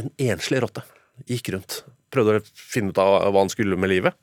En 0.00 0.10
enslig 0.30 0.62
rotte 0.62 0.84
gikk 1.30 1.52
rundt. 1.54 1.82
Prøvde 2.14 2.38
å 2.38 2.44
finne 2.54 2.94
ut 2.94 3.00
av 3.02 3.26
hva 3.34 3.42
han 3.42 3.52
skulle 3.52 3.78
med 3.80 3.90
livet. 3.90 4.14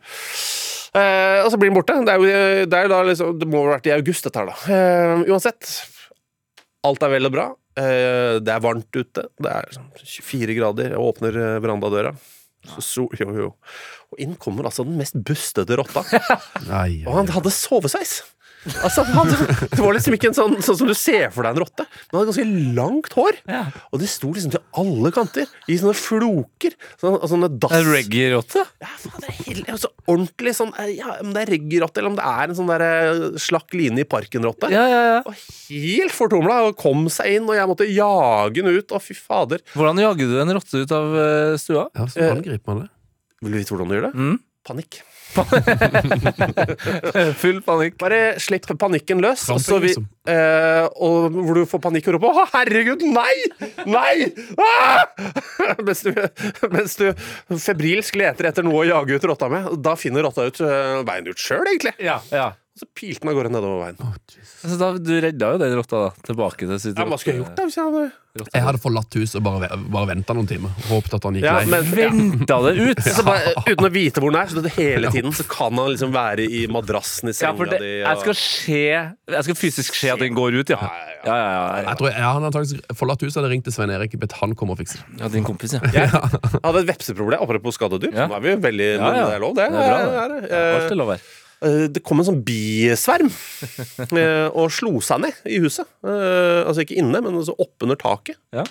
Eh, 0.95 1.39
og 1.43 1.51
så 1.51 1.59
blir 1.59 1.71
den 1.71 1.77
borte. 1.77 1.95
Det, 2.07 2.13
er 2.13 2.19
jo, 2.23 2.67
det, 2.71 3.01
liksom, 3.11 3.35
det 3.39 3.47
må 3.51 3.65
ha 3.65 3.75
vært 3.75 3.89
i 3.91 3.95
august, 3.95 4.27
dette 4.27 4.41
her, 4.41 4.51
da. 4.51 4.57
Eh, 4.75 5.25
uansett. 5.31 5.69
Alt 6.87 7.03
er 7.05 7.13
vel 7.13 7.29
og 7.29 7.35
bra. 7.35 7.49
Eh, 7.79 8.39
det 8.43 8.51
er 8.51 8.63
varmt 8.63 8.91
ute. 8.95 9.27
Det 9.39 9.51
er 9.51 9.71
sånn 9.75 9.89
24 10.01 10.57
grader. 10.57 10.95
Jeg 10.95 11.03
åpner 11.03 11.37
eh, 11.39 11.57
verandadøra. 11.63 12.15
Så, 12.79 13.07
jo, 13.17 13.29
jo. 13.33 13.47
Og 14.13 14.21
inn 14.21 14.35
kommer 14.41 14.67
altså 14.69 14.85
den 14.85 14.99
mest 14.99 15.17
bustete 15.25 15.77
rotta. 15.79 16.03
Og 17.09 17.15
han 17.17 17.31
hadde 17.33 17.53
sovesveis. 17.55 18.19
Altså, 18.85 19.03
han, 19.09 19.29
det 19.71 19.79
var 19.79 19.95
liksom 19.95 20.15
ikke 20.15 20.29
en 20.29 20.35
sånn, 20.37 20.55
sånn 20.61 20.77
som 20.77 20.89
du 20.89 20.93
ser 20.97 21.31
for 21.33 21.45
deg 21.45 21.55
en 21.55 21.63
rotte. 21.63 21.85
Men 21.89 22.13
han 22.13 22.19
hadde 22.19 22.29
ganske 22.29 22.75
langt 22.77 23.15
hår. 23.17 23.39
Ja. 23.49 23.61
Og 23.89 24.01
det 24.03 24.09
sto 24.11 24.29
liksom 24.29 24.53
til 24.53 24.61
alle 24.77 25.11
kanter, 25.15 25.49
i 25.65 25.77
sånne 25.81 25.95
floker. 25.97 26.75
Sånne, 27.01 27.29
sånne 27.31 27.49
dass... 27.55 27.73
En 27.79 27.89
reggae-rotte? 27.89 28.65
Ja, 28.83 28.91
faen, 29.01 29.17
det 29.23 29.31
er 29.31 29.37
helt, 29.39 29.71
altså, 29.77 29.91
ordentlig 30.05 30.53
sånn 30.57 30.71
eh, 30.81 30.93
ja, 30.99 31.17
Om 31.23 31.33
det 31.35 31.43
er 31.45 31.53
reggae-rotte, 31.55 32.01
eller 32.01 32.13
om 32.13 32.19
det 32.19 32.29
er 32.29 32.45
en 32.45 32.59
sånn 32.61 32.71
der 32.71 32.85
eh, 32.85 33.25
slakk 33.41 33.77
line 33.77 34.03
i 34.03 34.07
parken-rotte. 34.13 34.69
Ja, 34.73 34.85
ja, 34.91 35.01
ja. 35.15 35.19
Og 35.25 35.41
helt 35.71 36.15
fortumla 36.15 36.61
og 36.69 36.77
kom 36.81 37.07
seg 37.13 37.39
inn, 37.39 37.49
og 37.49 37.57
jeg 37.57 37.71
måtte 37.73 37.89
jage 37.89 38.61
den 38.61 38.77
ut. 38.77 38.93
Å, 38.93 39.01
fy 39.01 39.17
fader. 39.17 39.65
Hvordan 39.73 40.05
jager 40.05 40.29
du 40.29 40.39
en 40.43 40.57
rotte 40.59 40.85
ut 40.85 40.97
av 40.97 41.21
eh, 41.25 41.59
stua? 41.61 41.89
Ja, 41.97 42.09
så 42.11 42.33
angriper 42.35 42.75
man 42.75 42.85
det. 42.85 42.91
Vil 43.41 43.55
du 43.55 43.57
vite 43.57 43.73
hvordan 43.73 43.89
du 43.89 43.97
gjør 43.97 44.11
det? 44.11 44.13
Mm. 44.21 44.35
Panikk. 44.69 45.01
Full 47.41 47.61
panikk. 47.65 47.97
Bare 48.01 48.21
slipp 48.41 48.67
panikken 48.79 49.21
løs. 49.23 49.47
Og, 49.51 49.59
så 49.63 49.79
vi, 49.81 49.91
liksom. 49.91 50.07
eh, 50.31 50.85
og 51.01 51.31
hvor 51.35 51.59
du 51.59 51.65
får 51.69 51.83
panikk 51.83 52.09
og 52.11 52.17
roper 52.17 52.27
'Å, 52.31 52.45
herregud, 52.55 53.01
nei! 53.07 53.35
Nei!' 53.89 54.31
Ah! 54.57 55.05
mens, 55.85 56.03
du, 56.05 56.11
mens 56.71 56.97
du 56.99 57.07
febrilsk 57.57 58.19
leter 58.21 58.51
etter 58.51 58.65
noe 58.67 58.83
å 58.83 58.87
jage 58.89 59.17
ut 59.17 59.29
rotta 59.31 59.49
med. 59.51 59.69
Da 59.83 59.97
finner 59.99 60.27
rotta 60.27 60.47
ut 60.49 60.61
eh, 60.65 61.01
veien 61.07 61.27
ut 61.31 61.39
sjøl, 61.39 61.65
egentlig. 61.67 61.95
Ja, 62.03 62.19
ja. 62.33 62.51
Og 62.71 62.79
så 62.79 62.85
pilte 62.95 63.19
den 63.19 63.29
av 63.29 63.35
gårde 63.35 63.49
nedover 63.51 63.81
veien. 63.83 63.97
Altså, 64.63 64.75
da, 64.79 64.87
du 64.95 65.09
redda 65.19 65.47
jo 65.51 65.57
den 65.59 65.73
rotta 65.75 65.97
da, 66.05 66.11
tilbake 66.23 66.63
til 66.69 66.77
sitt 66.79 66.95
Ja, 66.95 67.03
hva 67.03 67.17
skulle 67.19 67.33
jeg 67.35 67.41
gjort 67.43 67.57
da? 67.57 67.65
Hvis 67.67 67.75
jeg 67.75 67.83
hadde 67.83 68.03
Jeg 68.55 68.63
hadde 68.63 68.79
forlatt 68.79 69.17
huset 69.19 69.35
og 69.35 69.43
bare, 69.43 69.67
bare 69.91 70.07
venta 70.13 70.31
noen 70.37 70.47
timer. 70.47 70.71
Håpet 70.87 71.17
at 71.17 71.25
han 71.27 71.35
gikk 71.35 71.43
Ja, 71.49 71.57
lei. 71.59 71.65
men- 71.67 71.89
Venta 71.91 72.59
det 72.63 72.71
ut! 72.79 73.01
så 73.17 73.25
bare, 73.27 73.51
Uten 73.67 73.89
å 73.89 73.91
vite 73.91 74.23
hvor 74.23 74.31
den 74.31 74.39
er, 74.39 74.53
så 74.55 74.63
det 74.63 74.71
hele 74.77 75.11
tiden 75.11 75.35
så 75.35 75.43
kan 75.51 75.75
han 75.81 75.91
liksom 75.91 76.13
være 76.15 76.45
i 76.47 76.61
madrassen 76.71 77.27
i 77.27 77.33
Ja, 77.35 77.39
senga 77.41 77.59
for 77.59 77.73
det, 77.73 77.81
di. 77.83 77.91
jeg 78.05 78.21
skal 78.23 78.39
skje 78.39 78.79
Jeg 79.35 79.43
skal 79.49 79.59
fysisk 79.65 79.99
se 79.99 80.13
at 80.15 80.23
den 80.23 80.39
går 80.39 80.61
ut, 80.61 80.71
ja. 80.71 80.79
Ja, 80.79 80.87
ja, 80.95 81.11
Ja, 81.27 81.35
ja, 81.35 81.51
ja, 81.51 81.83
Jeg 81.91 81.99
tror 81.99 82.07
jeg, 82.13 82.17
han 82.23 82.39
hadde 82.39 82.49
antakeligvis 82.53 82.97
forlatt 83.03 83.27
huset 83.27 83.49
ringt 83.51 83.67
til 83.67 83.75
Svein 83.75 83.91
Erik 83.99 84.15
bedt 84.23 84.37
han 84.39 84.55
komme 84.55 84.77
og 84.77 84.79
fikse 84.79 85.03
det. 85.03 85.19
ja. 85.19 85.27
Din 85.35 85.43
kompis, 85.51 85.75
ja. 85.75 85.83
Jeg 85.91 86.07
hadde 86.15 86.85
et 86.85 86.87
vepseproblem, 86.95 87.43
apropos 87.43 87.75
skadedyr. 87.75 88.15
Ja. 88.15 88.31
Nå 88.31 88.39
er 88.39 88.47
vi 88.47 88.55
jo 88.55 88.63
veldig 88.63 88.89
Ja, 88.95 89.11
ja. 89.11 89.27
Det 89.27 89.35
er 89.35 89.43
lov, 89.43 89.59
det. 89.59 89.67
Det 89.75 89.83
er 89.83 89.91
bra, 89.91 90.01
det. 90.07 90.17
er 90.23 90.35
det. 90.39 90.41
Ja, 90.55 90.65
Alt 90.79 90.95
er 90.95 91.01
lov 91.03 91.13
her. 91.17 91.29
Eh, 91.61 91.85
Det 91.93 92.01
kom 92.05 92.21
en 92.21 92.29
sånn 92.31 92.41
bisverm 92.45 93.29
eh, 94.17 94.49
og 94.49 94.73
slo 94.73 94.97
seg 95.05 95.25
ned 95.27 95.45
i 95.49 95.61
huset. 95.63 95.87
Eh, 96.05 96.65
Altså 96.65 96.83
ikke 96.85 96.99
inne, 97.01 97.21
men 97.21 97.37
altså 97.37 97.55
oppunder 97.61 97.99
taket. 97.99 98.39
Ja. 98.55 98.65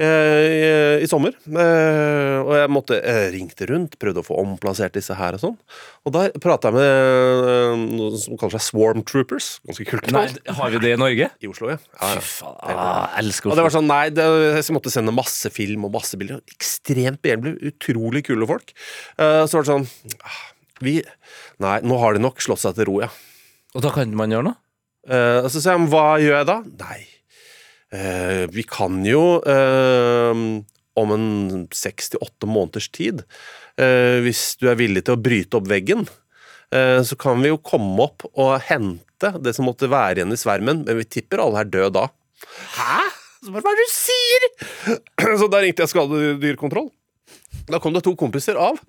I, 0.00 1.02
I 1.04 1.08
sommer. 1.10 1.34
Og 1.44 2.52
jeg 2.56 2.68
måtte 2.72 2.96
ringte 3.34 3.66
rundt, 3.68 3.98
prøvde 4.00 4.22
å 4.22 4.24
få 4.24 4.38
omplassert 4.40 4.94
disse 4.96 5.12
her 5.18 5.36
og 5.36 5.42
sånn. 5.42 5.58
Og 6.08 6.14
da 6.14 6.22
prata 6.40 6.70
jeg 6.70 6.78
med 6.78 7.98
noen 7.98 8.16
som 8.22 8.38
kaller 8.40 8.54
seg 8.56 8.64
Swarm 8.64 9.04
Troopers. 9.04 9.50
Ganske 9.68 9.84
kult. 9.90 10.08
Nei, 10.16 10.22
har 10.56 10.72
vi 10.72 10.80
det 10.86 10.94
i 10.94 11.00
Norge? 11.02 11.28
I 11.44 11.50
Oslo, 11.52 11.68
ja. 11.74 11.76
ja, 12.00 12.14
ja. 12.16 12.22
Fy 12.24 12.48
ah, 12.72 13.12
elsker 13.20 13.52
Og 13.52 13.60
det 13.60 13.66
var 13.66 13.76
sånn, 13.76 13.90
nei, 13.92 14.06
det, 14.16 14.24
jeg 14.56 14.78
måtte 14.78 14.94
sende 14.94 15.12
masse 15.12 15.52
film 15.52 15.84
og 15.90 15.92
masse 15.98 16.16
bilder. 16.20 16.40
Ekstremt 16.56 17.20
behjelpelige, 17.20 17.74
utrolig 17.74 18.24
kule 18.30 18.48
folk. 18.48 18.72
Så 19.20 19.52
var 19.52 19.68
det 19.68 19.72
sånn 19.74 19.88
ah, 20.24 20.40
Vi 20.80 20.96
Nei, 21.60 21.78
nå 21.84 21.98
har 22.00 22.16
de 22.16 22.22
nok 22.24 22.40
slått 22.40 22.62
seg 22.62 22.76
til 22.78 22.88
ro, 22.88 22.98
ja. 23.04 23.10
Og 23.76 23.84
da 23.84 23.92
kan 23.94 24.12
man 24.16 24.32
gjøre 24.32 24.48
noe? 24.48 24.58
Eh, 25.08 25.46
så 25.48 25.60
sier 25.60 25.76
han, 25.76 25.88
hva 25.92 26.18
gjør 26.20 26.38
jeg 26.38 26.48
da? 26.48 26.56
Nei, 26.82 27.00
eh, 27.96 28.44
vi 28.52 28.64
kan 28.68 29.00
jo 29.06 29.22
eh, 29.44 30.42
om 31.00 31.14
en 31.14 31.28
seks 31.74 32.12
til 32.12 32.22
åtte 32.24 32.48
måneders 32.50 32.90
tid, 32.92 33.22
eh, 33.80 34.18
hvis 34.24 34.56
du 34.60 34.68
er 34.70 34.80
villig 34.80 35.04
til 35.06 35.16
å 35.16 35.22
bryte 35.22 35.60
opp 35.60 35.68
veggen, 35.70 36.06
eh, 36.74 37.00
så 37.06 37.18
kan 37.20 37.40
vi 37.44 37.52
jo 37.52 37.60
komme 37.64 38.08
opp 38.08 38.26
og 38.32 38.56
hente 38.68 39.34
det 39.44 39.54
som 39.56 39.68
måtte 39.68 39.90
være 39.92 40.20
igjen 40.20 40.32
i 40.36 40.40
svermen, 40.40 40.84
men 40.86 41.00
vi 41.00 41.08
tipper 41.08 41.42
alle 41.44 41.64
er 41.64 41.72
døde 41.72 41.92
da. 42.00 42.06
Hæ? 42.76 43.02
Hva 43.48 43.60
er 43.60 43.76
det 43.76 43.84
du 43.84 43.92
sier? 43.92 44.48
Så 45.40 45.48
da 45.48 45.62
ringte 45.62 45.84
jeg 45.84 45.92
skadedyrkontroll. 45.94 46.90
Da 47.70 47.80
kom 47.80 47.94
det 47.96 48.02
to 48.04 48.12
kompiser 48.18 48.58
av 48.60 48.80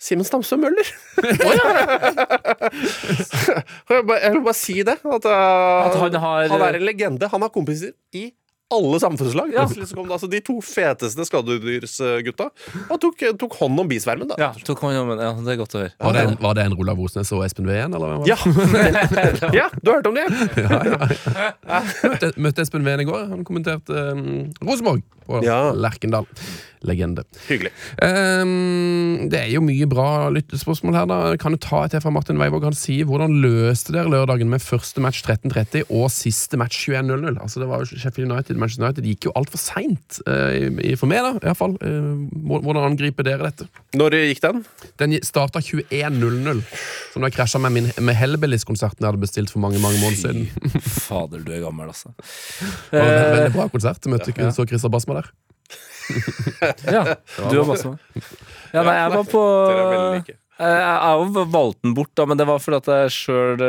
Simen 0.00 0.24
Stamsø 0.24 0.56
Møller. 0.56 0.88
Og 3.86 3.94
jeg, 3.94 4.04
bare, 4.08 4.18
jeg 4.22 4.32
vil 4.34 4.44
bare 4.46 4.56
si 4.56 4.78
det. 4.86 4.96
At, 5.04 5.24
uh, 5.28 5.86
At 5.86 5.96
han 6.00 6.14
har- 6.22 6.48
han 6.48 6.60
er 6.70 6.74
en 6.80 6.86
legende. 6.88 7.28
Han 7.28 7.42
har 7.42 7.48
kompiser 7.52 7.92
i 8.16 8.30
alle 8.72 9.00
samfunnslag. 9.02 9.50
Ja. 9.52 9.64
Altså 9.66 10.28
de 10.30 10.38
to 10.46 10.60
feteste 10.62 11.24
skadedyrsgutta 11.26 12.46
og 12.88 13.00
tok, 13.02 13.24
tok 13.40 13.56
hånd 13.58 13.80
om 13.82 13.88
bisvermen. 13.90 14.28
da. 14.30 14.36
Ja, 14.38 14.52
tok 14.64 14.78
hånd 14.86 14.96
om. 14.96 15.10
Ja, 15.18 15.32
det 15.42 15.52
er 15.52 15.58
godt 15.58 15.74
å 15.74 15.80
høre. 15.82 15.92
Var 15.98 16.12
det, 16.14 16.22
en, 16.28 16.36
var 16.40 16.54
det 16.54 16.64
en 16.68 16.76
Olav 16.78 17.00
Osnes 17.02 17.32
og 17.34 17.42
Espen 17.44 17.66
Ween, 17.66 17.92
eller? 17.92 18.06
hvem 18.06 18.18
var 18.22 18.26
det? 18.26 18.30
Ja. 18.30 18.38
ja, 19.64 19.66
du 19.82 19.90
har 19.90 19.98
hørt 19.98 20.06
om 20.06 20.14
det? 20.14 20.26
Møtte, 22.14 22.32
møtte 22.38 22.62
Espen 22.62 22.86
Ween 22.86 23.00
i 23.02 23.08
går. 23.10 23.26
Han 23.34 23.42
kommenterte 23.44 23.90
um, 24.14 24.52
Rosenborg 24.62 25.02
på 25.26 25.42
Ja. 25.44 25.72
Lerkendal. 25.74 26.30
Legende. 26.88 27.24
Hyggelig. 27.48 27.70
Um, 28.00 29.28
det 29.28 29.36
er 29.42 29.50
jo 29.52 29.60
mye 29.64 29.84
bra 29.90 30.28
lyttespørsmål 30.32 30.94
her. 30.96 31.06
da 31.10 31.18
Kan 31.40 31.52
du 31.52 31.58
ta 31.60 31.82
et 31.84 31.92
her 31.92 32.00
fra 32.00 32.12
Martin 32.14 32.38
Weivåg? 32.40 32.64
Han 32.64 32.76
sier 32.78 33.04
hvordan 33.08 33.34
løste 33.42 33.92
dere 33.92 34.08
lørdagen 34.08 34.48
med 34.48 34.62
første 34.64 35.02
match 35.04 35.20
13.30 35.26 35.84
og 35.90 36.08
siste 36.14 36.56
match 36.60 36.86
21.00? 36.88 37.36
Altså 37.42 37.60
Det 37.60 37.68
var 37.68 37.82
jo 37.84 37.90
Sheffield 38.00 38.30
United 38.32 38.56
Manchester 38.56 38.86
United 38.86 39.04
gikk 39.10 39.28
jo 39.28 39.34
altfor 39.36 39.60
seint, 39.60 40.20
uh, 40.24 40.96
for 40.96 41.10
meg, 41.10 41.20
da. 41.26 41.34
iallfall. 41.50 41.76
Uh. 41.82 41.88
Eh, 41.90 42.54
hvordan 42.64 42.86
angriper 42.90 43.26
dere 43.26 43.50
dette? 43.50 43.68
Når 44.00 44.16
gikk 44.30 44.40
den? 44.44 44.64
Den 45.02 45.18
starta 45.26 45.60
21.00, 45.60 46.64
som 47.12 47.22
da 47.26 47.30
krasja 47.34 47.60
med, 47.60 47.72
min- 47.76 47.92
med 48.06 48.16
Hellbillies-konserten 48.16 49.04
jeg 49.04 49.10
hadde 49.12 49.20
bestilt 49.26 49.52
for 49.52 49.60
mange 49.60 49.78
mange 49.82 50.00
måneder 50.00 50.32
siden. 50.32 50.80
Fader, 50.80 51.44
du 51.44 51.52
er 51.52 51.60
gammel, 51.66 51.90
altså. 51.92 52.14
Det 52.16 52.96
var 52.96 53.04
en 53.04 53.10
veldig, 53.10 53.28
Eh, 53.30 53.36
veldig 53.36 53.54
bra 53.58 53.68
konsert. 53.68 54.00
Du 54.04 54.10
Møtte 54.12 54.32
ikke 54.32 54.48
så 54.56 54.64
Christer 54.68 54.88
Basma 54.92 55.20
der. 55.20 55.30
ja, 56.94 57.16
du 57.50 57.58
og 57.60 57.72
Basma. 57.72 57.96
Ja, 58.70 58.84
nei, 58.84 58.94
jeg 58.94 59.16
var 59.16 59.26
på 59.30 59.42
like. 60.18 60.36
Jeg 60.36 60.40
jeg 60.60 60.96
har 61.00 61.22
jo 61.22 61.42
valgt 61.48 61.78
den 61.86 61.94
bort, 61.96 62.10
da, 62.18 62.26
men 62.28 62.36
det 62.36 62.44
var 62.44 62.60
fordi 62.60 62.78
at 62.82 62.88
jeg 62.92 63.12
sjøl 63.14 63.62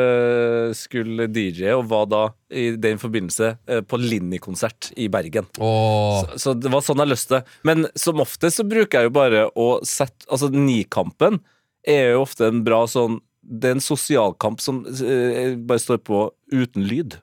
skulle 0.76 1.24
DJ, 1.32 1.70
og 1.72 1.86
var 1.88 2.04
da 2.10 2.20
i 2.52 2.66
den 2.76 3.00
forbindelse 3.00 3.48
eh, 3.64 3.80
på 3.80 3.96
Linni-konsert 3.96 4.90
i 5.00 5.06
Bergen. 5.12 5.48
Oh. 5.56 6.20
Så 6.36 6.52
det 6.52 6.68
var 6.72 6.84
sånn 6.84 7.00
jeg 7.00 7.12
løste 7.14 7.38
det. 7.38 7.56
Men 7.64 7.88
som 7.96 8.20
oftest 8.20 8.60
så 8.60 8.68
bruker 8.68 9.00
jeg 9.00 9.08
jo 9.08 9.16
bare 9.16 9.46
å 9.56 9.68
sette 9.88 10.28
Altså, 10.28 10.50
Nikampen 10.52 11.40
er 11.88 12.12
jo 12.12 12.26
ofte 12.26 12.46
en 12.46 12.60
bra 12.64 12.84
sånn 12.86 13.16
Det 13.42 13.70
er 13.70 13.74
en 13.74 13.82
sosialkamp 13.82 14.60
som 14.62 14.84
eh, 14.86 15.56
bare 15.56 15.82
står 15.82 16.04
på 16.04 16.26
uten 16.52 16.84
lyd. 16.84 17.16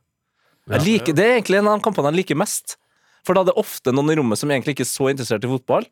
Jeg 0.70 0.86
liker, 0.86 1.16
det 1.16 1.26
er 1.26 1.38
egentlig 1.38 1.62
en 1.62 1.70
av 1.70 1.78
de 1.78 1.86
kampene 1.86 2.10
jeg 2.12 2.24
liker 2.24 2.42
mest. 2.42 2.80
For 3.28 3.36
da 3.36 3.44
er 3.44 3.52
det 3.52 3.60
ofte 3.60 3.94
noen 3.96 4.14
i 4.14 4.18
rommet 4.20 4.40
som 4.40 4.52
egentlig 4.52 4.78
ikke 4.78 4.88
er 4.88 4.92
så 4.92 5.10
interessert 5.12 5.46
i 5.46 5.52
fotball, 5.52 5.88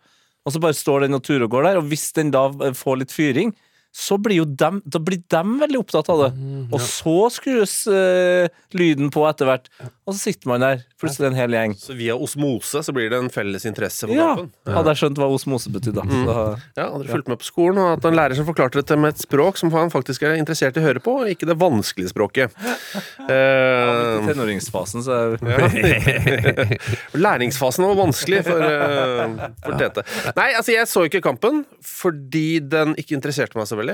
og 0.48 0.54
så 0.54 0.62
bare 0.64 0.78
står 0.78 1.06
den 1.06 1.18
og 1.18 1.24
turer 1.28 1.48
og 1.48 1.52
går 1.52 1.68
der, 1.68 1.80
og 1.82 1.90
hvis 1.92 2.10
den 2.16 2.32
da 2.32 2.48
får 2.78 3.02
litt 3.02 3.16
fyring, 3.16 3.52
så 3.98 4.18
blir 4.22 4.44
jo 4.44 4.46
dem, 4.46 4.78
da 4.86 5.00
blir 5.02 5.24
dem 5.34 5.56
veldig 5.58 5.80
opptatt 5.82 6.10
av 6.14 6.20
det. 6.22 6.28
Og 6.70 6.82
så 6.86 7.16
skrus 7.34 7.80
uh, 7.90 8.46
lyden 8.78 9.10
på 9.14 9.24
etter 9.26 9.50
hvert, 9.50 9.70
og 10.06 10.14
så 10.14 10.20
sitter 10.28 10.52
man 10.52 10.62
der, 10.62 10.84
plutselig 11.02 11.32
en 11.32 11.38
hel 11.38 11.56
gjeng. 11.56 11.74
Så 11.82 11.96
via 11.98 12.14
osmose 12.18 12.84
så 12.86 12.94
blir 12.94 13.10
det 13.10 13.18
en 13.24 13.32
felles 13.34 13.66
interesse 13.70 14.06
for 14.06 14.14
Ja, 14.14 14.30
kampen. 14.38 14.74
hadde 14.76 14.94
jeg 14.94 15.02
skjønt 15.02 15.22
hva 15.22 15.30
osmose 15.34 15.72
betydde. 15.74 16.04
da. 16.06 16.06
Så, 16.14 16.36
Ja, 16.78 16.86
Hadde 16.94 17.08
du 17.08 17.12
fulgt 17.16 17.32
med 17.32 17.42
på 17.42 17.48
skolen, 17.50 17.82
og 17.82 17.90
at 17.98 18.06
en 18.06 18.18
lærer 18.20 18.38
som 18.38 18.46
forklarte 18.48 18.78
dette 18.80 18.98
med 19.02 19.16
et 19.16 19.24
språk 19.26 19.58
som 19.58 19.74
han 19.74 19.90
faktisk 19.94 20.28
er 20.30 20.38
interessert 20.38 20.78
i 20.78 20.84
å 20.84 20.86
høre 20.86 21.02
på, 21.04 21.18
og 21.24 21.34
ikke 21.34 21.50
det 21.50 21.58
vanskelige 21.58 22.14
språket. 22.14 22.54
uh, 22.54 23.26
ja, 23.34 24.22
tenåringsfasen, 24.30 25.06
så 25.06 25.18
er 25.18 25.38
læringsfasen 27.28 27.86
var 27.88 27.96
vanskelig 28.04 28.44
for, 28.46 28.62
uh, 28.62 29.50
for 29.66 29.78
Tete. 29.82 30.04
Nei, 30.38 30.52
altså 30.54 30.76
jeg 30.76 30.90
så 30.90 31.06
ikke 31.08 31.22
kampen 31.26 31.64
fordi 31.88 32.60
den 32.62 32.94
ikke 33.00 33.16
interesserte 33.18 33.58
meg 33.58 33.66
så 33.70 33.78
veldig. 33.80 33.87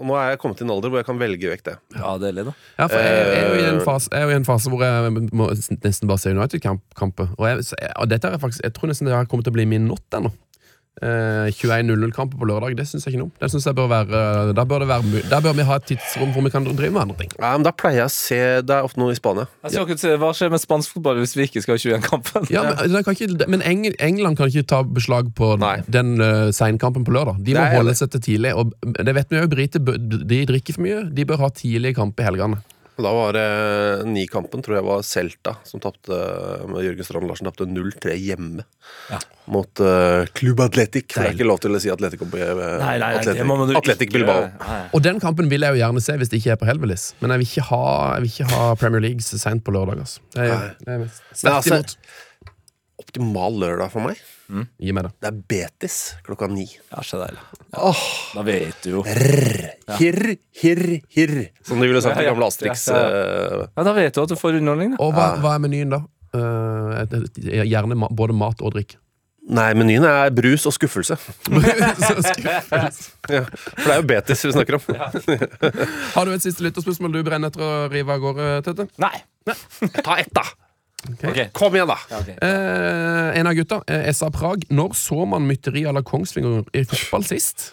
Og 0.00 0.06
nå 0.08 0.14
er 0.16 0.30
jeg 0.32 0.38
kommet 0.40 0.56
til 0.58 0.64
en 0.66 0.72
alder 0.74 0.88
hvor 0.90 0.98
jeg 1.02 1.06
kan 1.06 1.18
velge 1.20 1.50
vekk 1.52 1.64
det. 1.66 1.74
Ja, 1.94 2.14
deilig, 2.18 2.44
da. 2.48 2.52
Ja, 2.78 2.86
for 2.88 2.96
jeg, 2.96 3.10
jeg, 3.12 3.42
er 3.42 3.48
jo 3.52 3.58
i 3.60 3.66
en 3.74 3.80
fase, 3.84 4.08
jeg 4.10 4.22
er 4.22 4.24
jo 4.24 4.32
i 4.32 4.38
en 4.40 4.46
fase 4.48 4.70
hvor 4.72 4.80
jeg 4.82 5.12
må 5.36 5.48
nesten 5.84 6.08
bare 6.10 6.18
se 6.22 6.32
United-kamper. 6.32 7.28
Og, 7.38 7.44
jeg- 7.50 7.92
og 8.00 8.08
dette 8.10 8.30
er 8.32 8.38
faktisk, 8.42 8.62
jeg 8.64 8.72
tror 8.74 8.88
nesten 8.90 9.06
det 9.06 9.14
har 9.14 9.28
kommet 9.30 9.44
til 9.46 9.52
å 9.52 9.58
bli 9.60 9.66
min 9.68 9.86
not 9.92 10.02
ennå. 10.16 10.32
Eh, 11.00 11.48
21.00-kamper 11.56 12.36
på 12.36 12.46
lørdag, 12.46 12.74
det 12.76 12.84
syns 12.84 13.06
jeg 13.06 13.14
ikke 13.14 13.22
noe 13.22 13.30
om. 13.30 13.36
Det 13.40 13.48
synes 13.48 13.64
jeg 13.64 13.76
bør 13.78 13.86
være, 13.88 14.18
da, 14.52 14.64
bør 14.68 14.82
det 14.84 14.88
være, 14.90 15.22
da 15.30 15.38
bør 15.40 15.54
vi 15.56 15.64
ha 15.64 15.78
et 15.80 15.86
tidsrom 15.88 16.34
hvor 16.34 16.44
vi 16.44 16.50
kan 16.52 16.66
drive 16.68 16.92
med 16.92 17.00
andre 17.06 17.16
ting. 17.22 17.30
Ja, 17.38 17.54
men 17.56 17.64
Da 17.64 17.72
pleier 17.72 18.02
jeg 18.02 18.10
å 18.10 18.12
se 18.12 18.40
Det 18.60 18.74
er 18.76 18.84
ofte 18.84 19.00
noe 19.00 19.14
i 19.14 19.16
Spania. 19.16 19.46
Jeg 19.64 19.72
skal 19.72 19.88
ikke 19.88 20.02
se, 20.02 20.12
Hva 20.20 20.32
skjer 20.36 20.52
med 20.52 20.60
spansk 20.62 20.92
fotball 20.98 21.22
hvis 21.22 21.32
vi 21.38 21.46
ikke 21.48 21.62
skal 21.64 21.78
ha 21.78 21.80
21-kampen? 21.80 22.50
Ja, 22.52 22.66
Men, 22.68 22.92
den 22.92 23.06
kan 23.06 23.16
ikke, 23.16 23.48
men 23.48 23.64
Eng, 23.64 23.86
England 23.96 24.36
kan 24.36 24.52
ikke 24.52 24.68
ta 24.68 24.82
beslag 24.84 25.32
på 25.38 25.54
Nei. 25.62 25.78
den 25.88 26.20
uh, 26.20 26.52
seinkampen 26.52 27.08
på 27.08 27.16
lørdag. 27.16 27.40
De 27.40 27.56
må 27.56 27.64
holde 27.72 27.96
seg 27.96 28.12
til 28.12 28.26
tidlig. 28.28 28.52
Og 28.58 28.76
det 29.00 29.16
vet 29.16 29.32
vi 29.32 29.40
jo, 29.40 29.48
briter 29.56 29.82
de 30.28 30.42
drikker 30.52 30.76
for 30.76 30.84
mye. 30.84 31.06
De 31.08 31.26
bør 31.26 31.46
ha 31.46 31.50
tidlig 31.56 31.96
kamp 31.96 32.20
i 32.20 32.28
helgene. 32.28 32.60
Da 33.00 33.08
var 33.16 33.32
det 33.32 34.04
Ni-kampen, 34.06 34.60
tror 34.62 34.76
jeg 34.76 34.84
var 34.84 35.00
Celta, 35.06 35.54
som 35.64 35.80
tapte 35.80 36.12
med 36.68 36.84
Jørgen 36.84 37.06
Strand 37.06 37.26
Larsen 37.30 37.48
tapte 37.48 37.64
0-3 37.64 38.16
hjemme 38.20 38.64
Ja. 39.10 39.18
mot 39.46 39.80
uh, 39.80 40.26
Club 40.36 40.60
Atletic. 40.60 41.06
For 41.14 41.24
det 41.24 41.30
er 41.32 41.36
ikke 41.38 41.48
lov 41.48 41.62
til 41.64 41.72
å 41.72 41.80
si 41.80 41.88
Atletico 41.90 42.28
på 42.28 42.36
Nei, 42.36 42.50
nei, 42.52 42.98
nei, 43.00 43.08
Atletic, 43.22 43.42
må 43.48 43.56
man 43.62 43.72
jo 43.72 43.78
Atletic 43.80 44.10
ikke- 44.10 44.18
Bilbao. 44.20 44.44
Nei. 44.60 44.82
Og 44.92 45.02
den 45.08 45.18
kampen 45.24 45.48
vil 45.48 45.64
jeg 45.64 45.72
jo 45.78 45.80
gjerne 45.86 46.02
se 46.04 46.18
hvis 46.20 46.28
det 46.34 46.42
ikke 46.42 46.52
er 46.52 46.60
på 46.60 46.68
Helvelis. 46.68 47.06
Men 47.24 47.30
jeg 47.34 47.42
vil 47.42 47.48
ikke 47.48 47.66
ha, 47.70 47.82
jeg 48.18 48.26
vil 48.26 48.34
ikke 48.34 48.50
ha 48.52 48.68
Premier 48.84 49.00
League 49.08 49.20
seint 49.24 49.64
på 49.64 49.72
lørdag. 49.72 50.04
Altså. 50.04 50.20
Det 50.36 50.44
er, 50.44 50.52
Nei. 50.52 50.68
det 50.84 50.92
er 50.92 50.98
Men 51.06 51.52
altså- 51.56 51.80
imot. 51.80 51.96
Optimal 53.02 53.56
lørdag 53.58 53.90
for 53.90 54.04
meg. 54.04 54.20
Gi 54.82 54.92
meg 54.92 55.06
det. 55.06 55.12
Det 55.22 55.28
er 55.30 55.36
Betis 55.48 55.96
klokka 56.26 56.48
ni. 56.52 56.66
Ja, 56.92 57.00
så 57.06 57.20
deilig. 57.22 57.40
Åh, 57.78 58.02
Da 58.34 58.42
vet 58.46 58.82
du 58.84 58.90
jo 58.98 59.02
Hirr, 59.06 60.34
hirr, 60.60 60.82
hirr. 61.16 61.36
Som 61.64 61.80
de 61.80 61.88
ville 61.88 62.02
sagt 62.04 62.16
i 62.18 62.20
Ja, 62.20 62.26
ja. 62.28 62.32
gamle 62.34 62.46
Asterix. 62.50 62.86
Ja, 62.92 62.98
eh, 63.00 63.66
Ja, 63.76 63.82
Da 63.88 63.92
vet 63.96 64.14
du 64.14 64.22
at 64.22 64.28
du 64.28 64.36
får 64.36 64.58
underholdning, 64.60 64.96
da. 64.96 65.02
Og 65.04 65.14
hva, 65.16 65.30
hva 65.40 65.54
er 65.56 65.62
menyen, 65.64 65.90
da? 65.94 66.02
Eh, 66.34 67.02
et- 67.02 67.68
gjerne 67.68 67.96
ma 67.96 68.08
både 68.08 68.32
mat 68.36 68.60
og 68.62 68.74
drikk. 68.74 68.96
Nei, 69.52 69.72
menyen 69.74 70.04
er 70.06 70.30
brus 70.30 70.66
og 70.70 70.72
skuffelse. 70.76 71.16
Så 72.06 72.14
skuffelse. 72.22 73.10
Ja, 73.28 73.40
for 73.42 73.88
det 73.88 73.90
er 73.90 73.96
jo 73.98 74.06
Betis 74.06 74.44
vi 74.46 74.52
snakker 74.54 74.76
om. 74.78 74.84
Har 76.14 76.24
du 76.28 76.32
et 76.36 76.44
siste 76.44 76.62
lytterspørsmål 76.62 77.12
du 77.16 77.22
brenner 77.26 77.50
etter 77.50 77.64
å 77.64 77.72
rive 77.90 78.14
av 78.14 78.20
gårde, 78.22 78.50
Tete? 78.68 78.86
Nei. 79.02 79.16
Ta 80.04 80.18
ett, 80.22 80.30
da! 80.36 80.44
Ok. 81.02 81.38
Kom 81.56 81.74
igjen, 81.74 81.90
da! 81.90 81.98
Eh, 82.20 83.38
en 83.40 83.48
av 83.50 83.56
gutta, 83.58 83.80
eh, 83.90 84.10
SA 84.14 84.30
Prag. 84.30 84.66
Når 84.70 84.94
så 84.98 85.26
man 85.26 85.46
mytteri 85.48 85.82
à 85.88 85.94
la 85.94 86.02
Kongsvinger 86.06 86.62
i 86.74 86.84
fotball 86.86 87.24
sist? 87.26 87.72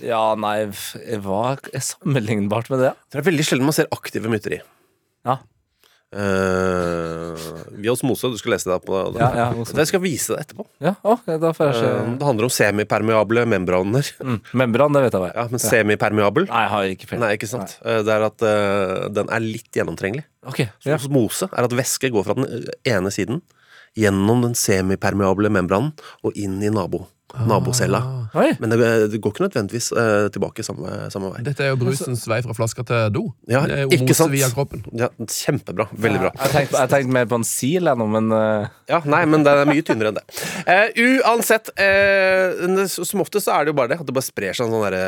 Ja, 0.00 0.34
nei, 0.36 0.68
hva 1.24 1.42
er 1.72 1.84
sammenlignbart 1.84 2.70
med 2.72 2.82
det? 2.84 2.94
Det 3.12 3.20
er 3.20 3.28
veldig 3.28 3.44
sjelden 3.48 3.68
man 3.68 3.76
ser 3.76 3.88
aktive 3.92 4.32
mytteri. 4.32 4.60
Ja. 5.28 5.38
Uh, 6.14 7.34
vi 7.74 7.90
hos 7.90 8.04
Mose, 8.06 8.28
Du 8.30 8.38
skal 8.38 8.54
lese 8.54 8.70
det 8.70 8.76
på 8.86 8.94
det. 9.12 9.20
Ja, 9.20 9.30
ja. 9.34 9.64
Jeg 9.80 9.90
skal 9.90 10.00
vise 10.04 10.36
det 10.36 10.44
etterpå. 10.44 10.66
Ja, 10.80 10.94
å, 11.02 11.16
da 11.26 11.50
får 11.56 11.72
jeg 11.72 11.78
se. 11.80 11.90
Uh, 11.90 12.12
det 12.20 12.28
handler 12.28 12.46
om 12.46 12.52
semipermeable 12.54 13.44
membraner. 13.50 14.12
Mm. 14.22 14.38
Membran, 14.62 14.94
det 14.94 15.02
vet 15.06 15.16
jeg 15.16 15.24
hva 15.24 15.32
er. 15.32 15.36
Ja, 15.40 15.46
men 15.50 15.62
semipermeabel 15.62 16.46
Nei, 16.46 16.62
jeg 16.62 16.72
har 16.76 16.94
ikke 16.94 17.10
peiling. 17.10 17.24
Nei, 17.24 17.32
ikke 17.40 17.50
sant. 17.50 17.76
Nei. 17.82 17.98
Det 18.06 18.14
er 18.14 18.28
at 18.28 18.46
uh, 18.46 18.94
den 19.18 19.34
er 19.34 19.44
litt 19.44 19.80
gjennomtrengelig. 19.80 20.24
Ok, 20.46 20.62
ja. 20.86 20.96
Osmose 20.96 21.50
er 21.50 21.66
at 21.66 21.74
væske 21.74 22.12
går 22.14 22.26
fra 22.26 22.38
den 22.38 22.46
eh, 22.46 22.70
ene 22.94 23.10
siden 23.10 23.42
gjennom 23.98 24.44
den 24.44 24.54
semipermeable 24.58 25.50
membranen 25.52 25.92
og 26.22 26.36
inn 26.38 26.60
i 26.62 26.70
nabo, 26.72 27.06
nabocella. 27.46 28.00
Oi. 28.36 28.52
Men 28.60 28.70
det, 28.70 28.78
det 29.12 29.18
går 29.22 29.32
ikke 29.34 29.44
nødvendigvis 29.46 29.88
eh, 29.96 30.26
tilbake 30.34 30.64
samme, 30.66 31.08
samme 31.12 31.30
vei. 31.32 31.42
Dette 31.46 31.64
er 31.64 31.72
jo 31.72 31.78
brusens 31.80 32.22
vei 32.30 32.38
fra 32.44 32.54
flaska 32.56 32.84
til 32.86 33.10
do. 33.14 33.24
Ja, 33.50 33.64
det 33.68 33.78
er 33.78 33.82
jo 33.86 33.96
ikke 33.96 34.16
sant? 34.16 34.32
via 34.34 34.48
kroppen. 34.52 34.84
Ja, 34.96 35.08
kjempebra. 35.18 35.88
Veldig 35.92 36.22
bra. 36.22 36.32
Jeg 36.44 36.54
tenkte, 36.54 36.82
jeg 36.84 36.92
tenkte 36.92 37.16
mer 37.18 37.28
på 37.30 37.40
en 37.40 37.46
sil 37.48 37.90
ennå, 37.92 38.06
men 38.12 38.30
uh... 38.34 38.68
Ja, 38.90 39.02
Nei, 39.08 39.24
men 39.30 39.46
det 39.46 39.52
er 39.56 39.68
mye 39.68 39.84
tynnere 39.86 40.12
enn 40.12 40.20
det. 40.20 40.24
Uh, 40.68 41.02
uansett, 41.26 41.72
uh, 41.80 42.86
som 42.86 43.24
oftest 43.24 43.48
så 43.48 43.56
er 43.58 43.66
det 43.66 43.74
jo 43.74 43.78
bare 43.80 43.94
det. 43.94 44.00
At 44.02 44.08
det 44.08 44.16
bare 44.16 44.28
sprer 44.28 44.56
seg 44.56 44.68
en 44.68 44.76
sånn 44.76 44.86
derre 44.86 45.04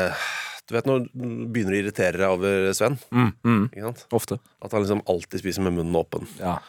Du 0.69 0.75
vet 0.75 0.89
når 0.89 1.07
du 1.07 1.29
begynner 1.49 1.77
å 1.77 1.81
irritere 1.83 2.19
deg 2.19 2.27
over 2.29 2.69
Sven? 2.77 2.99
mm, 3.09 3.31
mm, 3.45 3.63
Ikke 3.71 3.87
sant? 3.87 4.05
ofte. 4.19 4.39
At 4.65 4.75
han 4.75 4.83
liksom 4.85 5.01
alltid 5.09 5.41
spiser 5.41 5.65
med 5.65 5.79
munnen 5.79 5.97
åpen. 5.97 6.27
Ja. 6.41 6.59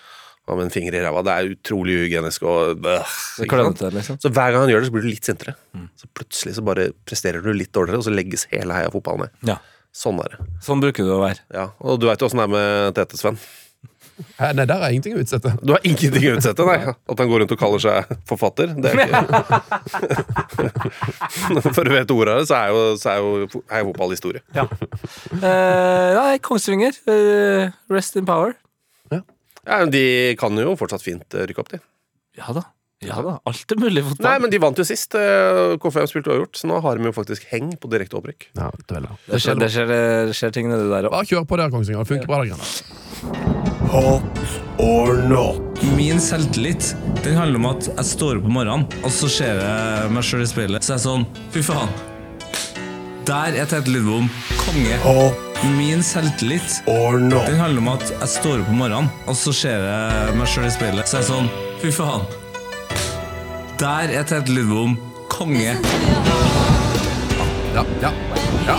Med 0.58 0.66
en 0.66 0.72
finger 0.74 0.96
i 0.96 1.02
ræva. 1.04 1.22
Det 1.26 1.34
er 1.34 1.50
utrolig 1.54 1.96
uhygienisk 2.00 2.46
og 2.48 2.86
øh, 2.90 3.18
klønete, 3.50 3.90
liksom. 3.94 4.20
Så 4.22 4.32
hver 4.32 4.54
gang 4.54 4.64
han 4.64 4.72
gjør 4.72 4.84
det, 4.84 4.90
så 4.90 4.94
blir 4.96 5.06
du 5.06 5.10
litt 5.12 5.28
sintere. 5.28 5.56
Så 6.00 6.10
plutselig 6.16 6.56
så 6.58 6.64
bare 6.66 6.90
presterer 7.06 7.44
du 7.44 7.52
litt 7.54 7.72
dårligere, 7.76 8.02
og 8.02 8.06
så 8.08 8.14
legges 8.14 8.46
hele 8.52 8.76
heia 8.76 8.90
fotball 8.92 9.24
ned. 9.24 9.36
Ja. 9.52 9.60
Sånn 9.96 10.20
er 10.22 10.36
det. 10.36 10.44
Sånn 10.62 10.82
bruker 10.82 11.06
du 11.06 11.14
å 11.16 11.22
være. 11.22 11.42
Ja, 11.54 11.70
Og 11.82 11.98
du 11.98 12.06
veit 12.06 12.22
jo 12.22 12.28
åssen 12.28 12.42
det 12.42 12.46
er 12.46 12.54
med 12.54 12.94
Tete, 12.98 13.18
Sven. 13.18 13.40
Hæ, 14.36 14.50
Nei, 14.56 14.66
der 14.68 14.82
er 14.84 14.92
ingenting 14.92 15.16
å 15.16 15.20
utsette. 15.22 15.52
Du 15.64 15.72
har 15.72 15.80
ingenting 15.86 16.26
å 16.28 16.34
utsette, 16.36 16.64
nei. 16.68 16.92
At 16.92 17.22
han 17.22 17.30
går 17.30 17.42
rundt 17.42 17.54
og 17.54 17.60
kaller 17.60 17.80
seg 17.82 18.10
forfatter. 18.28 18.74
Det 18.76 18.92
er 18.92 18.94
ikke 19.06 19.20
For 21.76 21.82
du 21.86 21.92
vet 21.94 22.12
ordet 22.12 22.34
av 22.34 22.42
det, 22.42 22.48
så 22.50 22.58
er 22.58 22.74
jo, 22.74 22.82
så 23.00 23.12
er 23.12 23.16
jo 23.20 23.62
er 23.64 23.82
jo 23.82 23.86
fotball 23.90 24.12
historie. 24.14 24.42
Ja. 24.56 24.66
Uh, 25.40 26.18
nei, 26.18 26.38
Kongsvinger. 26.44 26.94
Uh, 27.08 27.72
rest 27.92 28.18
in 28.20 28.28
power. 28.28 28.52
Ja, 29.70 29.78
men 29.84 29.92
De 29.94 30.04
kan 30.40 30.58
jo 30.58 30.74
fortsatt 30.78 31.04
fint 31.06 31.38
eh, 31.38 31.46
rykke 31.46 31.62
opp, 31.62 31.70
de. 31.70 31.78
Ja 32.38 32.50
da. 32.56 32.66
Ja 33.00 33.16
da. 33.24 33.38
Alt 33.48 33.72
er 33.72 33.78
mulig 33.80 34.02
i 34.02 34.04
fotball. 34.04 34.26
Nei, 34.26 34.38
men 34.44 34.52
de 34.52 34.58
vant 34.60 34.76
jo 34.76 34.84
sist. 34.84 35.14
eh, 35.16 35.76
KFM 35.80 36.08
spilte 36.10 36.32
uavgjort, 36.34 36.58
så 36.60 36.68
nå 36.68 36.80
har 36.84 36.98
de 36.98 37.08
jo 37.08 37.14
faktisk 37.16 37.46
heng 37.52 37.72
på 37.80 37.88
direkte 37.92 38.18
opprykk. 38.18 38.50
Ja, 38.58 38.68
det, 38.76 38.98
er 38.98 39.06
det. 39.06 39.40
skjer, 39.40 39.56
det, 39.62 39.70
skjer, 39.72 39.86
det 39.88 40.36
skjer 40.36 40.52
ting 40.58 40.68
nedi 40.68 40.90
der 40.90 41.08
òg. 41.08 41.14
Bare 41.14 41.30
kjør 41.30 41.46
på 41.48 41.60
der, 41.62 41.72
Kongsvinger. 41.72 42.04
Det 42.04 42.12
funker 42.12 42.28
bra. 42.28 42.42
det 42.44 42.52
greiene. 42.52 42.66
Min 45.96 46.20
selvtillit 46.22 46.94
Den 47.24 47.36
handler 47.36 47.58
om 47.58 47.66
at 47.72 47.88
jeg 47.88 48.06
står 48.12 48.38
opp 48.40 48.46
om 48.48 48.54
morgenen, 48.60 48.86
og 49.02 49.10
så 49.12 49.28
ser 49.32 49.60
jeg 49.64 50.14
meg 50.14 50.26
sjøl 50.26 50.44
i 50.44 50.48
speilet. 50.52 50.84
Så 50.84 50.94
jeg 50.94 51.00
er 51.00 51.04
sånn 51.08 51.28
Fy 51.54 51.64
faen. 51.64 51.92
Der 53.28 53.60
er 53.62 53.68
Tete 53.70 53.90
Lidbom 53.92 54.28
konge. 54.64 55.49
Min 55.64 56.02
selvtillit 56.02 56.82
Den 56.86 57.58
handler 57.60 57.78
om 57.82 57.88
at 57.92 58.04
jeg 58.08 58.28
står 58.32 58.62
opp 58.62 58.70
om 58.72 58.78
morgenen, 58.80 59.10
og 59.28 59.36
så 59.36 59.52
ser 59.54 59.82
jeg 59.84 60.36
meg 60.38 60.48
sjøl 60.48 60.66
i 60.68 60.72
speilet. 60.72 61.08
Så 61.10 61.18
er 61.18 61.24
jeg 61.24 61.28
sånn 61.30 61.50
Fy 61.80 61.90
faen. 61.96 62.24
Der 63.80 64.12
er 64.12 64.26
Tete 64.28 64.52
Lidbom 64.52 64.96
konge. 65.32 65.76
Ja, 67.74 67.84
ja, 68.02 68.10
Ja, 68.66 68.76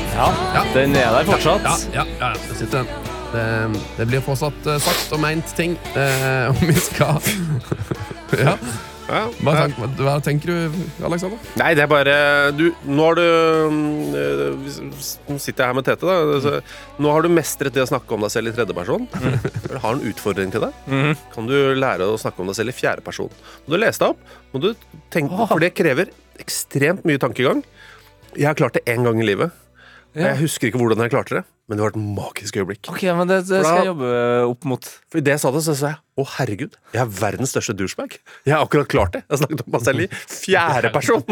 ja. 0.56 0.64
den 0.76 0.94
er 0.96 1.16
der 1.18 1.26
fortsatt. 1.26 1.66
ja, 1.66 2.04
ja, 2.04 2.06
ja, 2.20 2.34
det 2.50 2.58
sitter 2.60 2.84
den. 2.84 3.10
Det, 3.32 3.82
det 3.98 4.06
blir 4.12 4.22
fortsatt 4.26 4.66
eh, 4.68 4.78
sagt 4.84 5.14
og 5.16 5.22
meint 5.24 5.54
ting, 5.56 5.78
eh, 5.96 6.50
om 6.52 6.60
vi 6.68 6.76
skal 6.84 7.22
Ja. 8.46 8.58
Ja. 9.10 9.22
Hva, 9.44 9.54
tenk, 9.58 9.80
hva 10.00 10.14
tenker 10.24 10.52
du, 10.52 10.76
Alexander? 11.04 11.40
Nei, 11.60 11.72
det 11.76 11.84
er 11.84 11.90
bare 11.92 12.14
du, 12.56 12.68
Nå 12.88 13.08
har 13.10 13.18
du 13.20 13.24
mm, 13.74 14.16
øh, 14.16 14.70
Nå 15.28 15.38
sitter 15.42 15.64
jeg 15.66 15.72
her 15.72 15.78
med 15.78 15.88
Tete. 15.88 16.06
da 16.08 16.40
så, 16.44 16.54
Nå 17.02 17.12
har 17.12 17.26
du 17.26 17.32
mestret 17.34 17.76
det 17.76 17.84
å 17.84 17.90
snakke 17.90 18.16
om 18.16 18.24
deg 18.26 18.34
selv 18.34 18.52
i 18.52 18.56
tredjeperson. 18.56 19.08
Jeg 19.72 19.82
har 19.84 19.98
en 19.98 20.06
utfordring 20.12 20.54
til 20.54 20.64
deg. 20.68 20.78
Kan 21.34 21.50
du 21.50 21.56
lære 21.78 22.08
å 22.08 22.20
snakke 22.22 22.44
om 22.44 22.52
deg 22.52 22.60
selv 22.60 22.74
i 22.74 22.78
fjerdeperson? 22.78 23.32
Når 23.66 23.76
du 23.76 23.82
lese 23.84 24.04
deg 24.04 24.14
opp, 24.14 24.38
må 24.54 24.62
du 24.64 24.70
tenke, 25.14 25.48
for 25.50 25.64
det 25.64 25.74
krever 25.78 26.14
ekstremt 26.42 27.06
mye 27.08 27.22
tankegang. 27.22 27.66
Jeg 28.38 28.48
har 28.48 28.56
klart 28.60 28.78
det 28.80 28.86
én 28.92 29.04
gang 29.08 29.20
i 29.22 29.28
livet. 29.28 29.52
Ja. 30.12 30.34
Jeg 30.34 30.42
husker 30.42 30.68
ikke 30.68 30.80
hvordan 30.82 31.00
jeg 31.06 31.12
klarte 31.14 31.38
det, 31.38 31.42
men 31.72 31.80
det 31.80 31.86
var 31.86 31.94
et 31.94 32.00
magisk 32.20 32.58
øyeblikk. 32.60 32.90
Ok, 32.92 33.04
men 33.16 33.30
det, 33.30 33.38
det 33.48 33.62
skal 33.64 33.78
jeg 33.80 33.90
jobbe 33.94 34.10
opp 34.50 34.66
mot. 34.68 34.90
For 35.08 35.22
Idet 35.22 35.38
jeg 35.38 35.44
sa 35.44 35.52
det, 35.56 35.62
så 35.64 35.76
sa 35.80 35.92
jeg 35.94 36.02
å 36.20 36.26
herregud, 36.34 36.76
jeg 36.92 37.02
er 37.06 37.14
verdens 37.22 37.54
største 37.56 37.76
douchebag. 37.80 38.18
Jeg 38.44 38.56
har 38.58 38.66
akkurat 38.66 38.90
klart 38.92 39.16
det. 39.16 39.22
Jeg 39.24 39.32
har 39.38 39.42
snakket 39.46 39.64
om 39.64 39.72
meg 39.78 39.86
selv 39.88 40.04
i 40.04 40.10
fjerde 40.12 40.92
person. 40.98 41.24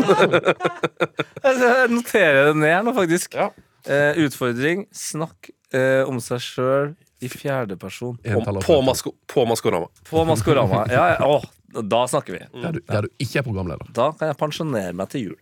Jeg 1.49 1.91
noterer 1.91 2.49
det 2.49 2.55
ned 2.59 2.71
her 2.71 2.87
nå, 2.87 2.93
faktisk. 2.95 3.35
Ja. 3.35 3.49
Eh, 3.89 4.19
utfordring 4.25 4.85
snakk 4.95 5.51
eh, 5.75 6.03
om 6.07 6.19
seg 6.23 6.41
sjøl 6.43 6.91
i 7.23 7.29
fjerde 7.31 7.75
person. 7.79 8.15
Om, 8.23 8.59
På, 8.63 8.79
masko, 8.85 9.13
på 9.27 9.43
Maskorama. 9.49 9.89
På 10.07 10.23
Maskorama. 10.27 10.85
Ja, 10.91 11.05
ja, 11.17 11.27
å, 11.27 11.83
da 11.83 12.05
snakker 12.07 12.37
vi. 12.37 12.41
Der 12.63 12.77
du, 12.77 12.81
der 12.87 13.07
du 13.07 13.23
ikke 13.23 13.41
er 13.41 13.47
programleder. 13.47 13.91
Da 13.95 14.11
kan 14.15 14.31
jeg 14.31 14.39
pensjonere 14.39 14.95
meg 14.95 15.11
til 15.11 15.29
jul. 15.29 15.37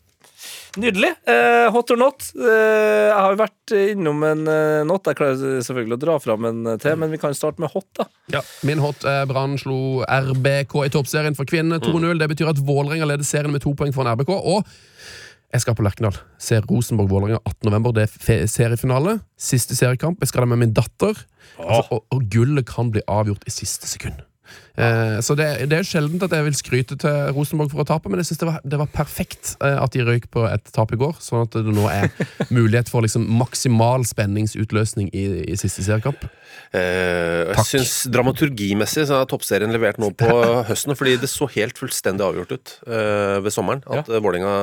Nydelig. 0.78 1.10
Eh, 1.26 1.68
hot 1.74 1.92
or 1.94 1.98
not. 1.98 2.28
Eh, 2.38 3.08
jeg 3.08 3.16
har 3.18 3.34
jo 3.34 3.40
vært 3.40 3.74
innom 3.78 4.24
en 4.28 4.44
eh, 4.52 4.84
not. 4.88 5.08
Jeg 5.10 5.18
klarer 5.18 5.62
selvfølgelig 5.66 5.98
å 5.98 6.02
dra 6.04 6.18
fram 6.22 6.46
en 6.50 6.60
eh, 6.74 6.78
til, 6.84 6.98
men 7.02 7.14
vi 7.14 7.20
kan 7.22 7.34
starte 7.38 7.64
med 7.64 7.74
hot. 7.74 7.88
da 7.98 8.06
Ja, 8.38 8.44
Min 8.68 8.82
hot 8.84 9.06
er 9.10 9.26
Brann 9.30 9.58
slo 9.62 10.04
RBK 10.06 10.76
i 10.86 10.92
toppserien 10.94 11.38
for 11.38 11.50
kvinner 11.50 11.82
2-0. 11.82 12.20
Det 12.22 12.30
betyr 12.34 12.52
at 12.54 12.62
Vålerenga 12.68 13.10
leder 13.10 13.26
serien 13.28 13.54
med 13.54 13.66
to 13.66 13.74
poeng 13.78 13.96
foran 13.96 14.14
RBK. 14.18 14.34
Og 14.38 14.62
jeg 15.56 15.64
skal 15.64 15.78
på 15.80 15.86
Lerkendal. 15.88 16.18
Se 16.44 16.60
Rosenborg-Vålerenga 16.68 17.40
18.11. 17.48 17.92
Det 17.96 18.06
er 18.36 18.48
seriefinale. 18.52 19.18
Siste 19.40 19.78
seriekamp. 19.80 20.20
Jeg 20.22 20.34
skal 20.34 20.44
der 20.44 20.52
med 20.54 20.66
min 20.66 20.76
datter. 20.78 21.16
Altså, 21.58 21.88
og, 21.96 22.04
og 22.14 22.26
gullet 22.34 22.68
kan 22.70 22.92
bli 22.94 23.02
avgjort 23.08 23.48
i 23.48 23.54
siste 23.56 23.88
sekund. 23.90 24.20
Eh, 24.78 25.18
så 25.26 25.36
det, 25.38 25.48
det 25.72 25.80
er 25.80 25.88
sjelden 25.88 26.22
at 26.22 26.34
jeg 26.36 26.46
vil 26.46 26.58
skryte 26.58 26.98
til 27.02 27.32
Rosenborg 27.36 27.72
for 27.74 27.84
å 27.84 27.88
tape, 27.90 28.12
men 28.12 28.22
jeg 28.22 28.32
synes 28.32 28.42
det 28.44 28.50
var, 28.50 28.60
det 28.64 28.82
var 28.82 28.92
perfekt 28.94 29.56
eh, 29.66 29.78
at 29.78 29.96
de 29.96 30.06
røyk 30.06 30.30
på 30.34 30.46
et 30.50 30.74
tap 30.76 30.94
i 30.94 31.00
går, 31.00 31.16
sånn 31.24 31.48
at 31.48 31.58
det 31.58 31.76
nå 31.76 31.88
er 31.92 32.12
mulighet 32.58 32.92
for 32.92 33.06
liksom 33.06 33.26
maksimal 33.40 34.06
spenningsutløsning 34.08 35.10
i, 35.14 35.26
i 35.48 35.58
siste 35.60 35.86
seriekamp. 35.86 36.28
Eh, 36.76 37.54
jeg 37.54 37.66
synes 37.70 37.94
Dramaturgimessig 38.12 39.06
så 39.08 39.22
har 39.22 39.30
toppserien 39.30 39.72
levert 39.74 40.00
nå 40.02 40.12
på 40.18 40.30
høsten, 40.70 40.96
fordi 41.00 41.16
det 41.22 41.30
så 41.32 41.48
helt 41.54 41.80
fullstendig 41.80 42.26
avgjort 42.26 42.56
ut 42.56 42.74
eh, 42.88 43.38
ved 43.44 43.54
sommeren. 43.56 43.84
At 43.88 44.10
ja. 44.10 44.22
Vålerenga 44.24 44.56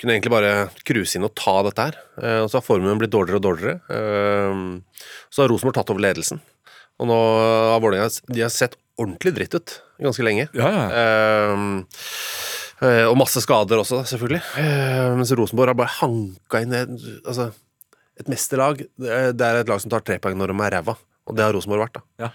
kunne 0.00 0.16
egentlig 0.16 0.32
bare 0.34 0.54
cruise 0.86 1.18
inn 1.18 1.26
og 1.26 1.34
ta 1.38 1.58
dette 1.66 1.88
her. 1.90 2.00
Eh, 2.20 2.40
og 2.44 2.50
så 2.50 2.60
har 2.60 2.66
formuen 2.66 3.00
blitt 3.00 3.14
dårligere 3.14 3.40
og 3.40 3.46
dårligere. 3.48 4.82
Så 5.32 5.44
har 5.44 5.52
Rosenborg 5.52 5.76
tatt 5.76 5.92
over 5.92 6.04
ledelsen. 6.04 6.40
Og 7.02 7.08
nå 7.10 7.18
har 7.74 7.82
Vålerenga 7.82 8.10
De 8.30 8.44
har 8.44 8.52
sett 8.54 8.78
ordentlig 9.00 9.34
dritt 9.36 9.56
ut 9.58 9.76
ganske 10.02 10.24
lenge. 10.26 10.46
Eh, 10.54 11.66
eh, 12.84 13.04
og 13.08 13.18
masse 13.18 13.42
skader 13.44 13.82
også, 13.82 14.02
selvfølgelig. 14.10 14.42
Eh, 14.60 15.12
mens 15.18 15.34
Rosenborg 15.38 15.72
har 15.72 15.78
bare 15.78 15.96
hanka 16.00 16.62
inn 16.64 16.74
et, 16.78 16.96
altså, 17.24 17.50
et 18.20 18.30
mesterlag. 18.30 18.84
Det 19.00 19.12
er, 19.12 19.62
et 19.62 19.70
lag 19.70 19.82
som 19.82 19.92
tar 19.92 20.04
tre 20.06 20.18
poeng 20.22 20.38
når 20.38 20.54
de 20.54 20.58
er 20.66 20.76
ræva. 20.78 20.98
Og 21.24 21.38
det 21.38 21.46
har 21.46 21.56
Rosenborg 21.56 21.86
vært, 21.86 22.00
da. 22.00 22.26
Ja. 22.26 22.34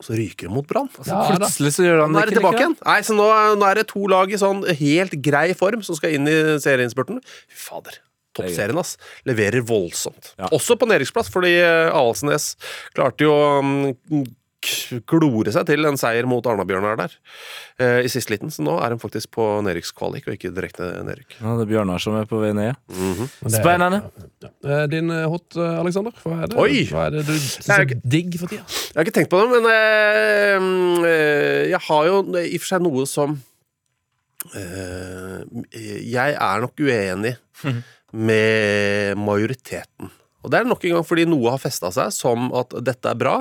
Og 0.00 0.06
så 0.06 0.16
ryker 0.16 0.48
de 0.48 0.54
mot 0.54 0.64
Brann. 0.64 0.88
Ja 1.04 1.26
plutselig 1.28 1.74
så 1.76 1.84
gjør 1.84 2.06
han 2.06 2.14
det 2.16 2.22
ikke 2.30 2.38
tilbake 2.38 2.62
igjen. 2.62 2.76
Nei, 2.86 3.00
så 3.04 3.16
nå, 3.16 3.26
nå 3.60 3.66
er 3.68 3.82
det 3.82 3.90
to 3.90 4.06
lag 4.08 4.30
i 4.32 4.38
sånn 4.40 4.62
helt 4.78 5.18
grei 5.20 5.50
form 5.58 5.82
som 5.84 5.98
skal 5.98 6.14
inn 6.16 6.30
i 6.30 6.36
serieinnspurten. 6.62 7.20
Fy 7.50 7.58
fader. 7.66 7.98
Toppserien, 8.38 8.78
ass. 8.80 8.94
Leverer 9.28 9.60
voldsomt. 9.66 10.32
Ja. 10.38 10.48
Også 10.56 10.78
på 10.80 10.88
nedrykksplass, 10.88 11.28
fordi 11.34 11.52
eh, 11.58 11.90
Avaldsnes 11.90 12.54
klarte 12.94 13.26
jo 13.26 13.34
å 13.34 13.48
mm, 13.66 14.22
klore 15.08 15.52
seg 15.54 15.64
til 15.68 15.88
en 15.88 15.96
seier 16.00 16.26
mot 16.28 16.44
Arna-Bjørnar 16.44 16.98
der 17.00 17.14
eh, 17.80 18.00
i 18.04 18.10
siste 18.12 18.34
liten. 18.34 18.52
Så 18.52 18.64
nå 18.66 18.74
er 18.82 18.92
de 18.92 19.00
faktisk 19.00 19.30
på 19.36 19.46
nedrykkskvalik 19.64 20.28
og 20.28 20.36
ikke 20.36 20.52
direkte 20.56 20.90
nedrykk. 21.06 21.38
Ja, 21.38 21.54
det 21.56 21.64
er 21.64 21.70
Bjørnar 21.70 22.02
som 22.02 22.18
er 22.18 22.28
på 22.28 22.42
vei 22.42 22.52
ned. 22.52 22.74
mm 22.88 23.14
-hmm. 23.14 23.50
Spennende. 23.60 24.02
Eh, 24.64 24.86
Din 24.90 25.10
eh, 25.10 25.28
hot, 25.28 25.56
Aleksander? 25.56 26.00
Alexander? 26.00 26.12
Hva 26.22 26.42
er 26.42 26.50
det, 26.50 26.58
Oi! 26.58 26.84
Hva 26.90 27.06
er 27.06 27.16
det 27.16 27.26
du 27.26 27.34
syns 27.36 27.68
er 27.68 27.84
digg 28.04 28.36
for 28.40 28.50
tida? 28.50 28.64
Jeg 28.64 28.96
har 28.96 29.06
ikke 29.06 29.16
tenkt 29.18 29.30
på 29.30 29.40
det, 29.40 29.48
men 29.50 29.68
eh, 29.70 30.56
mm, 30.60 31.04
eh, 31.04 31.70
jeg 31.70 31.80
har 31.88 32.06
jo 32.06 32.20
i 32.40 32.56
og 32.56 32.60
for 32.60 32.70
seg 32.70 32.84
noe 32.84 33.06
som 33.06 33.36
eh, 34.54 35.40
Jeg 36.04 36.36
er 36.36 36.60
nok 36.60 36.80
uenig 36.80 37.36
med 38.12 39.16
majoriteten. 39.16 40.10
Og 40.42 40.50
det 40.50 40.60
er 40.60 40.64
nok 40.64 40.84
en 40.84 40.96
gang 40.96 41.06
fordi 41.06 41.26
noe 41.28 41.52
har 41.52 41.60
festa 41.60 41.90
seg 41.92 42.12
som 42.12 42.50
at 42.56 42.74
dette 42.82 43.10
er 43.10 43.18
bra. 43.18 43.36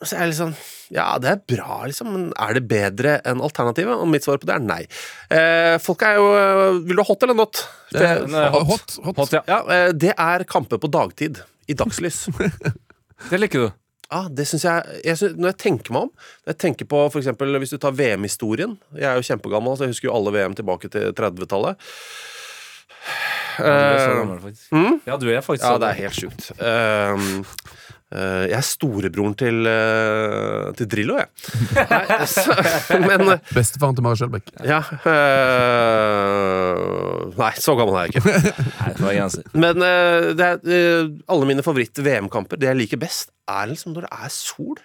Så 0.00 0.16
er 0.16 0.24
jeg 0.24 0.32
liksom 0.32 0.52
Ja, 0.96 1.06
det 1.20 1.28
er 1.30 1.40
bra, 1.52 1.80
liksom, 1.86 2.08
men 2.14 2.28
er 2.40 2.56
det 2.56 2.62
bedre 2.70 3.18
enn 3.28 3.42
alternativet? 3.44 4.00
Og 4.00 4.08
mitt 4.08 4.24
svar 4.24 4.40
på 4.40 4.48
det 4.48 4.56
er 4.56 4.64
nei. 4.64 4.80
Eh, 5.28 5.76
folk 5.82 6.02
er 6.08 6.16
jo 6.20 6.30
Vil 6.86 6.96
du 6.96 7.02
ha 7.02 7.08
hot 7.10 7.26
eller 7.26 7.36
not? 7.36 7.60
Det, 7.92 8.06
er, 8.06 8.24
Nei, 8.30 8.46
hot. 8.54 8.64
hot, 8.70 8.96
hot. 9.04 9.18
Hot, 9.20 9.36
ja. 9.36 9.42
ja, 9.50 9.60
eh, 9.76 9.90
det 9.92 10.14
er 10.16 10.46
kamper 10.48 10.80
på 10.80 10.90
dagtid. 10.92 11.42
I 11.70 11.76
dagslys. 11.78 12.24
Det 13.30 13.36
liker 13.36 13.66
du. 13.66 13.68
Ja, 14.10 14.24
det 14.32 14.46
synes 14.48 14.64
jeg, 14.64 15.00
jeg 15.04 15.18
synes, 15.20 15.36
Når 15.38 15.52
jeg 15.52 15.58
tenker 15.60 15.94
meg 15.94 16.06
om 16.08 16.10
Når 16.16 16.50
jeg 16.54 16.58
tenker 16.64 16.88
på 16.88 17.02
for 17.12 17.20
eksempel, 17.20 17.52
Hvis 17.62 17.74
du 17.74 17.78
tar 17.78 17.92
VM-historien 17.94 18.72
Jeg 18.96 19.06
er 19.06 19.20
jo 19.20 19.26
kjempegammel, 19.28 19.76
så 19.76 19.86
jeg 19.86 19.92
husker 19.94 20.08
jo 20.08 20.14
alle 20.16 20.32
VM 20.34 20.56
tilbake 20.58 20.90
til 20.90 21.12
30-tallet. 21.14 21.90
Ja, 23.60 23.66
er 23.68 24.30
Eh, 24.40 24.50
mm? 24.72 25.00
Ja, 25.06 25.16
du 25.20 25.28
er 25.30 25.42
faktisk 25.44 25.66
Ja, 25.68 25.76
det 25.78 25.88
er 25.90 25.98
helt 26.00 26.16
sjukt. 26.16 26.50
Eh, 26.56 27.24
jeg 28.10 28.56
er 28.58 28.66
storebroren 28.66 29.36
til, 29.38 29.62
eh, 29.70 30.70
til 30.78 30.88
Drillo, 30.90 31.18
jeg. 31.20 31.28
Nei, 31.78 32.26
så, 32.26 32.56
men 33.08 33.22
eh, 33.36 33.52
Bestefaren 33.54 33.94
til 33.94 34.06
Mari 34.06 34.18
Skjelbæk. 34.18 34.50
Ja 34.66 34.80
eh, 35.06 36.80
Nei, 37.38 37.52
så 37.62 37.76
gammel 37.78 38.00
er 38.00 38.08
jeg 38.08 38.18
ikke. 38.18 38.24
Nei, 39.04 39.14
det. 39.22 39.44
Men 39.54 39.86
eh, 39.86 40.30
det 40.34 40.48
er, 40.48 40.62
eh, 40.66 41.10
alle 41.30 41.50
mine 41.52 41.64
favoritt-VM-kamper, 41.66 42.58
det 42.60 42.72
jeg 42.72 42.80
liker 42.82 43.02
best, 43.02 43.30
er 43.50 43.70
liksom 43.70 43.94
når 43.94 44.08
det 44.08 44.14
er 44.26 44.34
sol. 44.34 44.80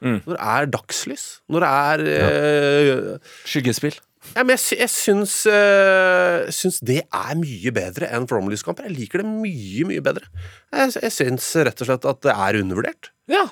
Mm. 0.00 0.22
Når 0.24 0.32
det 0.32 0.40
er 0.40 0.70
dagslys. 0.72 1.24
Når 1.52 1.66
det 1.66 1.70
er 1.70 2.06
eh, 2.16 3.34
Skyggespill. 3.44 4.00
Ja, 4.34 4.42
men 4.44 4.52
jeg, 4.56 4.78
jeg 4.78 4.90
syns, 4.92 5.34
øh, 5.50 6.50
syns 6.54 6.80
det 6.86 7.00
er 7.06 7.32
mye 7.40 7.72
bedre 7.74 8.10
enn 8.14 8.26
flomlyskamper. 8.30 8.86
Jeg 8.90 8.96
liker 8.98 9.22
det 9.22 9.30
mye, 9.30 9.86
mye 9.88 10.02
bedre. 10.04 10.28
Jeg, 10.74 10.92
jeg 11.02 11.14
syns 11.16 11.48
rett 11.56 11.80
og 11.82 11.88
slett 11.90 12.06
at 12.12 12.20
det 12.26 12.34
er 12.36 12.58
undervurdert. 12.60 13.10
Ja. 13.32 13.46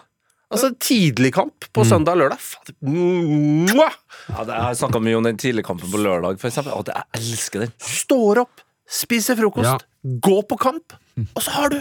Altså, 0.48 0.70
tidlig 0.80 1.32
kamp 1.36 1.66
på 1.76 1.82
søndag 1.84 2.14
og 2.16 2.22
lørdag. 2.22 2.40
Fader. 2.40 2.76
Mwah! 2.88 3.96
ja 4.30 4.44
det, 4.48 4.54
jeg 4.54 4.64
har 4.64 4.78
snakka 4.80 5.02
mye 5.04 5.18
om 5.18 5.26
den 5.28 5.36
tidlige 5.40 5.66
kampen 5.68 5.90
på 5.92 6.00
lørdag, 6.00 6.38
for 6.40 6.48
eksempel. 6.48 6.72
Å, 6.72 6.84
jeg 6.88 7.20
elsker 7.20 7.64
den. 7.66 7.74
Står 7.84 8.40
opp, 8.46 8.62
spiser 8.88 9.36
frokost, 9.36 9.68
Ja. 9.68 10.16
gå 10.24 10.38
på 10.48 10.56
kamp, 10.62 10.96
og 11.34 11.42
så 11.44 11.52
har 11.58 11.74
du 11.74 11.80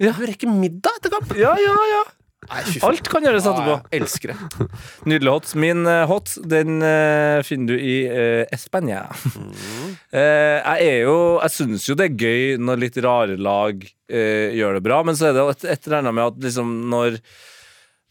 Ja. 0.00 0.14
Du 0.16 0.22
rekker 0.24 0.48
middag 0.48 0.94
etter 1.00 1.10
kamp. 1.12 1.34
Ja, 1.36 1.50
ja, 1.60 1.74
ja. 1.90 2.04
Alt 2.50 3.10
kan 3.10 3.24
gjøres 3.26 3.46
etterpå. 3.46 3.76
Ja, 3.76 3.92
jeg 3.92 4.02
elsker 4.02 4.32
det. 4.32 4.66
Nydelig 5.10 5.34
hot. 5.36 5.52
Min 5.60 5.86
eh, 5.86 6.02
hot 6.10 6.34
den 6.50 6.80
uh, 6.82 7.42
finner 7.46 7.76
du 7.76 7.76
i 7.78 7.96
uh, 8.10 8.42
Espania. 8.54 9.04
Uh, 10.10 10.16
jeg 10.18 10.88
er 10.88 10.98
jo 11.04 11.16
Jeg 11.44 11.54
syns 11.54 11.86
jo 11.86 11.96
det 11.98 12.10
er 12.10 12.18
gøy 12.18 12.58
når 12.62 12.82
litt 12.82 12.98
rare 13.04 13.38
lag 13.40 13.84
eh, 14.10 14.50
gjør 14.56 14.78
det 14.78 14.84
bra, 14.84 15.00
men 15.06 15.16
så 15.18 15.30
er 15.30 15.36
det 15.36 15.46
et, 15.54 15.70
et 15.76 15.88
eller 15.88 16.02
annet 16.02 16.18
med 16.18 16.28
at 16.32 16.44
liksom 16.50 16.76
når 16.90 17.22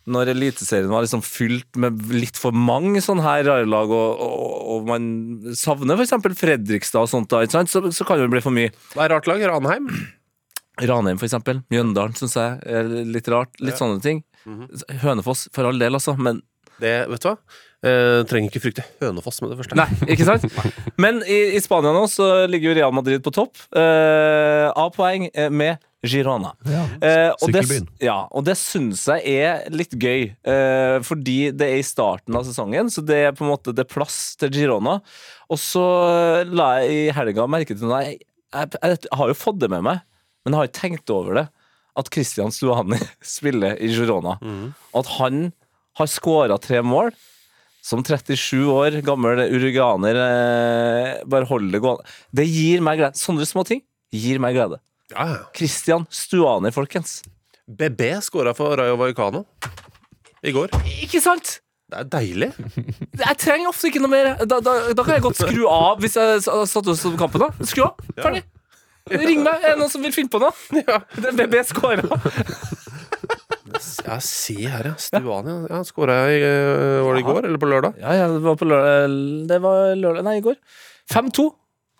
når 0.09 0.31
Eliteserien 0.31 0.89
var 0.89 1.03
liksom 1.05 1.21
fylt 1.21 1.77
med 1.77 1.99
litt 2.09 2.37
for 2.39 2.55
mange 2.55 2.97
sånne 3.03 3.21
her 3.21 3.43
rare 3.45 3.67
lag, 3.69 3.91
og, 3.93 4.21
og, 4.25 4.55
og 4.73 4.87
man 4.89 5.03
savner 5.53 5.99
f.eks. 5.99 6.15
Fredrikstad 6.39 7.05
og 7.05 7.11
sånt, 7.11 7.29
da, 7.29 7.43
ikke? 7.45 7.61
Så, 7.69 7.83
så 7.93 8.07
kan 8.07 8.17
det 8.17 8.31
bli 8.33 8.41
for 8.41 8.55
mye. 8.55 8.71
Hva 8.95 9.05
er 9.05 9.13
rart 9.13 9.29
lag? 9.29 9.43
Ranheim? 9.51 9.91
Ranheim, 10.81 11.19
eksempel. 11.21 11.61
Mjøndalen 11.69 12.17
syns 12.17 12.37
jeg 12.39 12.57
er 12.65 12.89
litt 13.05 13.29
rart. 13.29 13.53
Litt 13.61 13.77
sånne 13.77 14.01
ting. 14.01 14.23
Hønefoss, 15.03 15.47
for 15.55 15.69
all 15.69 15.81
del, 15.81 15.97
altså. 15.99 16.15
Men 16.17 16.41
Det, 16.79 16.93
vet 17.11 17.25
du 17.25 17.27
hva? 17.27 17.35
Eh, 17.79 18.21
trenger 18.27 18.51
ikke 18.51 18.61
frykte 18.63 18.83
Hønefoss 19.01 19.41
med 19.43 19.51
det 19.53 19.57
første. 19.59 19.75
Nei, 19.79 19.87
ikke 20.15 20.25
sant? 20.27 20.45
Men 21.03 21.21
i, 21.27 21.55
i 21.55 21.59
Spania 21.63 21.91
nå 21.95 22.05
så 22.11 22.47
ligger 22.51 22.71
jo 22.71 22.77
Real 22.79 22.95
Madrid 22.95 23.23
på 23.23 23.33
topp. 23.35 23.59
Eh, 23.75 24.67
A-poeng 24.79 25.29
eh, 25.33 25.51
med 25.51 25.79
Girona. 26.07 26.53
Ja. 26.67 26.85
Eh, 27.03 27.29
og, 27.35 27.51
det, 27.51 27.63
ja, 28.03 28.17
og 28.31 28.45
det 28.47 28.55
syns 28.59 29.03
jeg 29.11 29.35
er 29.43 29.65
litt 29.75 29.91
gøy, 29.99 30.29
eh, 30.31 30.95
fordi 31.03 31.51
det 31.51 31.67
er 31.67 31.81
i 31.81 31.87
starten 31.87 32.35
av 32.39 32.47
sesongen, 32.47 32.87
så 32.91 33.03
det 33.03 33.19
er 33.25 33.35
på 33.35 33.43
en 33.43 33.51
måte 33.51 33.75
det 33.75 33.83
er 33.83 33.91
plass 33.91 34.19
til 34.39 34.51
Girona. 34.55 34.99
Og 35.51 35.59
så 35.59 35.83
eh, 36.07 36.51
la 36.55 36.69
jeg 36.79 36.95
i 36.95 37.15
helga 37.15 37.47
merke 37.51 37.75
til 37.75 37.91
noe. 37.91 38.05
Jeg, 38.07 38.21
jeg, 38.55 38.75
jeg 38.79 39.15
har 39.19 39.31
jo 39.31 39.39
fått 39.39 39.59
det 39.59 39.71
med 39.75 39.83
meg, 39.87 40.03
men 40.43 40.55
jeg 40.55 40.61
har 40.61 40.71
ikke 40.71 40.79
tenkt 40.79 41.15
over 41.15 41.41
det. 41.41 41.47
At 41.99 42.09
Christian 42.13 42.53
Stuani 42.55 42.99
spiller 43.35 43.75
i 43.83 43.89
Girona. 43.91 44.37
At 44.95 45.09
han 45.19 45.49
har 45.99 46.07
skåra 46.11 46.55
tre 46.63 46.79
mål. 46.85 47.11
Som 47.83 48.01
37 48.03 48.67
år 48.69 48.97
gammel 49.07 49.39
uruganer 49.55 50.17
eh, 50.19 51.21
bare 51.31 51.47
holder 51.47 51.77
det 51.77 51.79
gående. 51.83 52.03
Det 52.35 52.43
gir 52.45 52.83
meg 52.85 52.99
glede. 52.99 53.17
Sånne 53.17 53.47
små 53.47 53.63
ting 53.67 53.79
gir 54.13 54.41
meg 54.43 54.57
glede. 54.57 54.81
Ja, 55.13 55.25
ja. 55.31 55.39
Christian 55.57 56.03
Stuani, 56.13 56.69
folkens. 56.75 57.21
BB 57.69 58.11
skåra 58.25 58.51
for 58.57 58.75
Rayo 58.77 58.97
Vallecano 58.99 59.45
i 60.45 60.53
går. 60.55 60.75
Ikke 61.05 61.21
sant? 61.23 61.59
Det 61.89 62.03
er 62.03 62.09
deilig. 62.13 62.51
Jeg 63.17 63.37
trenger 63.41 63.71
ofte 63.71 63.89
ikke 63.89 64.01
noe 64.03 64.11
mer. 64.11 64.27
Da, 64.45 64.59
da, 64.61 64.75
da 64.93 65.05
kan 65.05 65.15
jeg 65.15 65.23
godt 65.25 65.39
skru 65.41 65.63
av 65.71 66.03
hvis 66.03 66.19
jeg 66.19 66.43
satt 66.45 66.89
ut 66.91 67.17
kampen. 67.17 67.47
da 67.47 67.49
Skru 67.65 67.87
av. 67.87 68.03
Ferdig. 68.19 68.43
Ring 69.09 69.43
meg. 69.45 69.63
Er 69.63 69.73
det 69.73 69.79
noen 69.81 69.91
som 69.91 70.03
vil 70.05 70.13
finne 70.15 70.31
på 70.31 70.41
noe? 70.41 70.53
Ja. 70.85 71.01
Det 71.15 71.31
er 71.33 71.37
BB 71.39 71.63
scora. 71.67 72.05
Ja, 74.05 74.17
se 74.23 74.55
her, 74.65 74.89
ja. 74.91 74.95
Stuani. 74.97 75.53
Ja, 75.69 75.79
han 75.79 75.85
jeg 75.85 76.39
i 76.39 76.45
eh, 76.45 77.01
Var 77.05 77.15
det 77.17 77.21
i 77.21 77.27
går, 77.27 77.45
eller 77.45 77.61
på 77.61 77.69
lørdag? 77.69 77.99
Ja, 78.01 78.15
ja, 78.17 78.27
det 78.31 78.41
var 78.43 78.57
på 78.57 78.65
lørdag 78.67 79.17
Det 79.49 79.59
var 79.61 79.93
lørdag 79.99 80.25
Nei, 80.25 80.37
i 80.39 80.45
går. 80.45 80.57
5-2. 81.13 81.45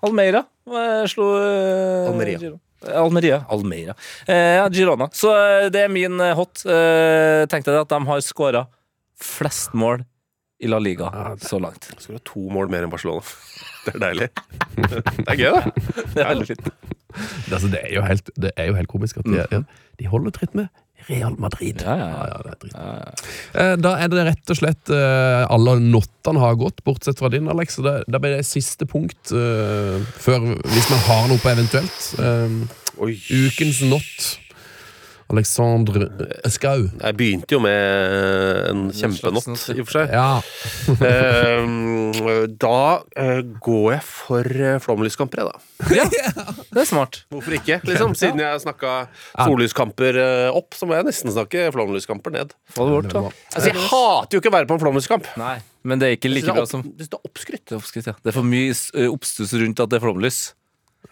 Almeira 0.08 0.42
eh, 0.70 1.06
slo 1.12 1.30
eh, 1.38 2.10
Almeria. 2.10 2.40
Girona. 2.42 2.62
Almeria. 3.04 3.40
Almeira. 3.52 3.96
Eh, 4.28 4.56
ja, 4.60 4.70
Girona. 4.74 5.10
Så 5.14 5.34
eh, 5.36 5.68
det 5.74 5.84
er 5.86 5.92
min 5.94 6.20
eh, 6.24 6.36
hot. 6.38 6.64
Eh, 6.66 7.46
Tenk 7.52 7.68
deg 7.68 7.82
at 7.82 7.92
de 7.92 8.00
har 8.08 8.24
skåra 8.26 8.66
flest 9.20 9.76
mål 9.78 10.06
i 10.60 10.68
La 10.72 10.80
Liga 10.80 11.10
så 11.44 11.60
langt. 11.60 11.90
Skåra 12.00 12.20
to 12.28 12.46
mål 12.52 12.72
mer 12.72 12.86
enn 12.88 12.92
Barcelona. 12.92 13.24
Det 13.86 13.96
er 13.96 14.02
deilig. 14.04 14.30
Det 14.80 15.30
er 15.32 15.40
gøy, 15.40 15.54
det. 15.56 15.84
Det 16.16 16.24
er 16.24 16.32
veldig 16.34 16.50
fint. 16.50 16.98
Det, 17.16 17.54
altså, 17.56 17.72
det, 17.72 17.82
er 17.84 17.96
jo 17.96 18.06
helt, 18.06 18.30
det 18.38 18.54
er 18.56 18.70
jo 18.70 18.78
helt 18.78 18.92
komisk 18.92 19.18
at 19.22 19.30
de, 19.30 19.42
ja, 19.42 19.64
de 20.00 20.12
holder 20.12 20.36
tritt 20.36 20.54
med 20.58 20.70
Real 21.08 21.36
Madrid. 21.40 21.82
Ja, 21.82 21.96
ja, 21.96 22.40
er. 22.52 23.14
Eh, 23.54 23.76
Da 23.82 23.96
er 23.98 24.12
det 24.12 24.26
rett 24.28 24.52
og 24.52 24.60
slett 24.60 24.92
eh, 24.94 25.44
alle 25.50 25.78
nottene 25.82 26.44
har 26.44 26.60
gått, 26.60 26.84
bortsett 26.86 27.22
fra 27.22 27.32
din, 27.34 27.50
Alex. 27.50 27.80
Så 27.80 27.86
det, 27.86 27.96
det 28.08 28.22
blir 28.22 28.36
det 28.38 28.46
siste 28.48 28.86
punkt 28.90 29.32
uh, 29.34 29.98
før, 30.20 30.52
hvis 30.60 30.92
man 30.92 31.02
har 31.08 31.26
noe 31.32 31.42
på 31.42 31.54
eventuelt. 31.54 32.00
Uh, 32.20 32.68
ukens 33.00 33.82
nott. 33.88 34.30
Alexandre 35.30 36.08
Skau. 36.50 36.88
Jeg 36.90 37.16
begynte 37.18 37.54
jo 37.54 37.60
med 37.62 38.70
en 38.72 38.88
kjempenott, 38.96 39.50
i 39.70 39.78
og 39.78 39.90
for 39.90 40.00
seg. 40.00 40.14
Ja. 40.16 40.30
Eh, 41.10 42.46
da 42.60 42.80
eh, 43.20 43.40
går 43.64 43.86
jeg 43.94 44.02
for 44.06 44.60
flomlyskamper, 44.84 45.42
jeg, 45.42 45.50
da. 45.50 45.70
Det 46.74 46.82
er 46.82 46.88
smart. 46.90 47.22
Hvorfor 47.32 47.56
ikke? 47.56 47.80
Liksom, 47.88 48.16
Siden 48.18 48.42
jeg 48.42 48.62
snakka 48.64 48.96
sollyskamper 49.34 50.20
eh, 50.20 50.46
opp, 50.56 50.76
så 50.78 50.90
må 50.90 50.98
jeg 50.98 51.08
nesten 51.08 51.34
snakke 51.34 51.70
flomlyskamper 51.76 52.34
ned. 52.36 52.56
Bort, 52.76 53.12
da. 53.14 53.26
Altså, 53.54 53.70
Jeg 53.70 53.86
hater 53.90 54.38
jo 54.38 54.44
ikke 54.44 54.52
å 54.52 54.58
være 54.58 54.70
på 54.70 54.78
en 54.78 54.84
flomlyskamp. 54.84 55.30
Nei, 55.40 55.58
men 55.88 56.02
det 56.02 56.10
er 56.10 56.18
ikke 56.18 56.34
like 56.34 56.56
bra 56.56 56.66
som 56.70 56.84
det 56.86 57.08
er 57.08 57.22
oppskrytt. 57.22 57.66
Det 57.68 57.78
er 57.78 57.82
oppskrytt, 57.82 58.10
ja. 58.12 58.18
Det 58.20 58.34
er 58.34 58.40
for 58.42 58.48
mye 58.48 58.74
eh, 58.74 59.12
oppstuss 59.12 59.56
rundt 59.62 59.86
at 59.86 59.94
det 59.94 60.00
er 60.00 60.06
flomlys. 60.08 60.42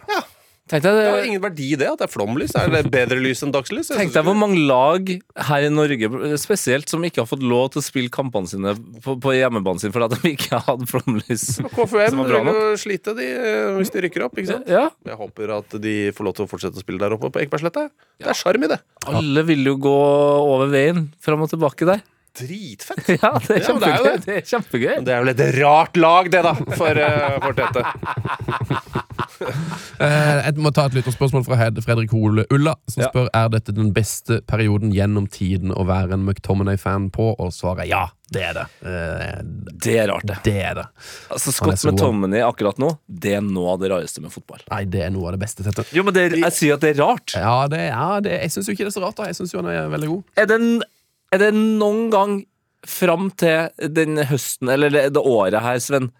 Ja. 0.10 0.24
Tenk 0.68 0.84
deg, 0.84 0.98
Det 1.00 1.04
har 1.08 1.24
ingen 1.24 1.42
verdi, 1.44 1.70
i 1.74 1.78
det. 1.80 1.88
At 1.88 2.02
det 2.02 2.08
er 2.10 2.12
flomlys. 2.12 2.52
Er 2.60 2.68
det 2.74 2.82
bedre 2.92 3.18
lys 3.24 3.44
enn 3.46 3.54
dagslys? 3.56 3.88
Tenk 3.96 4.12
deg 4.16 4.26
hvor 4.28 4.36
mange 4.36 4.60
lag 4.68 5.08
her 5.48 5.68
i 5.68 5.70
Norge 5.72 6.10
spesielt 6.42 6.92
som 6.92 7.06
ikke 7.08 7.22
har 7.24 7.30
fått 7.30 7.46
lov 7.46 7.70
til 7.72 7.80
å 7.80 7.86
spille 7.86 8.12
kampene 8.12 8.50
sine 8.52 8.74
på, 9.06 9.16
på 9.24 9.36
hjemmebanen 9.38 9.80
sin 9.80 9.94
fordi 9.96 10.20
de 10.20 10.34
ikke 10.36 10.60
hadde 10.68 10.90
flomlys. 10.92 11.46
KFUM 11.72 12.20
vil 12.28 12.52
jo 12.52 12.66
slite 12.84 13.16
de, 13.18 13.30
eh, 13.32 13.72
hvis 13.80 13.94
de 13.96 14.04
rykker 14.08 14.28
opp. 14.28 14.36
ikke 14.38 14.52
sant? 14.58 14.68
Ja, 14.68 14.90
Jeg 15.08 15.16
håper 15.24 15.56
at 15.62 15.80
de 15.88 15.96
får 16.18 16.28
lov 16.28 16.36
til 16.38 16.48
å 16.48 16.52
fortsette 16.52 16.82
å 16.82 16.84
spille 16.84 17.00
der 17.00 17.16
oppe 17.16 17.32
på 17.32 17.42
Ekebergsletta. 17.46 17.88
Det 18.20 18.28
er 18.28 18.38
sjarm 18.38 18.68
i 18.68 18.72
det. 18.76 18.82
Alle 19.08 19.44
vil 19.48 19.64
jo 19.72 19.78
gå 19.88 19.98
over 20.44 20.68
veien 20.74 21.08
fram 21.24 21.48
og 21.48 21.50
tilbake 21.56 21.88
der. 21.88 22.04
Dritfett. 22.38 23.08
Ja, 23.24 23.32
det 23.42 23.56
er 23.56 23.64
Ja, 23.64 23.80
det 23.80 23.88
er 23.88 23.96
kjempegøy. 23.98 24.04
det. 24.04 24.26
Det 24.28 24.36
er 24.36 24.46
kjempegøy. 24.52 24.96
Det 25.08 25.14
er 25.16 25.24
vel 25.24 25.32
et 25.34 25.46
rart 25.62 25.98
lag, 25.98 26.30
det, 26.30 26.44
da, 26.46 26.54
for, 26.78 27.00
uh, 27.02 27.40
for 27.48 27.58
Tete. 27.58 29.06
Eh, 30.02 30.46
Jeg 30.46 30.58
må 30.62 30.70
ta 30.76 30.86
et 30.88 30.94
lytterspørsmål 30.98 31.44
fra 31.48 31.56
Hed 31.58 31.80
Fredrik 31.84 32.12
Hole 32.14 32.44
Ulla, 32.54 32.76
som 32.92 33.02
Ja. 33.04 33.10
spør 33.10 33.30
er 33.34 33.50
dette 33.50 33.74
den 33.74 33.92
beste 33.96 34.42
perioden 34.50 34.92
gjennom 34.94 35.26
tiden 35.32 35.72
å 35.74 35.86
være 35.88 36.14
en 36.14 36.26
McTominay-fan 36.28 37.10
på, 37.16 37.32
og 37.40 37.50
svaret 37.56 37.86
er 37.86 37.90
ja. 37.92 38.04
Det 38.30 38.42
er 38.44 38.54
det. 38.58 38.66
Uh, 38.84 39.42
Det 39.86 39.94
er 40.02 40.10
rart, 40.12 40.26
det. 40.28 40.38
Det 40.44 40.56
er 40.60 40.74
det. 40.82 40.86
Altså, 41.32 41.50
er 41.54 41.56
Scott. 41.56 41.86
McTominay 41.94 42.42
akkurat 42.44 42.78
nå, 42.84 42.90
det 43.08 43.38
er 43.38 43.42
noe 43.46 43.74
av 43.74 43.80
det 43.82 43.90
rareste 43.94 44.22
med 44.22 44.34
fotball. 44.36 44.60
Nei, 44.70 44.84
det 44.86 45.06
er 45.06 45.14
noe 45.16 45.30
av 45.32 45.38
det 45.38 45.42
beste 45.46 45.64
Tette. 45.64 45.86
Jo, 45.96 46.04
men 46.04 46.14
det, 46.18 46.28
jeg 46.36 46.52
sier 46.58 46.76
at 46.76 46.84
det 46.84 46.92
er 46.96 47.02
rart. 47.06 47.34
Ja, 47.40 47.56
det, 47.72 47.82
ja 47.88 48.10
det, 48.22 48.36
jeg 48.44 48.52
syns 48.58 48.68
jo 48.68 48.76
ikke 48.76 48.86
det 48.86 48.92
er 48.92 48.98
så 49.00 49.06
rart. 49.06 49.16
da 49.22 49.30
Jeg 49.32 49.40
syns 49.40 49.54
jo 49.56 49.62
han 49.64 49.72
er 49.72 49.88
veldig 49.96 50.12
god. 50.12 50.24
Er 50.44 50.52
det, 50.52 50.60
er 51.32 51.44
det 51.46 51.52
noen 51.58 52.10
gang 52.14 52.38
fram 52.88 53.32
til 53.40 53.72
den 53.96 54.20
høsten, 54.30 54.70
eller 54.76 54.92
det, 54.94 55.08
det 55.16 55.24
året 55.24 55.64
her, 55.64 55.80
Sven 55.84 56.12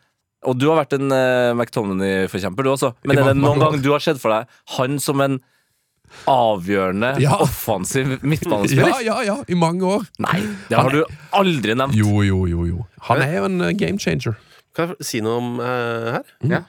Og 0.46 0.58
du 0.60 0.68
har 0.70 0.78
vært 0.84 0.94
en 1.00 1.10
uh, 1.10 1.54
McTominay-forkjemper, 1.58 2.64
du 2.68 2.70
også. 2.76 2.92
Men 3.08 3.18
er 3.18 3.32
det 3.32 3.38
noen 3.40 3.58
gang 3.64 3.80
du 3.82 3.90
har 3.92 4.04
sett 4.04 4.20
for 4.22 4.30
deg 4.36 4.46
han 4.78 5.00
som 5.02 5.22
en 5.26 5.40
avgjørende, 6.30 7.20
Ja. 7.20 7.36
offensiv 7.44 8.14
Ja, 8.14 8.18
midtbanespiller? 8.22 9.02
ja, 9.04 9.18
ja, 9.26 9.38
i 9.48 9.56
mange 9.60 9.84
år. 9.84 10.06
Nei, 10.24 10.40
det 10.70 10.78
har 10.78 10.90
du 10.94 11.02
aldri 11.36 11.76
nevnt. 11.76 11.96
Jo, 11.98 12.22
jo, 12.24 12.46
jo. 12.48 12.66
jo 12.70 12.86
Han 13.10 13.22
er 13.26 13.34
jo 13.40 13.46
en 13.50 13.62
uh, 13.62 13.72
game 13.76 14.00
changer. 14.00 14.38
Kan 14.78 14.94
jeg 14.94 15.08
si 15.10 15.20
noe 15.26 15.38
om 15.42 15.60
uh, 15.60 16.20
her? 16.20 16.24
Ja. 16.48 16.62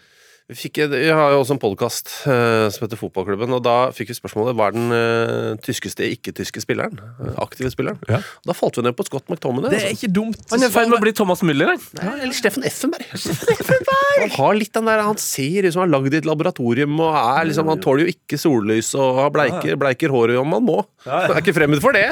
Vi, 0.48 0.54
fikk, 0.56 0.78
vi 0.88 1.10
har 1.12 1.34
jo 1.34 1.42
også 1.42 1.58
en 1.58 1.60
podkast 1.60 2.08
som 2.24 2.80
heter 2.80 2.96
Fotballklubben, 2.96 3.52
og 3.52 3.60
da 3.66 3.90
fikk 3.92 4.14
vi 4.14 4.14
spørsmålet 4.16 4.56
hva 4.56 4.70
er 4.70 4.76
den 4.78 4.94
uh, 4.94 5.58
tyskeste 5.60 6.06
ikke-tyske 6.14 6.62
spilleren? 6.64 6.94
Uh, 7.18 7.34
aktive 7.44 7.68
spilleren. 7.68 8.00
Ja. 8.08 8.22
Da 8.48 8.54
falt 8.56 8.78
vi 8.80 8.86
ned 8.86 8.96
på 8.96 9.04
Scott 9.04 9.28
McTominay. 9.28 9.68
Det 9.68 9.76
er 9.76 9.90
altså. 9.90 9.98
ikke 9.98 10.14
dumt. 10.16 10.40
Han 10.48 10.64
er 10.64 10.70
i 10.70 10.72
ferd 10.72 10.88
med 10.88 10.96
å 10.96 11.02
bli 11.04 11.12
Thomas 11.18 11.44
Müller, 11.44 11.74
han. 11.74 11.84
Nei, 12.00 12.14
eller 12.22 12.32
Steffen 12.40 12.64
Effenberg. 12.64 13.04
Han 13.12 14.32
har 14.38 14.56
litt 14.56 14.72
den 14.72 14.88
der 14.88 15.04
Han 15.04 15.20
ser 15.20 15.68
ut 15.68 15.76
som 15.76 15.84
han 15.84 15.90
er 15.90 15.94
lagd 15.98 16.16
i 16.16 16.20
et 16.22 16.30
laboratorium 16.30 16.96
og 16.96 17.20
er 17.20 17.50
liksom 17.50 17.68
Han 17.68 17.84
tåler 17.84 18.06
jo 18.06 18.14
ikke 18.16 18.40
sollys 18.40 18.94
og 18.96 19.20
har 19.20 19.36
bleiker, 19.36 19.76
bleiker 19.76 20.16
håret 20.16 20.40
om 20.40 20.56
han 20.56 20.64
må. 20.64 20.78
Han 21.04 21.36
er 21.36 21.42
ikke 21.42 21.58
fremmed 21.60 21.84
for 21.84 21.92
det. 21.92 22.06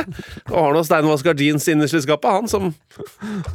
Og 0.52 0.60
har 0.60 0.76
noen 0.76 0.84
steinvaska 0.84 1.32
jeans 1.40 1.72
innerst 1.72 1.96
i 1.96 2.04
skapet, 2.04 2.28
han 2.36 2.52
som, 2.52 2.68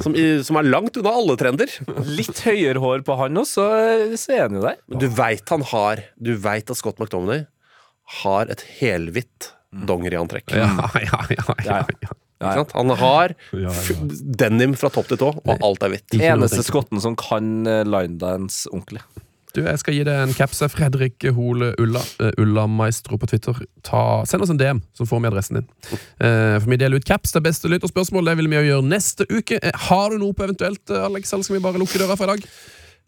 som, 0.02 0.18
som 0.42 0.58
er 0.58 0.70
langt 0.74 0.98
unna 0.98 1.14
alle 1.22 1.38
trender. 1.38 1.70
Litt 2.18 2.42
høyere 2.48 2.82
hår 2.82 3.06
på 3.06 3.22
han 3.22 3.44
også, 3.46 3.70
så 4.18 4.34
er 4.34 4.48
han 4.48 4.58
jo 4.58 4.71
der. 4.72 4.82
Men 4.90 5.02
du 5.02 5.08
veit 5.16 5.52
han 5.54 5.64
har 5.72 6.02
Du 6.18 6.32
veit 6.42 6.72
at 6.72 6.80
Scott 6.80 7.00
McDominay 7.00 7.46
har 8.22 8.50
et 8.52 8.64
helhvitt 8.80 9.52
dongeriantrekk. 9.72 10.52
Ja, 10.52 10.68
ja, 11.00 11.22
ja, 11.32 11.54
ja, 11.64 11.78
ja. 12.02 12.14
Ikke 12.42 12.58
sant? 12.58 12.72
Han 12.74 12.90
har 12.98 13.32
denim 14.42 14.74
fra 14.76 14.90
topp 14.92 15.12
til 15.12 15.20
tå, 15.20 15.30
og 15.38 15.52
alt 15.62 15.84
er 15.86 15.94
hvitt. 15.94 16.16
Eneste 16.18 16.64
skotten 16.66 17.00
som 17.00 17.14
kan 17.16 17.62
uh, 17.68 17.82
linedance 17.86 18.66
ordentlig. 18.72 19.00
Du, 19.52 19.60
Jeg 19.60 19.80
skal 19.82 19.94
gi 19.94 20.04
deg 20.08 20.16
en 20.16 20.32
caps. 20.32 20.62
Fredrik 20.72 21.26
Hole 21.36 21.74
Ulla. 21.80 22.00
eh, 22.24 22.32
Ulla 22.40 22.64
Maestro 22.66 23.18
på 23.20 23.28
Twitter. 23.28 23.58
Ta, 23.84 24.24
send 24.28 24.44
oss 24.46 24.52
en 24.52 24.60
DM, 24.60 24.80
så 24.96 25.04
får 25.08 25.20
vi 25.20 25.28
adressen 25.28 25.58
din. 25.60 25.66
Uh, 25.92 26.56
for 26.60 26.70
vi 26.72 26.78
deler 26.80 27.02
ut 27.02 27.08
caps. 27.08 27.34
Det 27.36 27.44
beste 27.44 27.68
lytterspørsmål 27.68 28.30
det 28.30 28.38
vil 28.40 28.48
vi 28.48 28.62
gjøre 28.70 28.86
neste 28.86 29.28
uke. 29.28 29.60
Eh, 29.60 29.82
har 29.88 30.14
du 30.14 30.22
noe 30.22 30.36
på 30.36 30.46
eventuelt, 30.48 30.82
eh, 30.88 31.04
Alex, 31.04 31.34
eller 31.34 31.44
skal 31.44 31.58
vi 31.58 31.66
bare 31.66 31.82
lukke 31.82 32.00
døra 32.00 32.16
for 32.16 32.30
i 32.30 32.32
dag? 32.38 32.48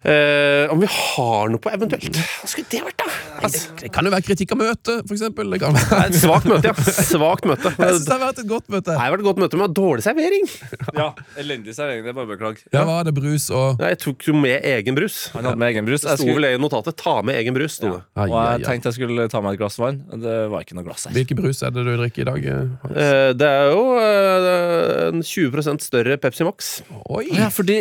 Eh, 0.04 0.68
om 0.72 0.80
vi 0.82 0.88
har 0.90 1.48
noe 1.48 1.60
på 1.64 1.70
eventuelt 1.72 2.12
Hva 2.18 2.48
skulle 2.50 2.68
det 2.68 2.80
vært, 2.84 2.98
da? 3.00 3.06
Altså, 3.44 3.70
Det 3.80 3.88
kan 3.94 4.04
jo 4.04 4.10
være 4.12 4.24
kritikk 4.26 4.50
av 4.52 4.58
møtet, 4.60 5.06
for 5.08 5.14
eksempel. 5.16 5.48
Det 5.54 5.60
kan 5.62 5.72
det 5.72 5.80
være. 5.88 6.00
er 6.04 6.10
et 6.12 6.18
svakt 6.20 6.48
møte, 6.50 6.68
ja. 6.68 6.74
Svakt 7.08 7.48
møte. 7.48 7.72
Jeg 7.80 7.94
synes 7.94 8.04
Det 8.04 8.12
har 8.12 8.20
vært 8.20 8.42
et 8.42 8.50
godt 8.50 8.68
møte. 8.68 8.90
Det 8.90 8.98
har 9.00 9.14
vært 9.14 9.24
et 9.24 9.28
godt 9.30 9.40
møte 9.44 9.60
med 9.62 9.74
dårlig 9.78 10.04
servering. 10.04 10.44
Ja, 11.00 11.08
elendig 11.40 11.72
servering. 11.74 12.04
Det 12.04 12.12
er 12.12 12.18
bare 12.18 12.28
beklag. 12.34 12.60
Ja, 12.68 12.82
Ja, 12.82 12.84
var 12.90 13.06
det 13.08 13.14
brus 13.16 13.48
og 13.50 13.80
Jeg 13.80 13.98
tok 14.04 14.26
jo 14.28 14.34
med 14.36 14.60
egen 14.68 14.94
brus. 14.98 15.16
Han 15.34 15.48
hadde 15.48 15.60
med 15.64 15.72
egen 15.72 15.88
brus. 15.88 16.04
Det 16.04 16.12
Jeg 16.12 16.20
sto 16.20 16.36
vel 16.36 16.48
i 16.50 16.52
notatet 16.60 16.96
'ta 17.00 17.14
med 17.24 17.40
egen 17.40 17.56
brus'. 17.56 17.80
Ja. 17.82 17.96
Ai, 18.14 18.28
og 18.28 18.36
jeg 18.60 18.66
tenkte 18.68 18.92
jeg 18.92 18.98
skulle 19.00 19.26
ta 19.32 19.40
meg 19.40 19.56
et 19.56 19.62
glass 19.64 19.78
vann. 19.80 20.02
Det 20.12 20.36
var 20.52 20.60
ikke 20.66 20.76
noe 20.76 20.84
glass 20.84 21.06
her. 21.08 21.16
Hvilken 21.16 21.40
brus 21.40 21.62
er 21.64 21.72
det 21.72 21.84
du 21.88 21.92
drikker 21.96 22.22
i 22.22 22.28
dag? 22.28 22.44
Eh, 22.44 23.32
Det 23.32 23.48
er 23.48 23.72
jo 23.72 23.82
uh, 23.96 25.08
en 25.08 25.22
20% 25.24 25.80
større 25.88 26.16
Pepsi 26.20 26.44
Max. 26.44 26.82
Oi! 27.08 27.24
Ja, 27.32 27.48
fordi 27.48 27.80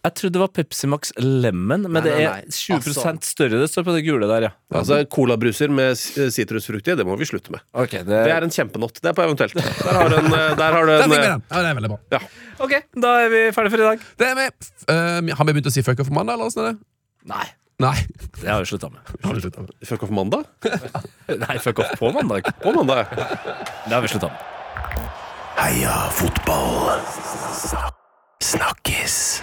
Jeg 0.00 0.14
trodde 0.16 0.32
det 0.32 0.40
var 0.40 0.48
Pepsi 0.56 0.88
Max 0.88 1.10
Lemon, 1.20 1.82
men 1.84 1.92
Nei, 1.92 2.00
det 2.06 2.12
nei, 2.16 2.22
er 2.24 2.30
nei. 2.30 2.52
20% 2.56 2.86
Altså- 3.20 3.28
større. 3.34 3.58
Det 3.60 3.66
står 3.68 3.84
på 3.84 3.92
det 3.98 4.00
gule 4.06 4.26
der, 4.30 4.46
ja. 4.46 4.50
Altså, 4.72 5.02
Colabruser 5.12 5.68
med 5.68 5.92
s- 5.92 6.14
sitrusfrukt 6.32 6.88
i, 6.88 6.94
det 6.96 7.04
må 7.04 7.18
vi 7.20 7.26
slutte 7.28 7.52
med. 7.52 7.60
Okay, 7.74 8.00
det, 8.08 8.22
Det 8.24 8.32
er 8.32 8.42
en 8.46 8.54
kjempenott. 8.54 8.96
Det 9.02 9.10
er 9.10 9.12
på 9.18 9.26
eventuelt. 9.26 9.52
Der 9.60 9.92
har 9.98 10.08
du 10.08 10.16
en, 10.16 10.32
eh, 10.32 10.54
der 10.56 10.72
har 10.72 10.86
du 10.88 10.92
en 10.96 11.12
eh! 11.12 11.26
Ja, 11.28 11.36
det 11.60 11.68
er 11.68 11.74
veldig 11.76 11.90
bra. 11.92 11.98
ja. 12.16 12.20
ok, 12.64 12.74
da 12.96 13.12
er 13.26 13.28
vi 13.28 13.42
ferdige 13.52 13.70
for 13.76 13.84
i 13.84 13.88
dag. 13.90 14.08
Det 14.16 14.26
er 14.30 14.34
vi. 14.40 14.48
Uh, 14.88 15.34
har 15.36 15.44
vi 15.44 15.52
begynt 15.52 15.68
å 15.68 15.74
si 15.76 15.82
fuck 15.84 16.00
off 16.00 16.08
mandag, 16.10 16.38
eller 16.40 16.48
åssen 16.48 16.64
er 16.64 16.72
det? 16.72 16.80
Nei, 17.28 17.44
Nei. 17.84 17.94
det 18.40 18.48
har 18.48 18.64
vi 18.64 18.72
slutta 18.72 18.88
med. 18.88 19.04
Med? 19.20 19.70
Fuck 19.84 20.02
off 20.08 20.10
mandag? 20.16 20.48
Nei, 21.44 21.58
fuck 21.60 21.78
off 21.84 21.92
på 22.00 22.12
mandag. 22.16 22.48
På 22.64 22.72
mandag. 22.72 23.04
Det 23.12 23.92
har 23.92 24.00
vi 24.00 24.08
slutta 24.16 24.32
med. 24.32 24.48
Heia 25.60 26.08
fotball. 26.16 27.00
Snakkes. 28.42 29.42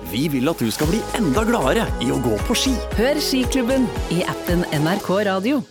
vi 0.11 0.27
vil 0.31 0.51
at 0.51 0.59
du 0.59 0.71
skal 0.71 0.89
bli 0.91 1.01
enda 1.17 1.45
gladere 1.47 1.87
i 2.03 2.11
å 2.11 2.19
gå 2.21 2.37
på 2.47 2.57
ski. 2.57 2.73
Hør 2.99 3.19
Skiklubben 3.23 3.87
i 4.11 4.21
appen 4.27 4.67
NRK 4.83 5.13
Radio. 5.31 5.61